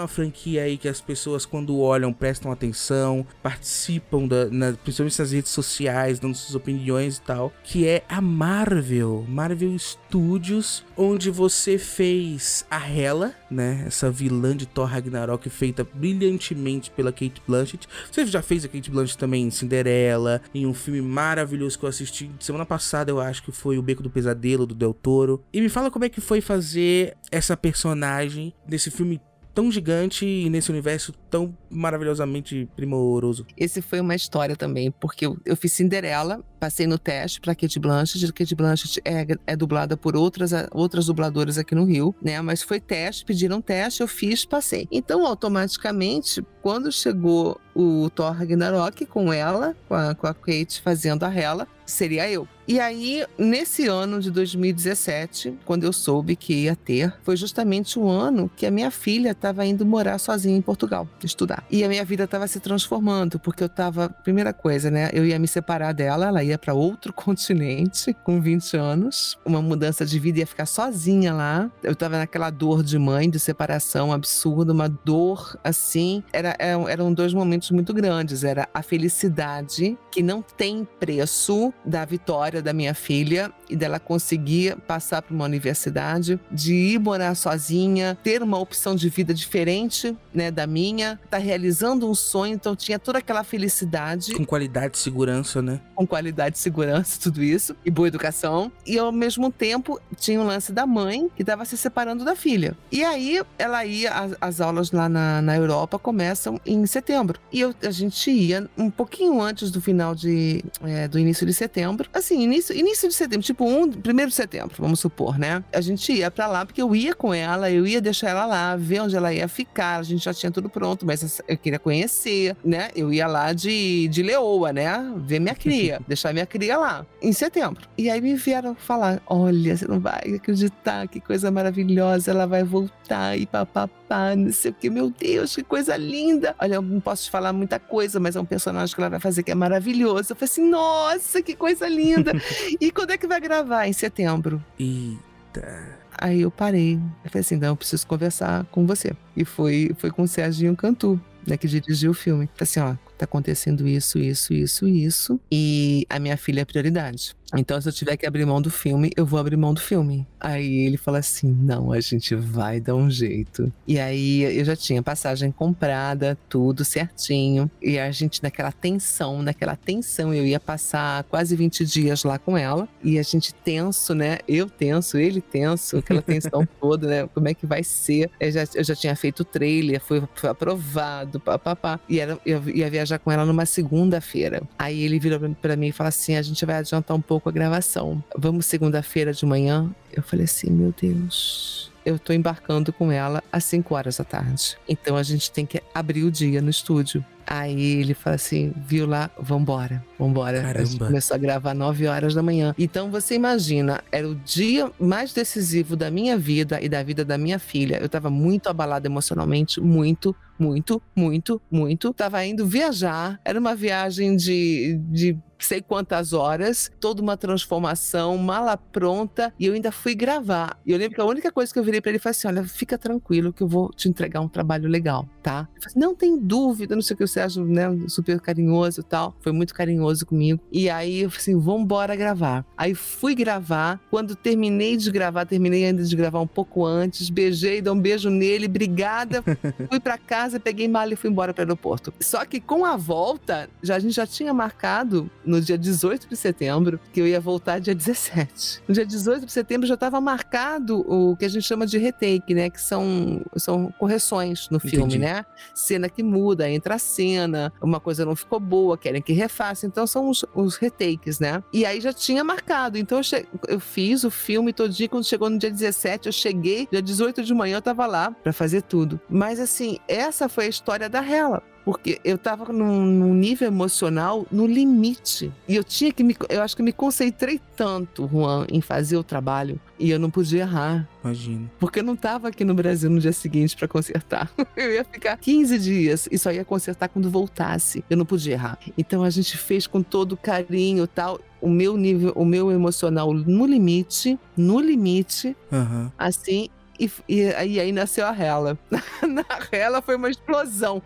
Franquia 0.09 0.63
aí 0.63 0.77
que 0.77 0.87
as 0.87 0.99
pessoas, 0.99 1.45
quando 1.45 1.79
olham, 1.79 2.11
prestam 2.11 2.51
atenção, 2.51 3.25
participam, 3.41 4.27
da, 4.27 4.45
na, 4.45 4.73
principalmente 4.73 5.19
nas 5.19 5.31
redes 5.31 5.51
sociais, 5.51 6.19
dando 6.19 6.35
suas 6.35 6.55
opiniões 6.55 7.17
e 7.17 7.21
tal, 7.21 7.53
que 7.63 7.87
é 7.87 8.03
a 8.09 8.19
Marvel, 8.19 9.25
Marvel 9.27 9.77
Studios, 9.77 10.83
onde 10.97 11.29
você 11.29 11.77
fez 11.77 12.65
a 12.69 12.89
Hela, 12.89 13.33
né? 13.49 13.83
Essa 13.87 14.11
vilã 14.11 14.55
de 14.55 14.65
Thor 14.65 14.85
Ragnarok 14.85 15.49
feita 15.49 15.87
brilhantemente 15.93 16.91
pela 16.91 17.11
Kate 17.11 17.41
Blanchett. 17.47 17.87
Você 18.11 18.25
já 18.25 18.41
fez 18.41 18.65
a 18.65 18.67
Kate 18.67 18.91
Blanchett 18.91 19.17
também 19.17 19.43
em 19.43 19.51
Cinderela, 19.51 20.41
em 20.53 20.65
um 20.65 20.73
filme 20.73 21.01
maravilhoso 21.01 21.77
que 21.77 21.85
eu 21.85 21.89
assisti 21.89 22.29
semana 22.39 22.65
passada, 22.65 23.11
eu 23.11 23.19
acho 23.19 23.43
que 23.43 23.51
foi 23.51 23.77
O 23.77 23.81
Beco 23.81 24.03
do 24.03 24.09
Pesadelo, 24.09 24.65
do 24.65 24.75
Del 24.75 24.93
Toro. 24.93 25.43
E 25.53 25.61
me 25.61 25.69
fala 25.69 25.91
como 25.91 26.05
é 26.05 26.09
que 26.09 26.21
foi 26.21 26.41
fazer 26.41 27.15
essa 27.31 27.55
personagem 27.55 28.53
nesse 28.67 28.89
filme 28.91 29.21
tão 29.53 29.71
gigante 29.71 30.25
e 30.25 30.49
nesse 30.49 30.69
universo 30.69 31.13
tão 31.29 31.55
maravilhosamente 31.69 32.67
primoroso. 32.75 33.45
Esse 33.57 33.81
foi 33.81 33.99
uma 33.99 34.15
história 34.15 34.55
também, 34.55 34.91
porque 34.91 35.25
eu, 35.25 35.37
eu 35.45 35.55
fiz 35.55 35.73
Cinderela, 35.73 36.43
passei 36.59 36.87
no 36.87 36.97
teste 36.97 37.39
para 37.39 37.55
Kate 37.55 37.79
Blanchett. 37.79 38.31
Kate 38.33 38.55
Blanchett 38.55 39.01
é, 39.05 39.25
é 39.45 39.55
dublada 39.55 39.95
por 39.95 40.15
outras, 40.15 40.51
outras 40.71 41.05
dubladoras 41.07 41.57
aqui 41.57 41.75
no 41.75 41.85
Rio, 41.85 42.15
né? 42.21 42.41
Mas 42.41 42.61
foi 42.61 42.79
teste, 42.79 43.25
pediram 43.25 43.61
teste, 43.61 44.01
eu 44.01 44.07
fiz, 44.07 44.45
passei. 44.45 44.87
Então, 44.91 45.25
automaticamente, 45.25 46.43
quando 46.61 46.91
chegou 46.91 47.59
o 47.75 48.09
Thor 48.09 48.31
Ragnarok 48.31 49.05
com 49.05 49.31
ela, 49.31 49.75
com 49.87 49.95
a, 49.95 50.15
com 50.15 50.27
a 50.27 50.33
Kate 50.33 50.81
fazendo 50.81 51.23
a 51.23 51.33
Hela, 51.33 51.67
seria 51.85 52.29
eu. 52.29 52.47
E 52.69 52.79
aí, 52.79 53.25
nesse 53.35 53.87
ano 53.87 54.19
de 54.19 54.29
2017, 54.29 55.57
quando 55.65 55.85
eu 55.85 55.91
soube 55.91 56.35
que 56.35 56.53
ia 56.53 56.75
ter, 56.75 57.11
foi 57.23 57.35
justamente 57.35 57.97
o 57.97 58.07
ano 58.07 58.47
que 58.55 58.63
a 58.63 58.69
minha 58.69 58.91
filha 58.91 59.31
estava 59.31 59.65
indo 59.65 59.83
morar 59.83 60.19
sozinha 60.19 60.55
em 60.55 60.61
Portugal, 60.61 61.07
estudar. 61.23 61.65
E 61.71 61.83
a 61.83 61.89
minha 61.89 62.05
vida 62.05 62.25
estava 62.25 62.47
se 62.47 62.59
transformando, 62.59 63.39
porque 63.39 63.63
eu 63.63 63.67
estava, 63.67 64.07
primeira 64.07 64.53
coisa, 64.53 64.91
né, 64.91 65.09
eu 65.13 65.25
ia 65.25 65.39
me 65.39 65.47
separar 65.47 65.93
dela, 65.93 66.27
ela 66.27 66.43
ia 66.43 66.59
para 66.59 66.75
outro 66.75 67.09
continente 67.11 68.15
com 68.23 68.39
20 68.39 68.77
anos, 68.77 69.35
uma 69.43 69.63
mudança 69.63 70.05
de 70.05 70.19
vida 70.19 70.37
ia 70.37 70.45
ficar 70.45 70.67
sozinha 70.67 71.33
lá. 71.33 71.71
Eu 71.81 71.93
estava 71.93 72.19
naquela 72.19 72.51
dor 72.51 72.83
de 72.83 72.99
mãe, 72.99 73.31
de 73.31 73.39
separação 73.39 74.13
absurda, 74.13 74.71
uma 74.71 74.87
dor 74.87 75.57
assim, 75.63 76.23
era, 76.31 76.55
eram 76.59 77.11
dois 77.11 77.33
momentos 77.33 77.71
muito 77.71 77.95
grandes, 77.95 78.43
era 78.43 78.69
a 78.71 78.83
felicidade 78.83 79.97
que 80.11 80.21
não 80.21 80.43
tem 80.43 80.87
preço 80.99 81.73
da 81.83 82.05
vitória 82.05 82.58
da 82.61 82.73
minha 82.73 82.93
filha 82.93 83.51
e 83.69 83.75
dela 83.75 83.99
conseguir 83.99 84.75
passar 84.87 85.21
para 85.21 85.33
uma 85.33 85.45
universidade, 85.45 86.39
de 86.51 86.73
ir 86.73 86.99
morar 86.99 87.35
sozinha, 87.35 88.17
ter 88.23 88.41
uma 88.41 88.57
opção 88.57 88.95
de 88.95 89.09
vida 89.09 89.33
diferente, 89.33 90.15
né, 90.33 90.51
da 90.51 90.65
minha, 90.65 91.19
tá 91.29 91.37
realizando 91.37 92.09
um 92.09 92.15
sonho, 92.15 92.53
então 92.53 92.75
tinha 92.75 92.97
toda 92.97 93.19
aquela 93.19 93.43
felicidade. 93.43 94.33
Com 94.33 94.45
qualidade 94.45 94.97
e 94.97 94.99
segurança, 94.99 95.61
né? 95.61 95.79
Com 95.95 96.07
qualidade 96.07 96.57
e 96.57 96.59
segurança, 96.59 97.19
tudo 97.21 97.43
isso, 97.43 97.75
e 97.85 97.91
boa 97.91 98.07
educação. 98.07 98.71
E 98.85 98.97
ao 98.97 99.11
mesmo 99.11 99.51
tempo 99.51 99.99
tinha 100.17 100.39
o 100.39 100.43
lance 100.43 100.71
da 100.71 100.85
mãe 100.85 101.29
que 101.35 101.43
estava 101.43 101.65
se 101.65 101.77
separando 101.77 102.23
da 102.25 102.35
filha. 102.35 102.75
E 102.91 103.03
aí 103.03 103.41
ela 103.57 103.85
ia, 103.85 104.11
as, 104.11 104.35
as 104.39 104.61
aulas 104.61 104.91
lá 104.91 105.07
na, 105.07 105.41
na 105.41 105.55
Europa 105.55 105.99
começam 105.99 106.59
em 106.65 106.85
setembro. 106.85 107.39
E 107.51 107.61
eu, 107.61 107.73
a 107.83 107.91
gente 107.91 108.31
ia 108.31 108.69
um 108.77 108.89
pouquinho 108.89 109.41
antes 109.41 109.71
do 109.71 109.81
final 109.81 110.15
de. 110.15 110.63
É, 110.83 111.07
do 111.07 111.19
início 111.19 111.45
de 111.45 111.53
setembro. 111.53 112.09
Assim, 112.13 112.41
início, 112.41 112.75
início 112.75 113.07
de 113.07 113.15
setembro, 113.15 113.45
tipo 113.45 113.58
um, 113.67 113.91
primeiro 113.91 114.29
de 114.29 114.35
setembro, 114.35 114.75
vamos 114.77 114.99
supor, 114.99 115.37
né? 115.37 115.63
A 115.73 115.81
gente 115.81 116.11
ia 116.11 116.29
para 116.29 116.47
lá 116.47 116.65
porque 116.65 116.81
eu 116.81 116.95
ia 116.95 117.13
com 117.13 117.33
ela, 117.33 117.69
eu 117.71 117.85
ia 117.85 118.01
deixar 118.01 118.29
ela 118.29 118.45
lá, 118.45 118.75
ver 118.75 119.01
onde 119.01 119.15
ela 119.15 119.33
ia 119.33 119.47
ficar. 119.47 119.99
A 119.99 120.03
gente 120.03 120.23
já 120.23 120.33
tinha 120.33 120.51
tudo 120.51 120.69
pronto, 120.69 121.05
mas 121.05 121.41
eu 121.47 121.57
queria 121.57 121.79
conhecer, 121.79 122.55
né? 122.63 122.89
Eu 122.95 123.11
ia 123.11 123.27
lá 123.27 123.53
de, 123.53 124.07
de 124.07 124.23
leoa, 124.23 124.71
né? 124.71 125.13
Ver 125.17 125.39
minha 125.39 125.55
cria, 125.55 126.01
deixar 126.07 126.33
minha 126.33 126.45
cria 126.45 126.77
lá, 126.77 127.05
em 127.21 127.33
setembro. 127.33 127.87
E 127.97 128.09
aí 128.09 128.21
me 128.21 128.35
vieram 128.35 128.75
falar: 128.75 129.21
olha, 129.27 129.75
você 129.75 129.87
não 129.87 129.99
vai 129.99 130.35
acreditar, 130.35 131.07
que 131.07 131.19
coisa 131.19 131.51
maravilhosa, 131.51 132.31
ela 132.31 132.45
vai 132.45 132.63
voltar 132.63 133.37
e 133.37 133.45
papapá, 133.45 133.89
não 134.35 134.51
sei 134.51 134.71
o 134.71 134.73
que, 134.73 134.89
meu 134.89 135.09
Deus, 135.09 135.55
que 135.55 135.63
coisa 135.63 135.95
linda. 135.95 136.55
Olha, 136.59 136.75
eu 136.75 136.81
não 136.81 136.99
posso 136.99 137.25
te 137.25 137.31
falar 137.31 137.53
muita 137.53 137.79
coisa, 137.79 138.19
mas 138.19 138.35
é 138.35 138.39
um 138.39 138.45
personagem 138.45 138.93
que 138.93 139.01
ela 139.01 139.09
vai 139.09 139.19
fazer 139.19 139.43
que 139.43 139.51
é 139.51 139.55
maravilhoso. 139.55 140.31
Eu 140.31 140.35
falei 140.35 140.51
assim: 140.51 140.69
nossa, 140.69 141.41
que 141.41 141.55
coisa 141.55 141.87
linda. 141.87 142.31
e 142.79 142.91
quando 142.91 143.11
é 143.11 143.17
que 143.17 143.27
vai 143.27 143.39
gravar? 143.39 143.87
Em 143.87 143.93
setembro. 143.93 144.63
Eita. 144.79 145.99
Aí 146.17 146.41
eu 146.41 146.51
parei. 146.51 146.95
Eu 147.23 147.29
falei 147.29 147.41
assim: 147.41 147.55
não, 147.55 147.69
eu 147.69 147.75
preciso 147.75 148.05
conversar 148.07 148.65
com 148.65 148.85
você. 148.85 149.13
E 149.35 149.45
foi, 149.45 149.91
foi 149.97 150.11
com 150.11 150.23
o 150.23 150.27
Serginho 150.27 150.75
Cantu, 150.75 151.19
né, 151.45 151.57
que 151.57 151.67
dirigiu 151.67 152.11
o 152.11 152.15
filme. 152.15 152.49
Falei 152.55 152.63
assim: 152.63 152.79
ó, 152.79 152.95
tá 153.19 153.25
acontecendo 153.25 153.87
isso, 153.87 154.17
isso, 154.19 154.53
isso, 154.53 154.87
isso. 154.87 155.39
E 155.51 156.05
a 156.09 156.19
minha 156.19 156.37
filha 156.37 156.61
é 156.61 156.65
prioridade. 156.65 157.35
Então, 157.57 157.81
se 157.81 157.89
eu 157.89 157.93
tiver 157.93 158.15
que 158.15 158.27
abrir 158.27 158.45
mão 158.45 158.61
do 158.61 158.69
filme, 158.69 159.11
eu 159.17 159.25
vou 159.25 159.39
abrir 159.39 159.57
mão 159.57 159.73
do 159.73 159.79
filme. 159.79 160.27
Aí 160.39 160.85
ele 160.85 160.97
fala 160.97 161.17
assim: 161.17 161.51
não, 161.51 161.91
a 161.91 161.99
gente 161.99 162.35
vai 162.35 162.79
dar 162.79 162.95
um 162.95 163.09
jeito. 163.09 163.71
E 163.87 163.99
aí 163.99 164.41
eu 164.57 164.63
já 164.63 164.75
tinha 164.75 165.01
passagem 165.01 165.51
comprada, 165.51 166.37
tudo 166.47 166.85
certinho. 166.85 167.69
E 167.81 167.97
a 167.97 168.11
gente, 168.11 168.43
naquela 168.43 168.71
tensão, 168.71 169.41
naquela 169.41 169.75
tensão, 169.75 170.33
eu 170.33 170.45
ia 170.45 170.59
passar 170.59 171.23
quase 171.23 171.55
20 171.55 171.85
dias 171.85 172.23
lá 172.23 172.37
com 172.37 172.57
ela. 172.57 172.87
E 173.03 173.17
a 173.17 173.23
gente 173.23 173.53
tenso, 173.53 174.13
né? 174.13 174.39
Eu 174.47 174.69
tenso, 174.69 175.17
ele 175.17 175.41
tenso, 175.41 175.97
aquela 175.97 176.21
tensão 176.21 176.67
toda, 176.79 177.07
né? 177.07 177.27
Como 177.33 177.47
é 177.47 177.53
que 177.53 177.65
vai 177.65 177.83
ser? 177.83 178.29
Eu 178.39 178.51
já, 178.51 178.63
eu 178.75 178.83
já 178.83 178.95
tinha 178.95 179.15
feito 179.15 179.39
o 179.39 179.45
trailer, 179.45 179.99
foi, 179.99 180.21
foi 180.35 180.49
aprovado, 180.49 181.39
papapá. 181.39 181.99
E 182.07 182.19
era, 182.19 182.39
eu 182.45 182.61
ia 182.69 182.89
viajar 182.89 183.08
com 183.17 183.31
ela 183.31 183.45
numa 183.45 183.65
segunda-feira. 183.65 184.61
Aí 184.77 185.01
ele 185.01 185.17
virou 185.17 185.39
pra 185.61 185.75
mim 185.75 185.87
e 185.87 185.91
falou 185.91 186.09
assim: 186.09 186.35
a 186.35 186.41
gente 186.41 186.63
vai 186.65 186.75
adiantar 186.75 187.15
um 187.15 187.21
pouco 187.21 187.49
a 187.49 187.51
gravação. 187.51 188.23
Vamos 188.37 188.65
segunda-feira 188.65 189.33
de 189.33 189.45
manhã? 189.45 189.89
Eu 190.11 190.21
falei 190.21 190.45
assim: 190.45 190.69
meu 190.69 190.93
Deus. 191.01 191.89
Eu 192.05 192.17
tô 192.17 192.33
embarcando 192.33 192.93
com 192.93 193.11
ela 193.11 193.43
às 193.51 193.63
5 193.65 193.93
horas 193.93 194.17
da 194.17 194.23
tarde. 194.23 194.77
Então 194.87 195.15
a 195.15 195.23
gente 195.23 195.51
tem 195.51 195.65
que 195.65 195.81
abrir 195.93 196.23
o 196.23 196.31
dia 196.31 196.61
no 196.61 196.69
estúdio. 196.69 197.23
Aí 197.51 197.99
ele 198.01 198.13
fala 198.13 198.35
assim: 198.35 198.71
viu 198.77 199.07
lá, 199.07 199.27
vambora, 199.39 200.05
vambora. 200.19 200.61
Caramba. 200.61 200.81
A 200.81 200.85
gente 200.85 200.99
começou 200.99 201.33
a 201.33 201.37
gravar 201.39 201.73
9 201.73 202.05
horas 202.05 202.35
da 202.35 202.43
manhã. 202.43 202.75
Então 202.77 203.09
você 203.09 203.33
imagina, 203.33 204.03
era 204.11 204.29
o 204.29 204.35
dia 204.35 204.91
mais 204.99 205.33
decisivo 205.33 205.95
da 205.95 206.11
minha 206.11 206.37
vida 206.37 206.79
e 206.79 206.87
da 206.87 207.01
vida 207.01 207.25
da 207.25 207.39
minha 207.39 207.57
filha. 207.57 207.97
Eu 207.99 208.07
tava 208.07 208.29
muito 208.29 208.69
abalada 208.69 209.07
emocionalmente, 209.07 209.81
muito, 209.81 210.35
muito, 210.59 211.01
muito, 211.15 211.59
muito. 211.71 212.13
Tava 212.13 212.45
indo 212.45 212.67
viajar, 212.67 213.39
era 213.43 213.59
uma 213.59 213.73
viagem 213.73 214.35
de, 214.35 214.99
de 215.09 215.35
sei 215.59 215.81
quantas 215.81 216.33
horas, 216.33 216.91
toda 216.99 217.21
uma 217.21 217.35
transformação, 217.35 218.37
mala 218.37 218.77
pronta, 218.77 219.53
e 219.59 219.65
eu 219.65 219.73
ainda 219.73 219.91
fui 219.91 220.15
gravar. 220.15 220.79
E 220.85 220.91
eu 220.91 220.97
lembro 220.97 221.15
que 221.15 221.21
a 221.21 221.25
única 221.25 221.51
coisa 221.51 221.71
que 221.71 221.79
eu 221.79 221.83
virei 221.83 222.01
para 222.01 222.11
ele 222.11 222.19
foi 222.19 222.31
assim: 222.31 222.47
olha, 222.47 222.63
fica 222.63 222.97
tranquilo 222.97 223.53
que 223.53 223.61
eu 223.61 223.67
vou 223.67 223.89
te 223.89 224.07
entregar 224.09 224.41
um 224.41 224.47
trabalho 224.47 224.87
legal, 224.87 225.27
tá? 225.43 225.67
Assim, 225.85 225.99
não 225.99 226.15
tem 226.15 226.37
dúvida, 226.37 226.95
não 226.95 227.01
sei 227.01 227.13
o 227.13 227.17
que, 227.17 227.23
o 227.23 227.27
Sérgio, 227.39 227.63
né, 227.63 227.85
super 228.07 228.39
carinhoso 228.39 228.99
e 228.99 229.03
tal, 229.03 229.35
foi 229.39 229.51
muito 229.51 229.73
carinhoso 229.73 230.25
comigo. 230.25 230.59
E 230.71 230.89
aí 230.89 231.21
eu 231.21 231.29
falei 231.29 231.41
assim: 231.41 231.59
vambora 231.59 232.15
gravar. 232.15 232.65
Aí 232.77 232.93
fui 232.93 233.33
gravar, 233.33 233.99
quando 234.09 234.35
terminei 234.35 234.97
de 234.97 235.09
gravar, 235.11 235.45
terminei 235.45 235.85
ainda 235.85 236.03
de 236.03 236.15
gravar 236.15 236.41
um 236.41 236.47
pouco 236.47 236.85
antes, 236.85 237.29
beijei, 237.29 237.81
dei 237.81 237.91
um 237.91 237.99
beijo 237.99 238.29
nele, 238.29 238.65
obrigada, 238.65 239.43
fui 239.89 239.99
para 239.99 240.17
casa, 240.17 240.59
peguei 240.59 240.87
mala 240.87 241.13
e 241.13 241.15
fui 241.15 241.29
embora 241.29 241.53
para 241.53 241.61
o 241.61 241.65
aeroporto. 241.65 242.13
Só 242.19 242.43
que 242.45 242.59
com 242.59 242.83
a 242.83 242.97
volta, 242.97 243.69
já, 243.81 243.95
a 243.95 243.99
gente 243.99 244.15
já 244.15 244.27
tinha 244.27 244.53
marcado 244.53 245.29
no 245.45 245.61
dia 245.61 245.77
18 245.77 246.27
de 246.27 246.35
setembro, 246.35 246.99
que 247.13 247.21
eu 247.21 247.27
ia 247.27 247.39
voltar 247.39 247.79
dia 247.79 247.95
17. 247.95 248.83
No 248.87 248.93
dia 248.93 249.05
18 249.05 249.45
de 249.45 249.51
setembro 249.51 249.87
já 249.87 249.93
estava 249.93 250.19
marcado 250.19 250.99
o 251.07 251.35
que 251.37 251.45
a 251.45 251.49
gente 251.49 251.63
chama 251.63 251.85
de 251.85 251.97
retake, 251.97 252.53
né? 252.53 252.69
Que 252.69 252.81
são, 252.81 253.41
são 253.55 253.93
correções 253.97 254.67
no 254.69 254.79
filme, 254.79 255.15
Entendi. 255.15 255.19
né? 255.19 255.45
Cena 255.73 256.09
que 256.09 256.21
muda, 256.21 256.69
entra 256.69 256.95
a 256.95 256.99
cena, 257.19 257.73
uma 257.81 257.99
coisa 257.99 258.23
não 258.25 258.35
ficou 258.35 258.59
boa, 258.59 258.97
querem 258.97 259.21
que 259.21 259.33
refaça. 259.33 259.85
Então 259.85 260.07
são 260.07 260.29
os, 260.29 260.45
os 260.55 260.75
retakes, 260.77 261.39
né? 261.39 261.61
E 261.73 261.85
aí 261.85 261.99
já 261.99 262.13
tinha 262.13 262.43
marcado. 262.43 262.97
Então 262.97 263.17
eu, 263.19 263.23
che- 263.23 263.45
eu 263.67 263.79
fiz 263.79 264.23
o 264.23 264.31
filme 264.31 264.71
todo 264.71 264.89
dia. 264.89 265.09
Quando 265.09 265.25
chegou 265.25 265.49
no 265.49 265.57
dia 265.57 265.69
17, 265.69 266.27
eu 266.27 266.31
cheguei. 266.33 266.87
Dia 266.89 267.01
18 267.01 267.43
de 267.43 267.53
manhã 267.53 267.77
eu 267.77 267.81
tava 267.81 268.05
lá 268.05 268.31
para 268.31 268.53
fazer 268.53 268.83
tudo. 268.83 269.19
Mas 269.29 269.59
assim, 269.59 269.97
essa 270.07 270.47
foi 270.47 270.65
a 270.65 270.69
história 270.69 271.09
da 271.09 271.19
Hela 271.23 271.61
porque 271.89 272.21
eu 272.23 272.37
tava 272.37 272.71
num, 272.71 273.03
num 273.03 273.33
nível 273.33 273.67
emocional 273.67 274.45
no 274.51 274.67
limite. 274.67 275.51
E 275.67 275.75
eu 275.75 275.83
tinha 275.83 276.13
que 276.13 276.23
me. 276.23 276.35
Eu 276.47 276.61
acho 276.61 276.77
que 276.77 276.83
me 276.83 276.93
concentrei 276.93 277.59
tanto, 277.75 278.29
Juan, 278.31 278.67
em 278.71 278.79
fazer 278.79 279.17
o 279.17 279.23
trabalho. 279.23 279.79
E 279.97 280.11
eu 280.11 280.19
não 280.19 280.29
podia 280.29 280.61
errar. 280.61 281.09
Imagino. 281.23 281.67
Porque 281.79 282.01
eu 282.01 282.03
não 282.03 282.15
tava 282.15 282.49
aqui 282.49 282.63
no 282.63 282.75
Brasil 282.75 283.09
no 283.09 283.19
dia 283.19 283.33
seguinte 283.33 283.75
para 283.75 283.87
consertar. 283.87 284.51
Eu 284.77 284.93
ia 284.93 285.03
ficar 285.03 285.35
15 285.35 285.79
dias 285.79 286.29
e 286.31 286.37
só 286.37 286.51
ia 286.51 286.63
consertar 286.63 287.09
quando 287.09 287.29
voltasse. 287.29 288.03
Eu 288.07 288.15
não 288.15 288.25
podia 288.25 288.53
errar. 288.53 288.77
Então 288.95 289.23
a 289.23 289.29
gente 289.31 289.57
fez 289.57 289.87
com 289.87 290.03
todo 290.03 290.37
carinho 290.37 291.05
e 291.05 291.07
tal. 291.07 291.39
O 291.59 291.69
meu 291.69 291.97
nível, 291.97 292.31
o 292.35 292.45
meu 292.45 292.71
emocional 292.71 293.33
no 293.33 293.65
limite, 293.65 294.39
no 294.55 294.79
limite, 294.79 295.57
Aham. 295.73 296.11
assim. 296.17 296.69
E, 296.99 297.09
e, 297.27 297.41
e 297.41 297.79
aí 297.79 297.91
nasceu 297.91 298.25
a 298.25 298.35
Hela. 298.35 298.77
Na 299.27 299.45
Hela 299.71 300.01
foi 300.01 300.15
uma 300.15 300.29
explosão. 300.29 301.01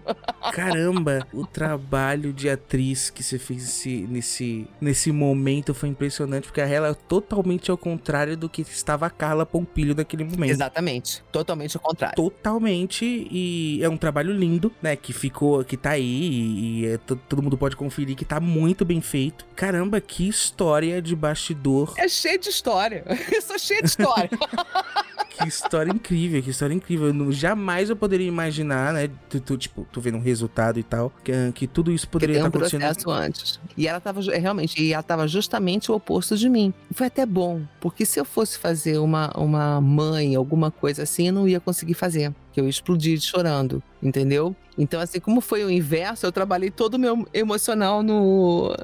Caramba, 0.52 1.28
o 1.32 1.46
trabalho 1.46 2.34
de 2.34 2.50
atriz 2.50 3.10
que 3.10 3.22
você 3.24 3.38
fez 3.38 3.62
nesse, 3.62 4.08
nesse, 4.10 4.68
nesse 4.82 5.12
momento 5.12 5.74
foi 5.74 5.90
impressionante, 5.90 6.46
porque 6.46 6.62
a 6.62 6.68
Hela 6.68 6.90
é 6.90 6.94
totalmente 6.94 7.70
ao 7.70 7.78
contrário 7.78 8.36
do 8.36 8.50
que 8.50 8.62
estava 8.62 9.06
a 9.06 9.10
Carla 9.10 9.46
Pompilho 9.46 9.96
naquele 9.96 10.24
momento. 10.24 10.52
Exatamente. 10.52 11.24
Totalmente 11.32 11.78
ao 11.78 11.84
contrário. 11.84 12.16
Totalmente, 12.16 13.28
e 13.30 13.80
é 13.84 13.90
um 13.90 13.98
trabalho 13.98 14.34
lindo, 14.34 14.72
né? 14.82 14.96
Que 14.96 15.14
ficou, 15.14 15.64
que 15.64 15.78
tá 15.78 15.92
aí, 15.92 16.04
e, 16.04 16.82
e 16.82 16.86
é, 16.88 16.98
todo 16.98 17.44
mundo 17.44 17.58
pode 17.58 17.76
conferir 17.76 18.16
que 18.16 18.26
tá 18.26 18.40
muito 18.40 18.84
bem 18.84 19.02
feito. 19.02 19.46
Caramba, 19.56 20.02
que 20.02 20.28
história 20.28 21.02
de 21.02 21.16
bastidor. 21.16 21.94
É 21.98 22.08
cheio 22.08 22.40
de 22.40 22.50
história. 22.50 23.04
Eu 23.32 23.42
sou 23.42 23.60
cheio 23.60 23.82
de 23.82 23.88
história. 23.88 24.30
que 25.30 25.48
história 25.48 25.83
incrível, 25.92 26.42
que 26.42 26.50
história 26.50 26.74
incrível. 26.74 27.08
Eu 27.08 27.14
não, 27.14 27.32
jamais 27.32 27.90
eu 27.90 27.96
poderia 27.96 28.28
imaginar, 28.28 28.94
né? 28.94 29.10
Tu, 29.30 29.40
tu, 29.40 29.58
tipo, 29.58 29.88
tu 29.92 30.00
vendo 30.00 30.18
um 30.18 30.22
resultado 30.22 30.80
e 30.80 30.84
tal, 30.84 31.12
que, 31.24 31.32
que 31.54 31.68
tudo 31.68 31.92
isso 31.92 32.08
poderia 32.08 32.36
estar 32.36 32.48
um 32.48 32.52
tá 32.52 32.58
acontecendo. 32.58 32.82
processo 32.82 33.12
antes. 33.12 33.60
E 33.78 33.88
ela 33.88 34.00
tava 34.00 34.22
realmente, 34.22 34.82
e 34.82 34.94
ela 34.94 35.04
tava 35.04 35.28
justamente 35.28 35.92
o 35.92 35.96
oposto 35.96 36.38
de 36.38 36.50
mim. 36.50 36.74
Foi 36.92 37.08
até 37.08 37.26
bom, 37.26 37.62
porque 37.80 38.06
se 38.06 38.20
eu 38.20 38.26
fosse 38.26 38.58
fazer 38.58 38.98
uma, 38.98 39.32
uma 39.36 39.82
mãe, 39.82 40.36
alguma 40.36 40.72
coisa 40.72 41.04
assim, 41.04 41.28
eu 41.28 41.34
não 41.34 41.48
ia 41.48 41.60
conseguir 41.60 41.94
fazer. 41.94 42.34
Que 42.52 42.60
eu 42.60 42.66
ia 42.66 42.70
explodir 42.70 43.20
chorando, 43.20 43.82
entendeu? 44.02 44.56
Então, 44.78 45.00
assim, 45.00 45.20
como 45.20 45.42
foi 45.42 45.64
o 45.64 45.72
inverso, 45.72 46.26
eu 46.26 46.32
trabalhei 46.32 46.70
todo 46.70 46.96
o 46.96 47.00
meu 47.00 47.28
emocional 47.34 48.04
no, 48.04 48.76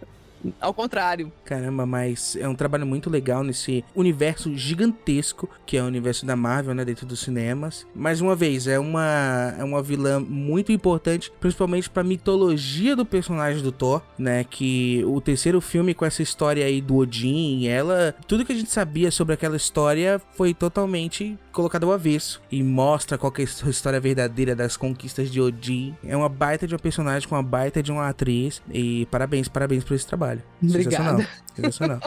ao 0.59 0.73
contrário. 0.73 1.31
Caramba, 1.45 1.85
mas 1.85 2.35
é 2.35 2.47
um 2.47 2.55
trabalho 2.55 2.85
muito 2.85 3.09
legal 3.09 3.43
nesse 3.43 3.83
universo 3.95 4.55
gigantesco 4.55 5.49
que 5.65 5.77
é 5.77 5.83
o 5.83 5.85
universo 5.85 6.25
da 6.25 6.35
Marvel, 6.35 6.73
né, 6.73 6.83
dentro 6.83 7.05
dos 7.05 7.19
cinemas. 7.19 7.85
Mais 7.93 8.21
uma 8.21 8.35
vez, 8.35 8.67
é 8.67 8.79
uma 8.79 9.53
é 9.57 9.63
uma 9.63 9.81
vilã 9.81 10.19
muito 10.19 10.71
importante, 10.71 11.31
principalmente 11.39 11.89
para 11.89 12.03
mitologia 12.03 12.95
do 12.95 13.05
personagem 13.05 13.61
do 13.61 13.71
Thor, 13.71 14.01
né, 14.17 14.43
que 14.43 15.03
o 15.05 15.19
terceiro 15.21 15.61
filme 15.61 15.93
com 15.93 16.05
essa 16.05 16.21
história 16.21 16.65
aí 16.65 16.81
do 16.81 16.97
Odin, 16.97 17.67
ela, 17.67 18.15
tudo 18.27 18.45
que 18.45 18.51
a 18.51 18.55
gente 18.55 18.69
sabia 18.69 19.11
sobre 19.11 19.33
aquela 19.33 19.57
história 19.57 20.21
foi 20.35 20.53
totalmente 20.53 21.37
colocado 21.51 21.85
ao 21.85 21.93
avesso 21.93 22.41
e 22.51 22.63
mostra 22.63 23.17
qual 23.17 23.33
é 23.37 23.41
a 23.41 23.69
história 23.69 23.99
verdadeira 23.99 24.55
das 24.55 24.77
conquistas 24.77 25.29
de 25.29 25.41
Odin. 25.41 25.95
É 26.03 26.15
uma 26.15 26.29
baita 26.29 26.67
de 26.67 26.73
uma 26.73 26.79
personagem 26.79 27.27
com 27.27 27.35
uma 27.35 27.43
baita 27.43 27.83
de 27.83 27.91
uma 27.91 28.07
atriz 28.07 28.61
e 28.71 29.05
parabéns, 29.07 29.47
parabéns 29.47 29.83
por 29.83 29.93
esse 29.93 30.07
trabalho. 30.07 30.28
Obrigada. 30.61 31.27
Sensacional. 31.55 31.99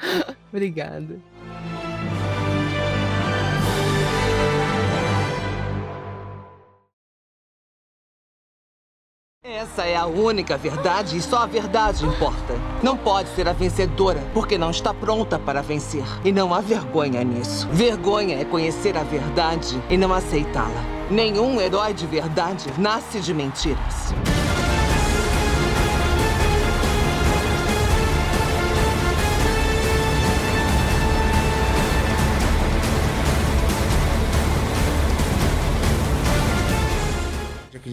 Obrigada. 0.52 1.18
Essa 9.42 9.84
é 9.84 9.96
a 9.96 10.06
única 10.06 10.56
verdade 10.56 11.16
e 11.16 11.20
só 11.20 11.38
a 11.38 11.46
verdade 11.46 12.04
importa. 12.04 12.54
Não 12.82 12.96
pode 12.96 13.28
ser 13.30 13.48
a 13.48 13.52
vencedora 13.52 14.20
porque 14.32 14.56
não 14.56 14.70
está 14.70 14.94
pronta 14.94 15.38
para 15.38 15.60
vencer. 15.62 16.04
E 16.24 16.32
não 16.32 16.54
há 16.54 16.60
vergonha 16.60 17.22
nisso. 17.24 17.68
Vergonha 17.68 18.40
é 18.40 18.44
conhecer 18.44 18.96
a 18.96 19.02
verdade 19.02 19.82
e 19.90 19.96
não 19.96 20.14
aceitá-la. 20.14 20.82
Nenhum 21.10 21.60
herói 21.60 21.92
de 21.92 22.06
verdade 22.06 22.66
nasce 22.78 23.20
de 23.20 23.34
mentiras. 23.34 24.14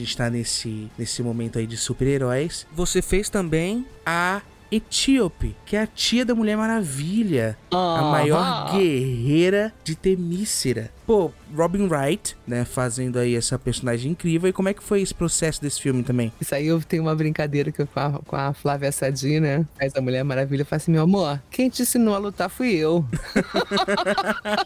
Já 0.08 0.16
que 0.16 0.16
a 0.16 0.16
gente 0.16 0.18
tá 0.18 0.30
nesse, 0.30 0.90
nesse 0.98 1.22
momento 1.22 1.60
aí 1.60 1.68
de 1.68 1.76
super-heróis, 1.76 2.66
você 2.74 3.02
fez 3.02 3.30
também 3.30 3.86
a 4.06 4.42
Etíope, 4.72 5.56
que 5.66 5.76
é 5.76 5.82
a 5.82 5.88
tia 5.88 6.26
da 6.26 6.34
Mulher 6.34 6.58
Maravilha, 6.58 7.58
a 7.72 8.02
maior 8.04 8.72
guerreira 8.72 9.74
de 9.84 9.96
Temícera. 9.96 10.92
Pô, 11.08 11.32
Robin 11.56 11.88
Wright, 11.88 12.36
né, 12.46 12.66
fazendo 12.66 13.18
aí 13.18 13.34
essa 13.34 13.58
personagem 13.58 14.12
incrível. 14.12 14.50
E 14.50 14.54
como 14.54 14.68
é 14.68 14.74
que 14.74 14.84
foi 14.84 15.02
esse 15.02 15.14
processo 15.14 15.62
desse 15.62 15.82
filme 15.82 16.04
também? 16.04 16.34
Isso 16.42 16.54
aí 16.54 16.68
eu 16.68 16.82
tenho 16.82 17.04
uma 17.04 17.16
brincadeira 17.16 17.72
que 17.72 17.82
eu, 17.82 17.88
com, 17.88 18.00
a, 18.00 18.20
com 18.26 18.36
a 18.36 18.54
Flávia 18.54 18.92
Sadi, 18.92 19.40
né? 19.40 19.66
Faz 19.80 19.96
a 19.96 20.02
Mulher 20.02 20.24
Maravilha. 20.26 20.64
Eu 20.64 20.66
falo 20.66 20.78
assim, 20.78 20.92
meu 20.92 21.04
amor, 21.04 21.42
quem 21.50 21.70
te 21.70 21.84
ensinou 21.84 22.14
a 22.14 22.18
lutar 22.18 22.50
fui 22.50 22.76
eu. 22.76 23.06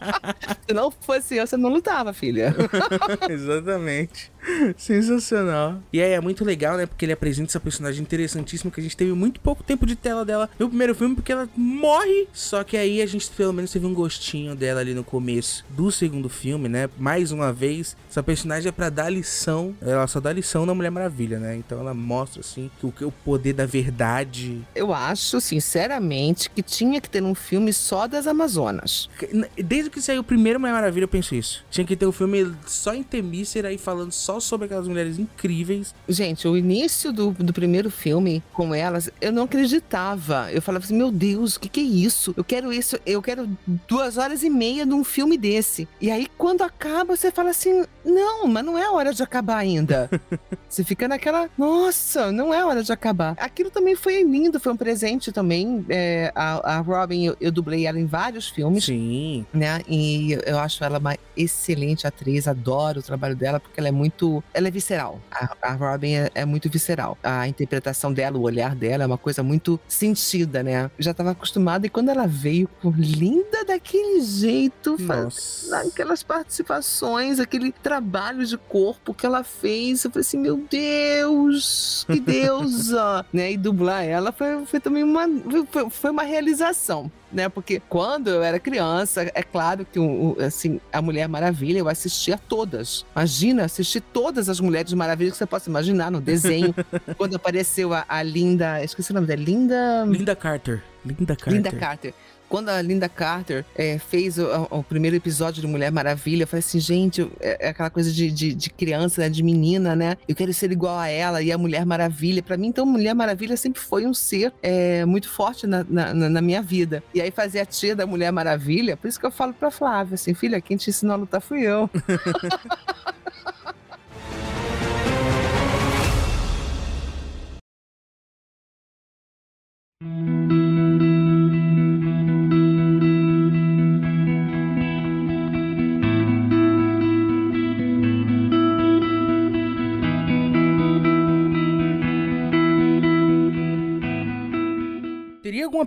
Se 0.66 0.74
não 0.74 0.90
fosse 0.90 1.36
eu, 1.36 1.46
você 1.46 1.56
não 1.56 1.70
lutava, 1.70 2.12
filha. 2.12 2.54
Exatamente. 3.30 4.30
Sensacional. 4.76 5.80
E 5.92 6.00
aí 6.00 6.12
é 6.12 6.20
muito 6.20 6.44
legal, 6.44 6.76
né? 6.76 6.86
Porque 6.86 7.04
ele 7.04 7.12
apresenta 7.12 7.50
essa 7.50 7.60
personagem 7.60 8.02
interessantíssima 8.02 8.70
que 8.70 8.80
a 8.80 8.82
gente 8.82 8.96
teve 8.96 9.12
muito 9.12 9.40
pouco 9.40 9.62
tempo 9.62 9.86
de 9.86 9.94
tela 9.94 10.24
dela 10.24 10.50
no 10.58 10.68
primeiro 10.68 10.94
filme, 10.94 11.14
porque 11.14 11.32
ela 11.32 11.48
morre. 11.56 12.26
Só 12.32 12.64
que 12.64 12.76
aí 12.76 13.00
a 13.00 13.06
gente 13.06 13.30
pelo 13.30 13.52
menos 13.52 13.70
teve 13.70 13.86
um 13.86 13.94
gostinho 13.94 14.54
dela 14.54 14.80
ali 14.80 14.94
no 14.94 15.04
começo 15.04 15.64
do 15.70 15.90
segundo 15.92 16.28
filme, 16.32 16.68
né? 16.68 16.88
Mais 16.98 17.30
uma 17.30 17.52
vez, 17.52 17.96
essa 18.10 18.22
personagem 18.22 18.68
é 18.68 18.72
para 18.72 18.90
dar 18.90 19.08
lição. 19.08 19.74
Ela 19.80 20.06
só 20.06 20.20
dá 20.20 20.32
lição 20.32 20.66
na 20.66 20.74
Mulher 20.74 20.90
Maravilha, 20.90 21.38
né? 21.38 21.56
Então 21.56 21.78
ela 21.80 21.94
mostra 21.94 22.40
assim 22.40 22.70
que 22.80 22.86
o, 22.86 23.08
o 23.08 23.12
poder 23.12 23.52
da 23.52 23.66
verdade. 23.66 24.60
Eu 24.74 24.92
acho, 24.92 25.40
sinceramente, 25.40 26.50
que 26.50 26.62
tinha 26.62 27.00
que 27.00 27.08
ter 27.08 27.22
um 27.22 27.34
filme 27.34 27.72
só 27.72 28.06
das 28.06 28.26
Amazonas. 28.26 29.08
Desde 29.56 29.90
que 29.90 30.00
saiu 30.00 30.22
o 30.22 30.24
primeiro 30.24 30.58
Mulher 30.58 30.72
Maravilha, 30.72 31.04
eu 31.04 31.08
penso 31.08 31.34
isso. 31.34 31.64
Tinha 31.70 31.86
que 31.86 31.96
ter 31.96 32.06
um 32.06 32.12
filme 32.12 32.52
só 32.66 32.94
em 32.94 33.02
Temícera 33.02 33.68
aí 33.68 33.78
falando 33.78 34.12
só 34.12 34.40
sobre 34.40 34.66
aquelas 34.66 34.88
mulheres 34.88 35.18
incríveis. 35.18 35.94
Gente, 36.08 36.48
o 36.48 36.56
início 36.56 37.12
do, 37.12 37.30
do 37.30 37.52
primeiro 37.52 37.90
filme 37.90 38.42
com 38.52 38.74
elas, 38.74 39.10
eu 39.20 39.32
não 39.32 39.44
acreditava. 39.44 40.50
Eu 40.52 40.62
falava 40.62 40.84
assim, 40.84 40.96
meu 40.96 41.10
Deus, 41.10 41.56
o 41.56 41.60
que, 41.60 41.68
que 41.68 41.80
é 41.80 41.82
isso? 41.82 42.34
Eu 42.36 42.44
quero 42.44 42.72
isso, 42.72 42.98
eu 43.04 43.20
quero 43.22 43.48
duas 43.88 44.16
horas 44.16 44.42
e 44.42 44.50
meia 44.50 44.86
num 44.86 45.04
filme 45.04 45.36
desse. 45.36 45.88
E 46.00 46.10
aí, 46.10 46.21
quando 46.26 46.62
acaba, 46.62 47.16
você 47.16 47.30
fala 47.30 47.50
assim: 47.50 47.84
não, 48.04 48.46
mas 48.46 48.64
não 48.64 48.78
é 48.78 48.88
hora 48.90 49.12
de 49.12 49.22
acabar 49.22 49.58
ainda. 49.58 50.10
você 50.68 50.84
fica 50.84 51.06
naquela, 51.08 51.48
nossa, 51.56 52.32
não 52.32 52.52
é 52.52 52.64
hora 52.64 52.82
de 52.82 52.92
acabar. 52.92 53.34
Aquilo 53.38 53.70
também 53.70 53.94
foi 53.94 54.22
lindo, 54.22 54.58
foi 54.60 54.72
um 54.72 54.76
presente 54.76 55.32
também. 55.32 55.84
É, 55.88 56.32
a, 56.34 56.76
a, 56.76 56.80
Robin, 56.80 57.26
eu, 57.26 57.36
eu, 57.40 57.52
dublei 57.52 57.86
ela 57.86 57.98
em 57.98 58.06
vários 58.06 58.48
filmes. 58.48 58.84
Sim. 58.84 59.46
Né? 59.52 59.82
E 59.88 60.38
eu 60.44 60.58
acho 60.58 60.82
ela 60.84 60.98
uma 60.98 61.16
excelente 61.36 62.06
atriz, 62.06 62.48
adoro 62.48 63.00
o 63.00 63.02
trabalho 63.02 63.36
dela, 63.36 63.60
porque 63.60 63.78
ela 63.78 63.88
é 63.88 63.92
muito. 63.92 64.42
Ela 64.52 64.68
é 64.68 64.70
visceral. 64.70 65.20
A, 65.30 65.56
a 65.62 65.72
Robin 65.72 66.14
é, 66.14 66.30
é, 66.34 66.44
muito 66.44 66.68
visceral. 66.68 67.16
A 67.22 67.46
interpretação 67.48 68.12
dela, 68.12 68.36
o 68.36 68.42
olhar 68.42 68.74
dela 68.74 69.04
é 69.04 69.06
uma 69.06 69.18
coisa 69.18 69.42
muito 69.42 69.78
sentida, 69.86 70.62
né? 70.62 70.84
Eu 70.98 71.04
já 71.04 71.10
estava 71.12 71.30
acostumada 71.30 71.86
e 71.86 71.90
quando 71.90 72.08
ela 72.08 72.26
veio 72.26 72.68
linda 72.96 73.64
daquele 73.64 74.20
jeito, 74.20 74.96
Nossa. 74.98 75.70
Faz, 75.70 75.70
aquelas 76.12 76.22
participações, 76.22 77.40
aquele 77.40 77.72
trabalho 77.72 78.44
de 78.44 78.56
corpo 78.56 79.14
que 79.14 79.24
ela 79.24 79.42
fez. 79.42 80.04
Eu 80.04 80.10
falei 80.10 80.20
assim, 80.20 80.38
meu 80.38 80.56
Deus, 80.70 82.04
que 82.06 82.20
deusa! 82.20 83.24
né? 83.32 83.52
E 83.52 83.56
dublar 83.56 84.04
ela 84.04 84.30
foi, 84.30 84.64
foi 84.66 84.80
também 84.80 85.02
uma, 85.02 85.26
foi, 85.70 85.90
foi 85.90 86.10
uma 86.10 86.22
realização 86.22 87.10
né? 87.32 87.48
Porque 87.48 87.80
quando 87.88 88.28
eu 88.28 88.42
era 88.42 88.60
criança, 88.60 89.22
é 89.34 89.42
claro 89.42 89.86
que 89.90 89.98
assim, 90.44 90.78
a 90.92 91.00
Mulher 91.00 91.26
Maravilha 91.28 91.78
eu 91.78 91.88
assistia 91.88 92.36
todas. 92.36 93.06
Imagina 93.16 93.64
assistir 93.64 94.02
todas 94.02 94.50
as 94.50 94.60
Mulheres 94.60 94.92
Maravilhas 94.92 95.32
que 95.32 95.38
você 95.38 95.46
possa 95.46 95.70
imaginar 95.70 96.10
no 96.10 96.20
desenho. 96.20 96.74
quando 97.16 97.34
apareceu 97.34 97.94
a, 97.94 98.04
a 98.06 98.22
Linda, 98.22 98.84
esqueci 98.84 99.12
o 99.12 99.14
nome 99.14 99.26
dela, 99.26 99.40
Linda 99.40 100.04
Linda 100.06 100.36
Carter. 100.36 100.82
Linda 101.04 101.34
Carter. 101.34 101.52
Linda 101.54 101.72
Carter 101.72 102.14
quando 102.52 102.68
a 102.68 102.82
Linda 102.82 103.08
Carter 103.08 103.64
é, 103.74 103.98
fez 103.98 104.36
o, 104.36 104.46
o, 104.70 104.84
primeiro 104.84 105.16
episódio 105.16 105.62
de 105.62 105.66
Mulher 105.66 105.90
Maravilha, 105.90 106.42
eu 106.42 106.46
falei 106.46 106.58
assim, 106.58 106.78
gente, 106.78 107.26
é, 107.40 107.68
é 107.68 107.68
aquela 107.70 107.88
coisa 107.88 108.12
de, 108.12 108.30
de, 108.30 108.52
de, 108.52 108.68
criança, 108.68 109.22
né, 109.22 109.30
de 109.30 109.42
menina, 109.42 109.96
né? 109.96 110.18
Eu 110.28 110.36
quero 110.36 110.52
ser 110.52 110.70
igual 110.70 110.98
a 110.98 111.08
ela 111.08 111.40
e 111.40 111.50
a 111.50 111.56
Mulher 111.56 111.86
Maravilha. 111.86 112.42
Para 112.42 112.58
mim, 112.58 112.66
então, 112.66 112.84
Mulher 112.84 113.14
Maravilha 113.14 113.56
sempre 113.56 113.80
foi 113.80 114.06
um 114.06 114.12
ser 114.12 114.52
é, 114.62 115.02
muito 115.06 115.30
forte 115.30 115.66
na, 115.66 115.82
na, 115.88 116.12
na, 116.12 116.42
minha 116.42 116.60
vida. 116.60 117.02
E 117.14 117.22
aí 117.22 117.30
fazer 117.30 117.60
a 117.60 117.64
tia 117.64 117.96
da 117.96 118.04
Mulher 118.04 118.30
Maravilha, 118.30 118.98
por 118.98 119.08
isso 119.08 119.18
que 119.18 119.24
eu 119.24 119.30
falo 119.30 119.54
pra 119.54 119.70
Flávia, 119.70 120.16
assim, 120.16 120.34
filha, 120.34 120.60
quem 120.60 120.76
te 120.76 120.90
ensinou 120.90 121.14
a 121.14 121.16
lutar 121.16 121.40
fui 121.40 121.62
eu. 121.62 121.88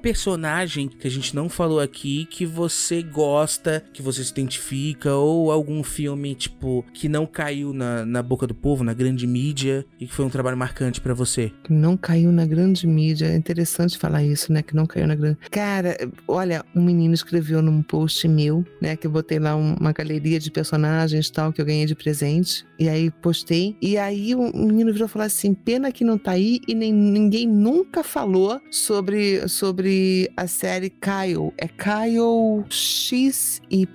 personagem 0.05 0.87
que 0.87 1.07
a 1.07 1.09
gente 1.09 1.35
não 1.35 1.49
falou 1.49 1.79
aqui 1.79 2.27
que 2.29 2.45
você 2.45 3.01
gosta, 3.01 3.83
que 3.91 4.03
você 4.03 4.23
se 4.23 4.31
identifica, 4.31 5.15
ou 5.15 5.51
algum 5.51 5.81
filme, 5.81 6.35
tipo, 6.35 6.85
que 6.93 7.09
não 7.09 7.25
caiu 7.25 7.73
na, 7.73 8.05
na 8.05 8.21
boca 8.21 8.45
do 8.45 8.53
povo, 8.53 8.83
na 8.83 8.93
grande 8.93 9.25
mídia, 9.25 9.83
e 9.99 10.05
que 10.05 10.13
foi 10.13 10.23
um 10.23 10.29
trabalho 10.29 10.55
marcante 10.55 11.01
para 11.01 11.15
você? 11.15 11.51
Não 11.67 11.97
caiu 11.97 12.31
na 12.31 12.45
grande 12.45 12.85
mídia. 12.85 13.25
É 13.25 13.35
interessante 13.35 13.97
falar 13.97 14.23
isso, 14.23 14.53
né? 14.53 14.61
Que 14.61 14.75
não 14.75 14.85
caiu 14.85 15.07
na 15.07 15.15
grande. 15.15 15.39
Cara, 15.49 15.97
olha, 16.27 16.63
um 16.75 16.83
menino 16.83 17.15
escreveu 17.15 17.59
num 17.63 17.81
post 17.81 18.27
meu, 18.27 18.63
né? 18.79 18.95
Que 18.95 19.07
eu 19.07 19.11
botei 19.11 19.39
lá 19.39 19.55
uma 19.55 19.91
galeria 19.91 20.39
de 20.39 20.51
personagens 20.51 21.31
tal, 21.31 21.51
que 21.51 21.59
eu 21.59 21.65
ganhei 21.65 21.87
de 21.87 21.95
presente. 21.95 22.63
E 22.77 22.87
aí 22.87 23.09
postei. 23.09 23.75
E 23.81 23.97
aí 23.97 24.35
o 24.35 24.55
menino 24.55 24.93
virou 24.93 25.07
falou 25.07 25.25
assim: 25.25 25.55
pena 25.55 25.91
que 25.91 26.03
não 26.03 26.15
tá 26.15 26.31
aí 26.31 26.59
e 26.67 26.75
nem, 26.75 26.93
ninguém 26.93 27.47
nunca 27.47 28.03
falou 28.03 28.61
sobre, 28.69 29.47
sobre 29.47 29.94
a 30.35 30.47
série 30.47 30.89
Kyle. 30.89 31.53
É 31.57 31.67
Kyle 31.67 32.63
XY. 32.69 33.87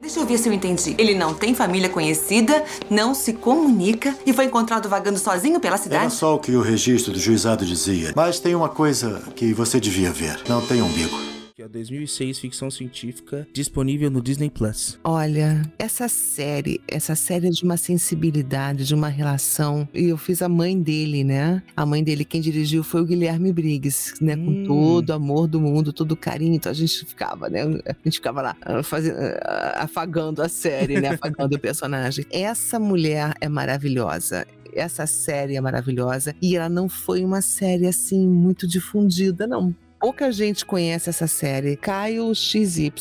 Deixa 0.00 0.20
eu 0.20 0.26
ver 0.26 0.38
se 0.38 0.48
eu 0.48 0.52
entendi. 0.52 0.94
Ele 0.98 1.14
não 1.14 1.34
tem 1.34 1.54
família 1.54 1.88
conhecida, 1.88 2.64
não 2.90 3.14
se 3.14 3.32
comunica 3.32 4.16
e 4.24 4.32
foi 4.32 4.44
encontrado 4.44 4.88
vagando 4.88 5.18
sozinho 5.18 5.60
pela 5.60 5.76
cidade? 5.76 6.02
Era 6.02 6.10
só 6.10 6.34
o 6.34 6.38
que 6.38 6.52
o 6.52 6.60
registro 6.60 7.12
do 7.12 7.18
juizado 7.18 7.64
dizia. 7.64 8.12
Mas 8.14 8.38
tem 8.38 8.54
uma 8.54 8.68
coisa 8.68 9.22
que 9.34 9.52
você 9.52 9.80
devia 9.80 10.12
ver. 10.12 10.40
Não 10.48 10.60
tem 10.60 10.82
umbigo 10.82 11.35
que 11.56 11.62
é 11.62 11.68
2006 11.68 12.38
ficção 12.38 12.70
científica 12.70 13.48
disponível 13.50 14.10
no 14.10 14.20
Disney 14.20 14.50
Plus. 14.50 15.00
Olha, 15.02 15.62
essa 15.78 16.06
série, 16.06 16.82
essa 16.86 17.14
série 17.14 17.46
é 17.46 17.50
de 17.50 17.64
uma 17.64 17.78
sensibilidade, 17.78 18.84
de 18.84 18.94
uma 18.94 19.08
relação. 19.08 19.88
E 19.94 20.04
eu 20.10 20.18
fiz 20.18 20.42
a 20.42 20.50
mãe 20.50 20.78
dele, 20.78 21.24
né? 21.24 21.62
A 21.74 21.86
mãe 21.86 22.04
dele 22.04 22.26
quem 22.26 22.42
dirigiu 22.42 22.84
foi 22.84 23.00
o 23.00 23.06
Guilherme 23.06 23.54
Briggs, 23.54 24.22
né? 24.22 24.36
Com 24.36 24.50
hum. 24.50 24.64
todo 24.66 25.08
o 25.08 25.12
amor 25.14 25.48
do 25.48 25.58
mundo, 25.58 25.94
todo 25.94 26.12
o 26.12 26.16
carinho. 26.16 26.56
Então 26.56 26.70
a 26.70 26.74
gente 26.74 27.06
ficava, 27.06 27.48
né? 27.48 27.62
A 27.62 27.96
gente 28.04 28.16
ficava 28.16 28.42
lá 28.42 28.56
ah, 28.60 28.82
fazendo, 28.82 29.16
ah, 29.16 29.76
afagando 29.78 30.42
a 30.42 30.50
série, 30.50 31.00
né? 31.00 31.08
Afagando 31.08 31.56
o 31.56 31.58
personagem. 31.58 32.26
Essa 32.30 32.78
mulher 32.78 33.32
é 33.40 33.48
maravilhosa 33.48 34.46
essa 34.74 35.06
série 35.06 35.56
é 35.56 35.60
maravilhosa 35.60 36.36
e 36.42 36.54
ela 36.54 36.68
não 36.68 36.86
foi 36.86 37.24
uma 37.24 37.40
série 37.40 37.86
assim 37.86 38.28
muito 38.28 38.66
difundida, 38.66 39.46
não 39.46 39.74
pouca 40.00 40.30
gente 40.30 40.64
conhece 40.64 41.08
essa 41.08 41.26
série. 41.26 41.76
Caio 41.76 42.34
XY. 42.34 42.92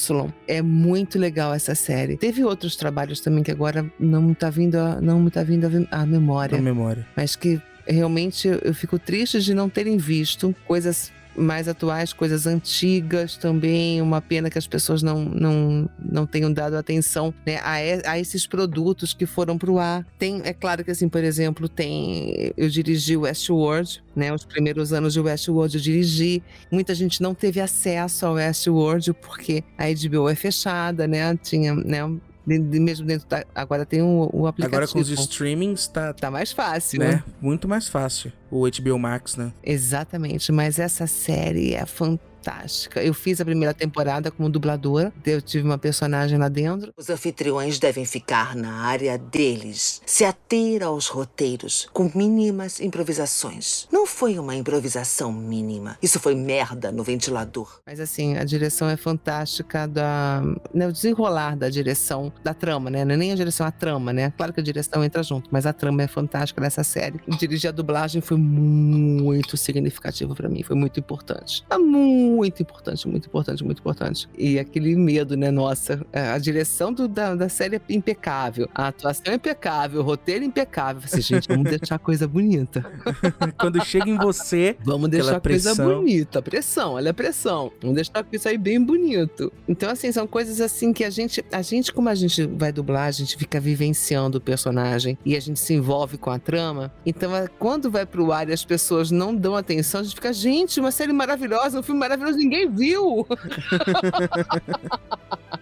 É 0.47 0.61
muito 0.61 1.19
legal 1.19 1.53
essa 1.53 1.75
série. 1.75 2.17
Teve 2.17 2.43
outros 2.43 2.75
trabalhos 2.75 3.19
também 3.19 3.43
que 3.43 3.51
agora 3.51 3.89
não 3.99 4.33
tá 4.33 4.49
vindo 4.49 4.75
a, 4.75 4.99
não 5.01 5.19
me 5.19 5.29
tá 5.29 5.43
vindo 5.43 5.65
a, 5.91 6.01
a 6.01 6.05
memória. 6.05 6.57
A 6.57 6.61
memória. 6.61 7.05
Mas 7.15 7.35
que 7.35 7.61
realmente 7.87 8.47
eu 8.47 8.73
fico 8.73 8.97
triste 8.97 9.39
de 9.41 9.53
não 9.53 9.69
terem 9.69 9.97
visto 9.97 10.55
coisas 10.65 11.11
mais 11.35 11.67
atuais, 11.67 12.13
coisas 12.13 12.47
antigas 12.47 13.37
também. 13.37 14.01
Uma 14.01 14.21
pena 14.21 14.49
que 14.49 14.57
as 14.57 14.67
pessoas 14.67 15.01
não, 15.03 15.25
não, 15.25 15.89
não 15.99 16.25
tenham 16.25 16.51
dado 16.51 16.75
atenção 16.75 17.33
né, 17.45 17.57
a, 17.57 18.11
a 18.11 18.19
esses 18.19 18.47
produtos 18.47 19.13
que 19.13 19.25
foram 19.25 19.57
para 19.57 19.71
o 19.71 19.79
ar. 19.79 20.05
Tem, 20.17 20.41
é 20.43 20.53
claro 20.53 20.83
que, 20.83 20.91
assim, 20.91 21.09
por 21.09 21.23
exemplo, 21.23 21.67
tem. 21.67 22.53
Eu 22.55 22.69
dirigi 22.69 23.17
Westworld, 23.17 24.03
né? 24.15 24.33
Os 24.33 24.45
primeiros 24.45 24.93
anos 24.93 25.13
de 25.13 25.19
Westworld 25.19 25.75
eu 25.75 25.81
dirigi. 25.81 26.43
Muita 26.71 26.93
gente 26.95 27.21
não 27.21 27.33
teve 27.33 27.59
acesso 27.59 28.25
ao 28.25 28.33
Westworld 28.33 29.13
porque 29.13 29.63
a 29.77 29.85
HBO 29.85 30.29
é 30.29 30.35
fechada, 30.35 31.07
né? 31.07 31.37
Tinha, 31.41 31.75
né? 31.75 31.99
Mesmo 32.45 33.05
dentro 33.05 33.27
da, 33.27 33.43
agora 33.53 33.85
tem 33.85 34.01
o, 34.01 34.29
o 34.31 34.47
aplicativo. 34.47 34.75
Agora 34.75 34.87
com 34.87 34.99
os 34.99 35.09
streamings 35.09 35.87
tá 35.87 36.13
tá 36.13 36.29
mais 36.29 36.51
fácil, 36.51 36.99
né? 36.99 37.11
né? 37.11 37.23
Muito 37.41 37.67
mais 37.67 37.87
fácil. 37.87 38.31
O 38.51 38.67
HBO 38.69 38.99
Max, 38.99 39.35
né? 39.35 39.51
Exatamente, 39.63 40.51
mas 40.51 40.79
essa 40.79 41.07
série 41.07 41.73
é 41.73 41.85
fantástica 41.85 42.34
fantástica. 42.45 43.03
Eu 43.03 43.13
fiz 43.13 43.41
a 43.41 43.45
primeira 43.45 43.73
temporada 43.73 44.29
como 44.29 44.49
dubladora, 44.49 45.11
eu 45.25 45.41
tive 45.41 45.65
uma 45.65 45.77
personagem 45.77 46.37
lá 46.37 46.47
dentro. 46.47 46.93
Os 46.95 47.09
anfitriões 47.09 47.79
devem 47.79 48.05
ficar 48.05 48.55
na 48.55 48.83
área 48.83 49.17
deles, 49.17 50.01
se 50.05 50.23
ater 50.23 50.83
aos 50.83 51.07
roteiros, 51.07 51.87
com 51.91 52.11
mínimas 52.13 52.79
improvisações. 52.79 53.87
Não 53.91 54.05
foi 54.05 54.37
uma 54.37 54.55
improvisação 54.55 55.31
mínima, 55.33 55.97
isso 56.01 56.19
foi 56.19 56.35
merda 56.35 56.91
no 56.91 57.03
ventilador. 57.03 57.79
Mas 57.85 57.99
assim, 57.99 58.37
a 58.37 58.43
direção 58.43 58.89
é 58.89 58.95
fantástica, 58.95 59.87
da, 59.87 60.41
né, 60.73 60.87
o 60.87 60.91
desenrolar 60.91 61.55
da 61.55 61.69
direção, 61.69 62.31
da 62.43 62.53
trama, 62.53 62.89
né? 62.89 63.03
Não 63.03 63.13
é 63.13 63.17
nem 63.17 63.31
a 63.31 63.35
direção, 63.35 63.65
a 63.65 63.71
trama, 63.71 64.13
né? 64.13 64.31
Claro 64.37 64.53
que 64.53 64.59
a 64.59 64.63
direção 64.63 65.03
entra 65.03 65.23
junto, 65.23 65.49
mas 65.51 65.65
a 65.65 65.73
trama 65.73 66.03
é 66.03 66.07
fantástica 66.07 66.61
nessa 66.61 66.83
série. 66.83 67.19
Dirigir 67.39 67.69
a 67.69 67.73
dublagem 67.73 68.21
foi 68.21 68.37
muito 68.37 69.57
significativo 69.57 70.35
para 70.35 70.49
mim, 70.49 70.63
foi 70.63 70.75
muito 70.75 70.99
importante. 70.99 71.63
É 71.69 71.77
muito 71.77 72.34
muito 72.35 72.61
importante, 72.61 73.07
muito 73.07 73.27
importante, 73.27 73.63
muito 73.63 73.79
importante. 73.79 74.27
E 74.37 74.59
aquele 74.59 74.95
medo, 74.95 75.37
né? 75.37 75.51
Nossa, 75.51 76.05
é, 76.11 76.29
a 76.29 76.37
direção 76.37 76.91
do, 76.91 77.07
da, 77.07 77.35
da 77.35 77.49
série 77.49 77.77
é 77.77 77.81
impecável, 77.89 78.69
a 78.73 78.87
atuação 78.87 79.33
é 79.33 79.35
impecável, 79.35 80.01
o 80.01 80.03
roteiro 80.03 80.43
é 80.43 80.47
impecável. 80.47 81.01
Assim, 81.03 81.21
gente, 81.21 81.47
vamos 81.47 81.69
deixar 81.69 81.95
a 81.95 81.99
coisa 81.99 82.27
bonita. 82.27 82.85
Quando 83.57 83.83
chega 83.83 84.09
em 84.09 84.17
você, 84.17 84.75
vamos 84.83 85.09
deixar 85.09 85.37
a 85.37 85.41
coisa 85.41 85.75
bonita, 85.75 86.41
pressão, 86.41 86.93
olha 86.93 87.11
a 87.11 87.13
pressão. 87.13 87.71
Vamos 87.81 87.95
deixar 87.95 88.25
isso 88.31 88.47
aí 88.47 88.57
bem 88.57 88.81
bonito. 88.83 89.51
Então, 89.67 89.89
assim, 89.89 90.11
são 90.11 90.27
coisas 90.27 90.59
assim 90.59 90.91
que 90.91 91.03
a 91.03 91.09
gente, 91.09 91.43
a 91.51 91.61
gente, 91.61 91.91
como 91.91 92.09
a 92.09 92.15
gente 92.15 92.45
vai 92.45 92.71
dublar, 92.71 93.07
a 93.07 93.11
gente 93.11 93.37
fica 93.37 93.59
vivenciando 93.59 94.37
o 94.37 94.41
personagem 94.41 95.17
e 95.25 95.35
a 95.35 95.39
gente 95.39 95.59
se 95.59 95.73
envolve 95.73 96.17
com 96.17 96.29
a 96.29 96.39
trama. 96.39 96.91
Então, 97.05 97.35
é, 97.35 97.47
quando 97.59 97.89
vai 97.89 98.05
pro 98.05 98.31
ar 98.31 98.49
e 98.49 98.53
as 98.53 98.65
pessoas 98.65 99.11
não 99.11 99.35
dão 99.35 99.55
atenção, 99.55 100.01
a 100.01 100.03
gente 100.03 100.15
fica, 100.15 100.33
gente, 100.33 100.79
uma 100.79 100.91
série 100.91 101.13
maravilhosa, 101.13 101.79
um 101.79 101.83
filme 101.83 101.99
maravilhoso 101.99 102.24
menos 102.25 102.37
ninguém 102.37 102.69
viu. 102.69 103.25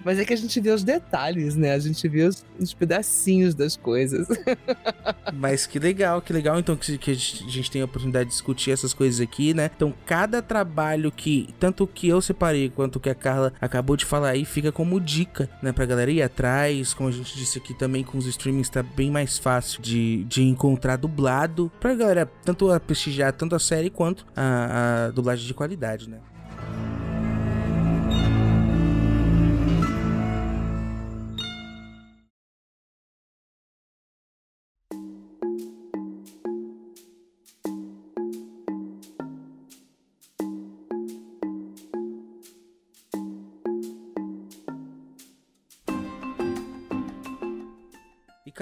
Mas 0.03 0.20
é 0.20 0.26
que 0.26 0.34
a 0.34 0.38
gente 0.38 0.59
vê 0.59 0.70
os 0.70 0.84
detalhes, 0.84 1.55
né? 1.55 1.74
A 1.74 1.80
gente 1.80 2.07
vê 2.07 2.24
os, 2.24 2.45
os 2.59 2.74
pedacinhos 2.74 3.55
das 3.55 3.78
coisas. 3.78 4.28
Mas 5.34 5.66
que 5.66 5.80
legal, 5.80 6.22
que 6.22 6.34
legal 6.34 6.59
então 6.59 6.76
que, 6.76 6.97
que 6.97 7.11
a 7.11 7.14
gente 7.14 7.72
tem 7.72 7.82
a 7.82 7.86
oportunidade 7.86 8.26
de 8.26 8.32
discutir 8.32 8.72
essas 8.72 8.93
coisas 8.93 9.22
aqui, 9.22 9.53
né? 9.53 9.72
Então, 9.76 9.93
cada 10.05 10.41
trabalho 10.41 11.11
que, 11.11 11.49
tanto 11.59 11.88
que 11.88 12.07
eu 12.07 12.22
separei 12.22 12.70
quanto 12.70 12.99
que 12.99 13.09
a 13.09 13.16
Carla 13.16 13.53
acabou 13.61 13.95
de 13.95 14.05
falar 14.05 14.30
aí, 14.30 14.43
fica 14.43 14.72
como 14.72 14.99
dica, 14.99 15.49
né? 15.61 15.72
Pra 15.72 15.86
galera 15.86 16.11
ir 16.11 16.22
atrás. 16.22 16.93
Como 16.93 17.07
a 17.09 17.11
gente 17.11 17.36
disse 17.38 17.57
aqui 17.57 17.74
também, 17.74 18.03
com 18.03 18.18
os 18.18 18.26
streamings 18.26 18.70
tá 18.70 18.84
bem 18.84 19.09
mais 19.09 19.38
fácil 19.38 19.82
de, 19.82 20.26
de 20.26 20.43
encontrar 20.43 20.97
dublado. 20.97 21.72
Pra 21.80 21.95
galera 21.95 22.30
tanto 22.43 22.70
a 22.72 22.80
prestigiar 22.80 23.32
tanto 23.32 23.55
a 23.55 23.59
série 23.59 23.89
quanto 23.89 24.26
a, 24.36 25.05
a 25.07 25.11
dublagem 25.11 25.47
de 25.47 25.53
qualidade, 25.53 26.09
né? 26.09 26.20
了。 26.64 27.02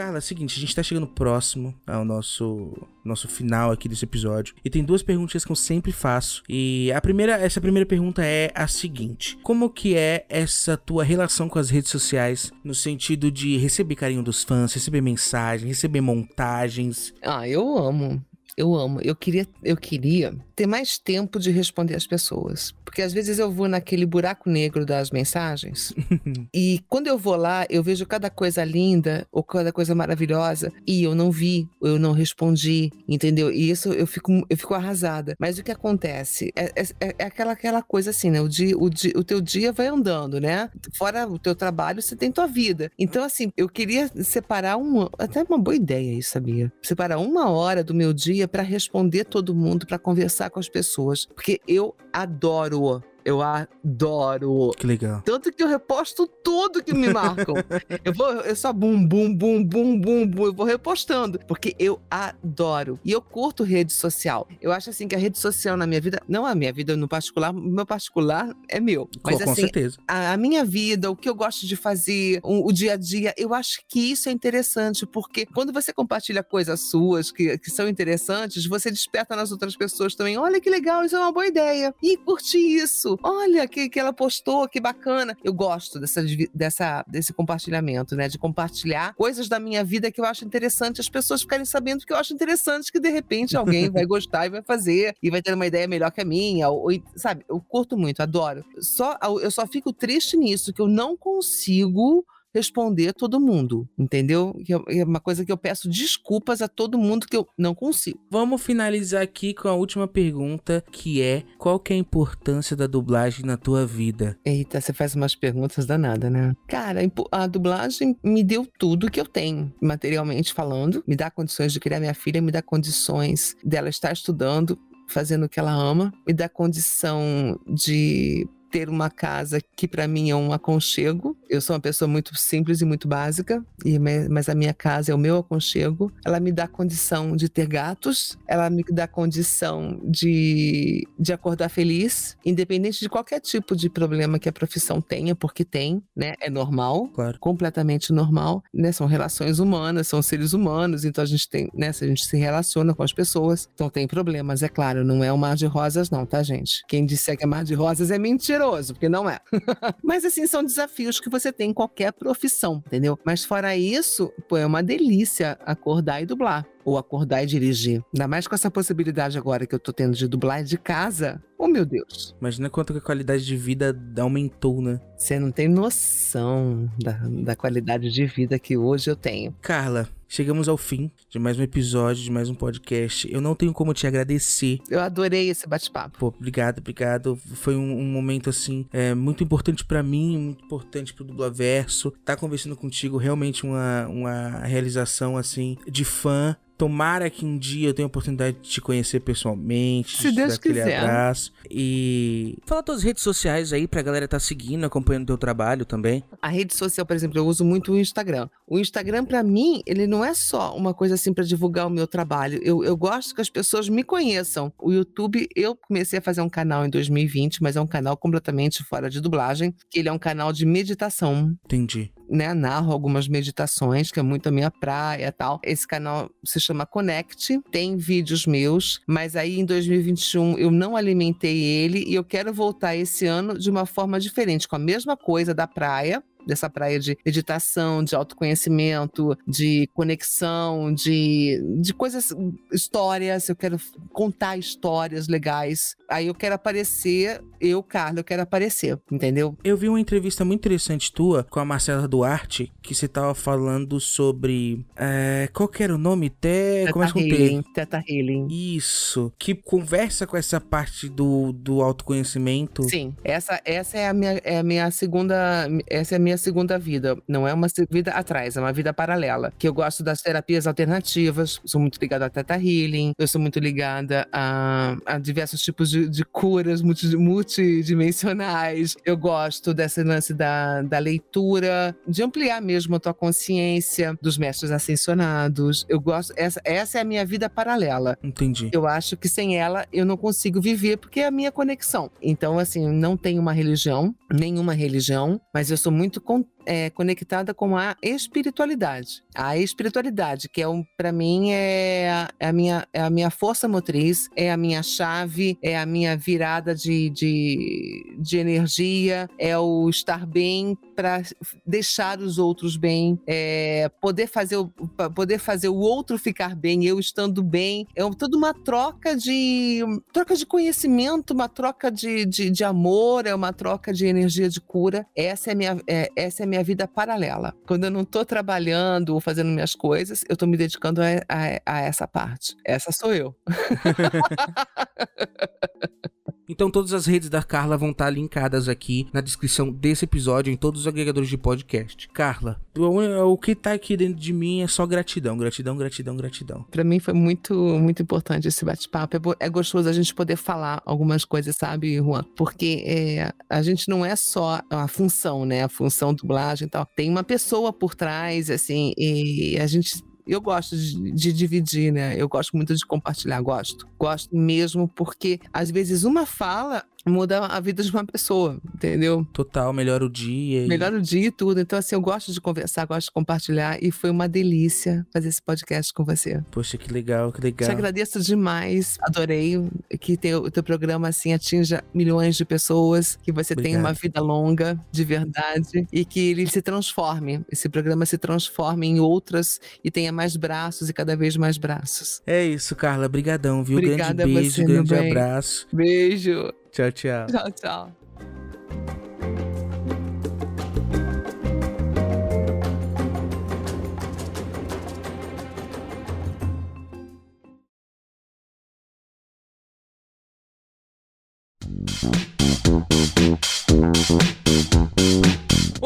Carla, 0.01 0.17
é 0.17 0.17
o 0.17 0.21
seguinte, 0.23 0.57
a 0.57 0.59
gente 0.59 0.75
tá 0.75 0.81
chegando 0.81 1.05
próximo 1.05 1.75
ao 1.85 2.03
nosso 2.03 2.75
nosso 3.05 3.27
final 3.27 3.71
aqui 3.71 3.87
desse 3.87 4.03
episódio. 4.03 4.55
E 4.65 4.69
tem 4.69 4.83
duas 4.83 5.03
perguntas 5.03 5.45
que 5.45 5.51
eu 5.51 5.55
sempre 5.55 5.91
faço. 5.91 6.41
E 6.49 6.91
a 6.91 6.99
primeira, 6.99 7.33
essa 7.33 7.61
primeira 7.61 7.85
pergunta 7.85 8.25
é 8.25 8.51
a 8.55 8.67
seguinte: 8.67 9.37
Como 9.43 9.69
que 9.69 9.95
é 9.95 10.25
essa 10.27 10.75
tua 10.75 11.03
relação 11.03 11.47
com 11.47 11.59
as 11.59 11.69
redes 11.69 11.91
sociais 11.91 12.51
no 12.63 12.73
sentido 12.73 13.29
de 13.29 13.57
receber 13.57 13.93
carinho 13.93 14.23
dos 14.23 14.43
fãs, 14.43 14.73
receber 14.73 15.01
mensagem, 15.01 15.67
receber 15.67 16.01
montagens? 16.01 17.13
Ah, 17.21 17.47
eu 17.47 17.77
amo. 17.77 18.25
Eu 18.57 18.73
amo. 18.73 18.99
Eu 19.01 19.15
queria, 19.15 19.47
eu 19.63 19.77
queria 19.77 20.35
ter 20.61 20.67
mais 20.67 20.99
tempo 20.99 21.39
de 21.39 21.49
responder 21.49 21.95
às 21.95 22.05
pessoas. 22.05 22.71
Porque 22.85 23.01
às 23.01 23.11
vezes 23.11 23.39
eu 23.39 23.49
vou 23.49 23.67
naquele 23.67 24.05
buraco 24.05 24.47
negro 24.47 24.85
das 24.85 25.09
mensagens 25.09 25.91
e 26.53 26.83
quando 26.87 27.07
eu 27.07 27.17
vou 27.17 27.35
lá, 27.35 27.65
eu 27.67 27.81
vejo 27.81 28.05
cada 28.05 28.29
coisa 28.29 28.63
linda 28.63 29.25
ou 29.31 29.41
cada 29.41 29.71
coisa 29.71 29.95
maravilhosa 29.95 30.71
e 30.85 31.03
eu 31.03 31.15
não 31.15 31.31
vi, 31.31 31.67
eu 31.81 31.97
não 31.97 32.11
respondi, 32.11 32.91
entendeu? 33.07 33.51
E 33.51 33.71
isso 33.71 33.91
eu 33.91 34.05
fico, 34.05 34.45
eu 34.47 34.55
fico 34.55 34.75
arrasada. 34.75 35.35
Mas 35.39 35.57
o 35.57 35.63
que 35.63 35.71
acontece? 35.71 36.53
É, 36.55 36.65
é, 36.75 37.15
é 37.17 37.23
aquela, 37.23 37.53
aquela 37.53 37.81
coisa 37.81 38.11
assim, 38.11 38.29
né? 38.29 38.39
O, 38.39 38.47
dia, 38.47 38.77
o, 38.77 38.87
dia, 38.87 39.13
o 39.15 39.23
teu 39.23 39.41
dia 39.41 39.71
vai 39.71 39.87
andando, 39.87 40.39
né? 40.39 40.69
Fora 40.93 41.27
o 41.27 41.39
teu 41.39 41.55
trabalho, 41.55 42.03
você 42.03 42.15
tem 42.15 42.31
tua 42.31 42.45
vida. 42.45 42.91
Então, 42.99 43.23
assim, 43.23 43.51
eu 43.57 43.67
queria 43.67 44.11
separar 44.23 44.77
um. 44.77 45.09
Até 45.17 45.41
uma 45.41 45.57
boa 45.57 45.75
ideia 45.75 46.13
isso, 46.13 46.31
sabia? 46.31 46.71
Separar 46.83 47.17
uma 47.17 47.49
hora 47.49 47.83
do 47.83 47.95
meu 47.95 48.13
dia 48.13 48.47
para 48.47 48.61
responder 48.61 49.23
todo 49.23 49.55
mundo, 49.55 49.87
para 49.87 49.97
conversar 49.97 50.50
com 50.51 50.59
as 50.59 50.69
pessoas. 50.69 51.25
Porque 51.25 51.59
eu 51.67 51.95
adoro 52.13 53.01
Eu 53.23 53.41
adoro. 53.41 54.71
Que 54.77 54.87
legal. 54.87 55.21
Tanto 55.21 55.51
que 55.51 55.61
eu 55.61 55.67
reposto 55.67 56.27
tudo 56.27 56.83
que 56.83 56.93
me 56.93 57.11
marcam. 57.11 57.55
eu 58.03 58.13
vou, 58.13 58.31
eu 58.41 58.55
só 58.55 58.73
bum, 58.73 59.05
bum, 59.05 59.33
bum, 59.33 59.63
bum, 59.63 59.99
bum, 59.99 60.27
bum, 60.27 60.45
eu 60.45 60.53
vou 60.53 60.65
repostando, 60.65 61.39
porque 61.47 61.75
eu 61.77 62.01
adoro. 62.09 62.99
E 63.03 63.11
eu 63.11 63.21
curto 63.21 63.63
rede 63.63 63.93
social. 63.93 64.47
Eu 64.61 64.71
acho 64.71 64.89
assim 64.89 65.07
que 65.07 65.15
a 65.15 65.19
rede 65.19 65.37
social 65.37 65.77
na 65.77 65.85
minha 65.85 66.01
vida, 66.01 66.21
não 66.27 66.45
a 66.45 66.55
minha 66.55 66.73
vida 66.73 66.95
no 66.95 67.07
particular, 67.07 67.53
meu 67.53 67.85
particular 67.85 68.55
é 68.67 68.79
meu. 68.79 69.09
Mas 69.23 69.37
com, 69.37 69.43
com 69.43 69.51
assim, 69.51 69.61
certeza. 69.61 69.97
a, 70.07 70.33
a 70.33 70.37
minha 70.37 70.63
vida, 70.65 71.09
o 71.09 71.15
que 71.15 71.29
eu 71.29 71.35
gosto 71.35 71.65
de 71.65 71.75
fazer, 71.75 72.39
o, 72.43 72.67
o 72.67 72.71
dia 72.71 72.93
a 72.93 72.97
dia, 72.97 73.33
eu 73.37 73.53
acho 73.53 73.81
que 73.87 74.11
isso 74.11 74.29
é 74.29 74.31
interessante, 74.31 75.05
porque 75.05 75.45
quando 75.45 75.71
você 75.71 75.93
compartilha 75.93 76.43
coisas 76.43 76.79
suas 76.81 77.31
que, 77.31 77.57
que 77.57 77.69
são 77.69 77.87
interessantes, 77.87 78.65
você 78.65 78.89
desperta 78.89 79.35
nas 79.35 79.51
outras 79.51 79.75
pessoas 79.75 80.15
também. 80.15 80.37
Olha 80.37 80.59
que 80.59 80.69
legal, 80.69 81.03
isso 81.03 81.15
é 81.15 81.19
uma 81.19 81.31
boa 81.31 81.47
ideia. 81.47 81.93
E 82.01 82.17
curti 82.17 82.57
isso. 82.57 83.10
Olha 83.23 83.67
que, 83.67 83.89
que 83.89 83.99
ela 83.99 84.13
postou, 84.13 84.67
que 84.67 84.79
bacana. 84.79 85.35
Eu 85.43 85.53
gosto 85.53 85.99
dessa, 85.99 86.23
dessa, 86.53 87.03
desse 87.07 87.33
compartilhamento, 87.33 88.15
né? 88.15 88.27
De 88.27 88.37
compartilhar 88.37 89.13
coisas 89.15 89.47
da 89.47 89.59
minha 89.59 89.83
vida 89.83 90.11
que 90.11 90.19
eu 90.19 90.25
acho 90.25 90.45
interessante, 90.45 91.01
as 91.01 91.09
pessoas 91.09 91.41
ficarem 91.41 91.65
sabendo 91.65 92.05
que 92.05 92.13
eu 92.13 92.17
acho 92.17 92.33
interessante, 92.33 92.91
que 92.91 92.99
de 92.99 93.09
repente 93.09 93.57
alguém 93.57 93.89
vai 93.89 94.05
gostar 94.05 94.45
e 94.45 94.49
vai 94.49 94.61
fazer, 94.61 95.15
e 95.21 95.29
vai 95.29 95.41
ter 95.41 95.53
uma 95.53 95.65
ideia 95.65 95.87
melhor 95.87 96.11
que 96.11 96.21
a 96.21 96.25
minha. 96.25 96.69
Ou- 96.69 96.91
sabe, 97.15 97.45
eu 97.49 97.59
curto 97.59 97.97
muito, 97.97 98.21
adoro. 98.21 98.63
Só, 98.79 99.17
eu 99.41 99.51
só 99.51 99.65
fico 99.67 99.93
triste 99.93 100.37
nisso, 100.37 100.73
que 100.73 100.81
eu 100.81 100.87
não 100.87 101.15
consigo 101.17 102.25
responder 102.53 103.13
todo 103.13 103.39
mundo, 103.39 103.87
entendeu? 103.97 104.55
É- 104.87 105.03
uma 105.03 105.19
coisa 105.19 105.45
que 105.45 105.51
eu 105.51 105.57
peço 105.57 105.89
desculpas 105.89 106.61
a 106.61 106.67
todo 106.67 106.97
mundo 106.97 107.27
que 107.27 107.35
eu 107.35 107.47
não 107.57 107.73
consigo. 107.73 108.19
Vamos 108.29 108.61
finalizar 108.61 109.21
aqui 109.21 109.53
com 109.53 109.67
a 109.67 109.73
última 109.73 110.07
pergunta, 110.07 110.83
que 110.91 111.21
é: 111.21 111.43
qual 111.57 111.79
que 111.79 111.93
é 111.93 111.95
a 111.95 111.99
importância 111.99 112.75
da 112.75 112.87
dublagem 112.87 113.45
na 113.45 113.57
tua 113.57 113.85
vida? 113.85 114.37
Eita, 114.45 114.79
você 114.79 114.93
faz 114.93 115.15
umas 115.15 115.35
perguntas 115.35 115.85
danadas, 115.85 116.31
né? 116.31 116.53
Cara, 116.67 117.01
a 117.31 117.47
dublagem 117.47 118.17
me 118.23 118.43
deu 118.43 118.67
tudo 118.77 119.09
que 119.09 119.19
eu 119.19 119.25
tenho, 119.25 119.73
materialmente 119.81 120.53
falando. 120.53 121.03
Me 121.07 121.15
dá 121.15 121.29
condições 121.29 121.73
de 121.73 121.79
criar 121.79 121.99
minha 121.99 122.13
filha, 122.13 122.41
me 122.41 122.51
dá 122.51 122.61
condições 122.61 123.55
dela 123.63 123.89
estar 123.89 124.11
estudando, 124.11 124.77
fazendo 125.07 125.45
o 125.45 125.49
que 125.49 125.59
ela 125.59 125.73
ama, 125.73 126.13
me 126.27 126.33
dá 126.33 126.47
condição 126.47 127.59
de 127.67 128.47
ter 128.71 128.89
uma 128.89 129.09
casa 129.09 129.59
que 129.75 129.87
pra 129.87 130.07
mim 130.07 130.29
é 130.29 130.35
um 130.35 130.53
aconchego. 130.53 131.37
Eu 131.49 131.59
sou 131.61 131.75
uma 131.75 131.79
pessoa 131.81 132.07
muito 132.07 132.35
simples 132.37 132.81
e 132.81 132.85
muito 132.85 133.07
básica, 133.07 133.63
e 133.85 133.99
mas 133.99 134.47
a 134.49 134.55
minha 134.55 134.73
casa 134.73 135.11
é 135.11 135.15
o 135.15 135.17
meu 135.17 135.37
aconchego. 135.37 136.11
Ela 136.25 136.39
me 136.39 136.51
dá 136.51 136.67
condição 136.67 137.35
de 137.35 137.49
ter 137.49 137.67
gatos, 137.67 138.37
ela 138.47 138.69
me 138.69 138.83
dá 138.89 139.07
condição 139.07 139.99
de, 140.03 141.07
de 141.19 141.33
acordar 141.33 141.69
feliz, 141.69 142.37
independente 142.45 142.99
de 142.99 143.09
qualquer 143.09 143.39
tipo 143.39 143.75
de 143.75 143.89
problema 143.89 144.39
que 144.39 144.47
a 144.47 144.51
profissão 144.53 145.01
tenha, 145.01 145.35
porque 145.35 145.65
tem, 145.65 146.01
né? 146.15 146.33
É 146.39 146.49
normal, 146.49 147.07
Claro. 147.09 147.37
completamente 147.39 148.13
normal, 148.13 148.63
né? 148.73 148.91
São 148.91 149.07
relações 149.07 149.59
humanas, 149.59 150.07
são 150.07 150.21
seres 150.21 150.53
humanos, 150.53 151.03
então 151.05 151.23
a 151.23 151.27
gente 151.27 151.49
tem, 151.49 151.69
né? 151.73 151.91
Se 151.91 152.05
a 152.05 152.07
gente 152.07 152.25
se 152.25 152.37
relaciona 152.37 152.93
com 152.93 153.03
as 153.03 153.11
pessoas, 153.13 153.69
então 153.73 153.89
tem 153.89 154.07
problemas, 154.07 154.63
é 154.63 154.69
claro, 154.69 155.03
não 155.03 155.23
é 155.23 155.31
um 155.33 155.37
mar 155.37 155.55
de 155.55 155.65
rosas 155.65 156.09
não, 156.09 156.25
tá, 156.25 156.41
gente? 156.43 156.83
Quem 156.87 157.05
disser 157.05 157.37
que 157.37 157.43
é 157.43 157.47
mar 157.47 157.63
de 157.63 157.73
rosas 157.73 158.11
é 158.11 158.17
mentiroso, 158.61 158.93
porque 158.93 159.09
não 159.09 159.29
é. 159.29 159.39
Mas 160.03 160.23
assim, 160.23 160.45
são 160.45 160.63
desafios 160.63 161.19
que 161.19 161.29
você 161.29 161.51
tem 161.51 161.71
em 161.71 161.73
qualquer 161.73 162.13
profissão, 162.13 162.81
entendeu? 162.85 163.17
Mas 163.25 163.43
fora 163.43 163.75
isso, 163.75 164.31
pô, 164.47 164.57
é 164.57 164.65
uma 164.65 164.83
delícia 164.83 165.57
acordar 165.65 166.21
e 166.21 166.25
dublar. 166.25 166.65
Ou 166.83 166.97
acordar 166.97 167.43
e 167.43 167.45
dirigir. 167.45 168.03
Ainda 168.13 168.27
mais 168.27 168.47
com 168.47 168.55
essa 168.55 168.71
possibilidade 168.71 169.37
agora 169.37 169.65
que 169.65 169.75
eu 169.75 169.79
tô 169.79 169.93
tendo 169.93 170.15
de 170.15 170.27
dublar 170.27 170.63
de 170.63 170.77
casa. 170.77 171.41
Oh, 171.57 171.67
meu 171.67 171.85
Deus. 171.85 172.35
Imagina 172.41 172.71
quanto 172.71 172.91
que 172.91 172.97
a 172.97 173.03
qualidade 173.03 173.45
de 173.45 173.55
vida 173.55 173.95
aumentou, 174.19 174.81
né? 174.81 174.99
Você 175.15 175.39
não 175.39 175.51
tem 175.51 175.67
noção 175.67 176.89
da, 176.99 177.11
da 177.43 177.55
qualidade 177.55 178.11
de 178.11 178.25
vida 178.25 178.57
que 178.57 178.75
hoje 178.75 179.11
eu 179.11 179.15
tenho. 179.15 179.55
Carla, 179.61 180.09
chegamos 180.27 180.67
ao 180.67 180.75
fim 180.75 181.11
de 181.29 181.37
mais 181.37 181.59
um 181.59 181.61
episódio, 181.61 182.23
de 182.23 182.31
mais 182.31 182.49
um 182.49 182.55
podcast. 182.55 183.31
Eu 183.31 183.39
não 183.39 183.53
tenho 183.53 183.73
como 183.73 183.93
te 183.93 184.07
agradecer. 184.07 184.79
Eu 184.89 184.99
adorei 184.99 185.49
esse 185.49 185.67
bate-papo. 185.67 186.17
Pô, 186.17 186.27
obrigado, 186.29 186.79
obrigado. 186.79 187.35
Foi 187.35 187.75
um, 187.75 187.99
um 187.99 188.05
momento, 188.05 188.49
assim, 188.49 188.87
é, 188.91 189.13
muito 189.13 189.43
importante 189.43 189.85
pra 189.85 190.01
mim, 190.01 190.39
muito 190.39 190.65
importante 190.65 191.13
pro 191.13 191.23
Dublaverso. 191.23 192.11
Tá 192.25 192.35
conversando 192.35 192.75
contigo, 192.75 193.17
realmente 193.17 193.65
uma, 193.65 194.07
uma 194.07 194.49
realização, 194.61 195.37
assim, 195.37 195.77
de 195.87 196.03
fã. 196.03 196.57
Tomara 196.81 197.29
que 197.29 197.45
um 197.45 197.59
dia 197.59 197.89
eu 197.89 197.93
tenha 197.93 198.07
a 198.07 198.07
oportunidade 198.07 198.57
de 198.59 198.67
te 198.67 198.81
conhecer 198.81 199.19
pessoalmente, 199.19 200.17
Se 200.17 200.23
de 200.23 200.29
te 200.29 200.35
Deus 200.35 200.57
quiser. 200.57 200.97
abraço. 200.97 201.53
E 201.69 202.57
fala 202.65 202.81
tuas 202.81 203.03
redes 203.03 203.21
sociais 203.21 203.71
aí 203.71 203.87
pra 203.87 204.01
galera 204.01 204.27
tá 204.27 204.39
seguindo, 204.39 204.83
acompanhando 204.83 205.27
teu 205.27 205.37
trabalho 205.37 205.85
também. 205.85 206.23
A 206.41 206.47
rede 206.47 206.73
social, 206.73 207.05
por 207.05 207.15
exemplo, 207.15 207.37
eu 207.37 207.45
uso 207.45 207.63
muito 207.63 207.91
o 207.91 207.99
Instagram. 207.99 208.49
O 208.67 208.79
Instagram, 208.79 209.25
pra 209.25 209.43
mim, 209.43 209.83
ele 209.85 210.07
não 210.07 210.25
é 210.25 210.33
só 210.33 210.75
uma 210.75 210.91
coisa 210.91 211.13
assim 211.13 211.31
pra 211.31 211.43
divulgar 211.43 211.85
o 211.85 211.89
meu 211.91 212.07
trabalho. 212.07 212.59
Eu, 212.63 212.83
eu 212.83 212.97
gosto 212.97 213.35
que 213.35 213.41
as 213.41 213.49
pessoas 213.49 213.87
me 213.87 214.03
conheçam. 214.03 214.73
O 214.81 214.91
YouTube, 214.91 215.47
eu 215.55 215.75
comecei 215.75 216.17
a 216.17 216.21
fazer 216.21 216.41
um 216.41 216.49
canal 216.49 216.83
em 216.83 216.89
2020, 216.89 217.61
mas 217.61 217.75
é 217.75 217.81
um 217.81 217.85
canal 217.85 218.17
completamente 218.17 218.83
fora 218.83 219.07
de 219.07 219.21
dublagem, 219.21 219.71
ele 219.93 220.09
é 220.09 220.11
um 220.11 220.17
canal 220.17 220.51
de 220.51 220.65
meditação. 220.65 221.55
Entendi. 221.63 222.11
Né, 222.31 222.53
narro 222.53 222.93
algumas 222.93 223.27
meditações, 223.27 224.09
que 224.09 224.17
é 224.17 224.23
muito 224.23 224.47
a 224.47 224.51
minha 224.51 224.71
praia 224.71 225.33
tal. 225.33 225.59
Esse 225.63 225.85
canal 225.85 226.29
se 226.45 226.61
chama 226.61 226.85
Connect, 226.85 227.59
tem 227.69 227.97
vídeos 227.97 228.45
meus, 228.45 229.01
mas 229.05 229.35
aí 229.35 229.59
em 229.59 229.65
2021 229.65 230.57
eu 230.57 230.71
não 230.71 230.95
alimentei 230.95 231.61
ele 231.61 232.05
e 232.07 232.15
eu 232.15 232.23
quero 232.23 232.53
voltar 232.53 232.95
esse 232.95 233.25
ano 233.25 233.59
de 233.59 233.69
uma 233.69 233.85
forma 233.85 234.17
diferente, 234.17 234.65
com 234.65 234.77
a 234.77 234.79
mesma 234.79 235.17
coisa 235.17 235.53
da 235.53 235.67
praia, 235.67 236.23
dessa 236.45 236.69
praia 236.69 236.99
de 236.99 237.17
meditação, 237.25 238.03
de 238.03 238.15
autoconhecimento, 238.15 239.37
de 239.47 239.87
conexão, 239.93 240.93
de, 240.93 241.61
de 241.79 241.93
coisas, 241.93 242.33
histórias. 242.71 243.49
Eu 243.49 243.55
quero 243.55 243.77
contar 244.11 244.57
histórias 244.57 245.27
legais. 245.27 245.95
Aí 246.09 246.27
eu 246.27 246.35
quero 246.35 246.55
aparecer, 246.55 247.41
eu, 247.59 247.81
Carla, 247.81 248.19
eu 248.19 248.23
quero 248.23 248.41
aparecer, 248.41 248.99
entendeu? 249.11 249.57
Eu 249.63 249.77
vi 249.77 249.87
uma 249.87 249.99
entrevista 249.99 250.43
muito 250.43 250.59
interessante 250.59 251.11
tua 251.11 251.43
com 251.43 251.59
a 251.59 251.65
Marcela 251.65 252.07
Duarte, 252.07 252.71
que 252.81 252.93
você 252.93 253.07
tava 253.07 253.33
falando 253.33 253.99
sobre. 253.99 254.85
é, 254.95 255.49
qual 255.53 255.67
que 255.67 255.83
era 255.83 255.93
o 255.93 255.97
nome? 255.97 256.29
Té. 256.29 256.81
Teta 256.81 256.93
Começa 256.93 257.13
com 257.13 257.19
T. 257.19 257.63
Teta 257.73 258.03
Healing. 258.07 258.47
Isso. 258.49 259.31
Que 259.37 259.55
conversa 259.55 260.27
com 260.27 260.37
essa 260.37 260.59
parte 260.59 261.09
do, 261.09 261.51
do 261.51 261.81
autoconhecimento. 261.81 262.83
Sim, 262.89 263.15
essa, 263.23 263.61
essa 263.63 263.97
é, 263.97 264.07
a 264.07 264.13
minha, 264.13 264.41
é 264.43 264.59
a 264.59 264.63
minha 264.63 264.89
segunda. 264.91 265.67
Essa 265.87 266.15
é 266.15 266.17
a 266.17 266.19
minha 266.19 266.30
segunda 266.37 266.77
vida. 266.77 267.17
Não 267.27 267.47
é 267.47 267.53
uma 267.53 267.67
vida 267.89 268.11
atrás, 268.11 268.55
é 268.57 268.59
uma 268.59 268.73
vida 268.73 268.93
paralela. 268.93 269.51
Que 269.57 269.67
eu 269.67 269.73
gosto 269.73 270.03
das 270.03 270.21
terapias 270.21 270.67
alternativas, 270.67 271.59
sou 271.65 271.79
muito 271.81 271.99
ligada 271.99 272.25
a 272.25 272.29
Teta 272.29 272.55
Healing, 272.55 273.13
eu 273.17 273.27
sou 273.27 273.39
muito 273.41 273.59
ligada 273.59 274.27
a, 274.31 274.95
a 275.05 275.17
diversos 275.17 275.61
tipos 275.61 275.89
de, 275.89 276.07
de 276.07 276.23
curas 276.23 276.81
multi- 276.81 277.15
multidimensionais. 277.15 278.95
Eu 279.05 279.17
gosto 279.17 279.73
desse 279.73 280.03
lance 280.03 280.33
da, 280.33 280.81
da 280.81 280.99
leitura, 280.99 281.95
de 282.07 282.23
ampliar 282.23 282.61
mesmo 282.61 282.95
a 282.95 282.99
tua 282.99 283.13
consciência, 283.13 284.17
dos 284.21 284.37
mestres 284.37 284.71
ascensionados. 284.71 285.85
Eu 285.89 285.99
gosto. 285.99 286.33
Essa, 286.37 286.61
essa 286.63 286.97
é 286.97 287.01
a 287.01 287.05
minha 287.05 287.25
vida 287.25 287.49
paralela. 287.49 288.17
Entendi. 288.23 288.69
Eu 288.71 288.87
acho 288.87 289.17
que 289.17 289.27
sem 289.27 289.57
ela 289.57 289.85
eu 289.91 290.05
não 290.05 290.17
consigo 290.17 290.61
viver 290.61 290.97
porque 290.97 291.19
é 291.21 291.27
a 291.27 291.31
minha 291.31 291.51
conexão. 291.51 292.09
Então, 292.21 292.59
assim, 292.59 292.87
não 292.89 293.17
tenho 293.17 293.41
uma 293.41 293.53
religião, 293.53 294.15
nenhuma 294.31 294.73
religião, 294.73 295.41
mas 295.53 295.71
eu 295.71 295.77
sou 295.77 295.91
muito 295.91 296.20
contato 296.23 296.60
é, 296.65 296.89
conectada 296.89 297.53
com 297.53 297.75
a 297.77 297.95
espiritualidade. 298.01 299.23
A 299.33 299.57
espiritualidade, 299.57 300.49
que 300.49 300.61
é 300.61 300.67
um, 300.67 300.85
para 300.97 301.11
mim 301.11 301.51
é 301.51 302.09
a, 302.09 302.29
é 302.39 302.47
a 302.47 302.53
minha, 302.53 302.87
é 302.93 303.01
a 303.01 303.09
minha 303.09 303.29
força 303.29 303.67
motriz, 303.67 304.29
é 304.35 304.51
a 304.51 304.57
minha 304.57 304.83
chave, 304.83 305.57
é 305.61 305.77
a 305.77 305.85
minha 305.85 306.17
virada 306.17 306.75
de, 306.75 307.09
de, 307.09 308.15
de 308.19 308.37
energia, 308.37 309.29
é 309.37 309.57
o 309.57 309.89
estar 309.89 310.25
bem 310.25 310.77
para 310.95 311.21
deixar 311.65 312.19
os 312.19 312.37
outros 312.37 312.75
bem, 312.75 313.19
é 313.25 313.89
poder 314.01 314.27
fazer 314.27 314.57
o, 314.57 314.67
poder 315.15 315.39
fazer 315.39 315.69
o 315.69 315.77
outro 315.77 316.17
ficar 316.17 316.55
bem, 316.55 316.85
eu 316.85 316.99
estando 316.99 317.41
bem. 317.41 317.87
É 317.95 318.01
toda 318.11 318.37
uma 318.37 318.53
troca 318.53 319.15
de 319.15 319.81
troca 320.13 320.35
de 320.35 320.45
conhecimento, 320.45 321.33
uma 321.33 321.47
troca 321.47 321.91
de, 321.91 322.25
de, 322.25 322.49
de 322.49 322.63
amor, 322.63 323.25
é 323.25 323.33
uma 323.33 323.53
troca 323.53 323.93
de 323.93 324.05
energia 324.05 324.49
de 324.49 324.59
cura. 324.59 325.05
Essa 325.15 325.51
é 325.51 325.55
minha, 325.55 325.81
é, 325.87 326.09
essa 326.15 326.43
é 326.43 326.45
minha 326.51 326.63
vida 326.63 326.85
paralela. 326.85 327.55
Quando 327.65 327.85
eu 327.85 327.91
não 327.91 328.03
tô 328.03 328.25
trabalhando 328.25 329.13
ou 329.13 329.21
fazendo 329.21 329.47
minhas 329.47 329.73
coisas, 329.73 330.25
eu 330.27 330.35
tô 330.35 330.45
me 330.45 330.57
dedicando 330.57 331.01
a, 331.01 331.05
a, 331.29 331.61
a 331.65 331.81
essa 331.81 332.05
parte. 332.05 332.57
Essa 332.65 332.91
sou 332.91 333.13
eu. 333.13 333.33
Então 336.51 336.69
todas 336.69 336.91
as 336.91 337.05
redes 337.05 337.29
da 337.29 337.41
Carla 337.41 337.77
vão 337.77 337.91
estar 337.91 338.09
linkadas 338.09 338.67
aqui 338.67 339.07
na 339.13 339.21
descrição 339.21 339.71
desse 339.71 340.03
episódio 340.03 340.51
em 340.51 340.57
todos 340.57 340.81
os 340.81 340.87
agregadores 340.87 341.29
de 341.29 341.37
podcast. 341.37 342.09
Carla, 342.09 342.59
o, 342.77 343.31
o 343.31 343.37
que 343.37 343.55
tá 343.55 343.71
aqui 343.71 343.95
dentro 343.95 344.19
de 344.19 344.33
mim 344.33 344.61
é 344.61 344.67
só 344.67 344.85
gratidão, 344.85 345.37
gratidão, 345.37 345.77
gratidão, 345.77 346.17
gratidão. 346.17 346.65
Para 346.69 346.83
mim 346.83 346.99
foi 346.99 347.13
muito, 347.13 347.53
muito 347.55 348.01
importante 348.01 348.49
esse 348.49 348.65
bate-papo. 348.65 349.15
É, 349.15 349.45
é, 349.45 349.49
gostoso 349.49 349.87
a 349.87 349.93
gente 349.93 350.13
poder 350.13 350.35
falar 350.35 350.81
algumas 350.85 351.23
coisas, 351.23 351.55
sabe, 351.55 351.95
Juan? 351.95 352.25
Porque 352.35 352.83
é, 352.85 353.31
a 353.49 353.61
gente 353.61 353.87
não 353.87 354.05
é 354.05 354.17
só 354.17 354.59
a 354.69 354.89
função, 354.89 355.45
né? 355.45 355.63
A 355.63 355.69
função 355.69 356.13
dublagem 356.13 356.67
e 356.67 356.69
tal. 356.69 356.85
Tem 356.97 357.09
uma 357.09 357.23
pessoa 357.23 357.71
por 357.71 357.95
trás, 357.95 358.51
assim, 358.51 358.91
e 358.97 359.57
a 359.57 359.67
gente 359.67 360.03
eu 360.25 360.41
gosto 360.41 360.75
de, 360.75 361.11
de, 361.11 361.33
dividir, 361.33 361.91
né? 361.91 362.15
Eu 362.17 362.27
gosto 362.27 362.55
muito 362.55 362.75
de 362.75 362.85
compartilhar, 362.85 363.41
gosto. 363.41 363.87
Gosto 363.99 364.35
mesmo 364.35 364.87
porque 364.87 365.39
às 365.53 365.71
vezes 365.71 366.03
uma 366.03 366.25
fala 366.25 366.83
muda 367.05 367.45
a 367.45 367.59
vida 367.59 367.83
de 367.83 367.91
uma 367.91 368.05
pessoa, 368.05 368.59
entendeu? 368.75 369.25
Total, 369.33 369.71
melhora 369.73 370.05
o 370.05 370.09
dia. 370.09 370.65
E... 370.65 370.67
Melhora 370.67 370.97
o 370.97 371.01
dia 371.01 371.27
e 371.27 371.31
tudo. 371.31 371.59
Então, 371.59 371.77
assim, 371.77 371.95
eu 371.95 372.01
gosto 372.01 372.31
de 372.31 372.39
conversar, 372.39 372.85
gosto 372.85 373.07
de 373.07 373.11
compartilhar 373.11 373.81
e 373.81 373.91
foi 373.91 374.09
uma 374.09 374.27
delícia 374.27 375.05
fazer 375.11 375.29
esse 375.29 375.41
podcast 375.41 375.93
com 375.93 376.03
você. 376.03 376.41
Poxa, 376.51 376.77
que 376.77 376.91
legal, 376.91 377.31
que 377.31 377.41
legal. 377.41 377.69
Te 377.69 377.71
agradeço 377.71 378.19
demais, 378.21 378.97
adorei 379.01 379.69
que 379.99 380.17
teu, 380.17 380.49
teu 380.51 380.63
programa, 380.63 381.07
assim, 381.07 381.33
atinja 381.33 381.83
milhões 381.93 382.35
de 382.35 382.45
pessoas, 382.45 383.17
que 383.23 383.31
você 383.31 383.53
Obrigado. 383.53 383.71
tenha 383.71 383.79
uma 383.79 383.93
vida 383.93 384.21
longa, 384.21 384.79
de 384.91 385.03
verdade, 385.03 385.87
e 385.91 386.05
que 386.05 386.19
ele 386.31 386.47
se 386.47 386.61
transforme, 386.61 387.43
esse 387.51 387.67
programa 387.69 388.05
se 388.05 388.17
transforme 388.17 388.87
em 388.87 388.99
outras 388.99 389.59
e 389.83 389.89
tenha 389.89 390.11
mais 390.11 390.35
braços 390.35 390.89
e 390.89 390.93
cada 390.93 391.15
vez 391.15 391.37
mais 391.37 391.57
braços. 391.57 392.21
É 392.25 392.45
isso, 392.45 392.75
Carla, 392.75 393.07
brigadão, 393.07 393.63
viu? 393.63 393.77
Obrigada 393.77 394.23
grande 394.23 394.33
beijo, 394.33 394.55
você, 394.55 394.63
grande 394.63 394.95
abraço. 394.95 395.67
Beijo. 395.71 396.53
Tchau, 396.71 396.89
tchau. 396.91 397.27
Tchau, 397.27 397.49
tchau. 397.51 397.91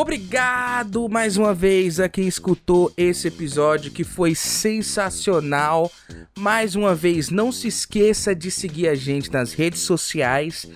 Obrigado 0.05 1.09
mais 1.09 1.35
uma 1.35 1.51
vez 1.51 1.99
a 1.99 2.07
quem 2.07 2.27
escutou 2.27 2.93
esse 2.95 3.27
episódio 3.27 3.91
que 3.91 4.03
foi 4.03 4.35
sensacional. 4.35 5.91
Mais 6.37 6.75
uma 6.75 6.93
vez, 6.93 7.31
não 7.31 7.51
se 7.51 7.67
esqueça 7.67 8.35
de 8.35 8.51
seguir 8.51 8.87
a 8.87 8.93
gente 8.93 9.33
nas 9.33 9.53
redes 9.53 9.81
sociais 9.81 10.67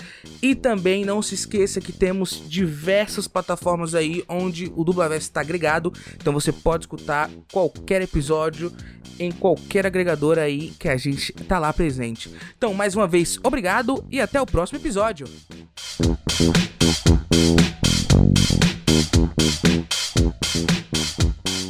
e 0.42 0.56
também 0.56 1.06
não 1.06 1.22
se 1.22 1.36
esqueça 1.36 1.80
que 1.80 1.92
temos 1.92 2.42
diversas 2.50 3.28
plataformas 3.28 3.94
aí 3.94 4.24
onde 4.28 4.74
o 4.76 4.84
Dublaverso 4.84 5.28
está 5.28 5.42
agregado. 5.42 5.94
Então 6.16 6.34
você 6.34 6.52
pode 6.52 6.86
escutar 6.86 7.30
qualquer 7.54 8.02
episódio 8.02 8.74
em 9.20 9.32
qualquer 9.32 9.86
agregador 9.86 10.40
aí 10.40 10.74
que 10.80 10.90
a 10.90 10.98
gente 10.98 11.32
tá 11.34 11.60
lá 11.60 11.72
presente. 11.72 12.34
Então, 12.58 12.74
mais 12.74 12.96
uma 12.96 13.06
vez, 13.06 13.38
obrigado 13.44 14.04
e 14.10 14.20
até 14.20 14.42
o 14.42 14.46
próximo 14.48 14.80
episódio. 14.80 15.28
Thank 18.90 19.14
you. 20.16 21.69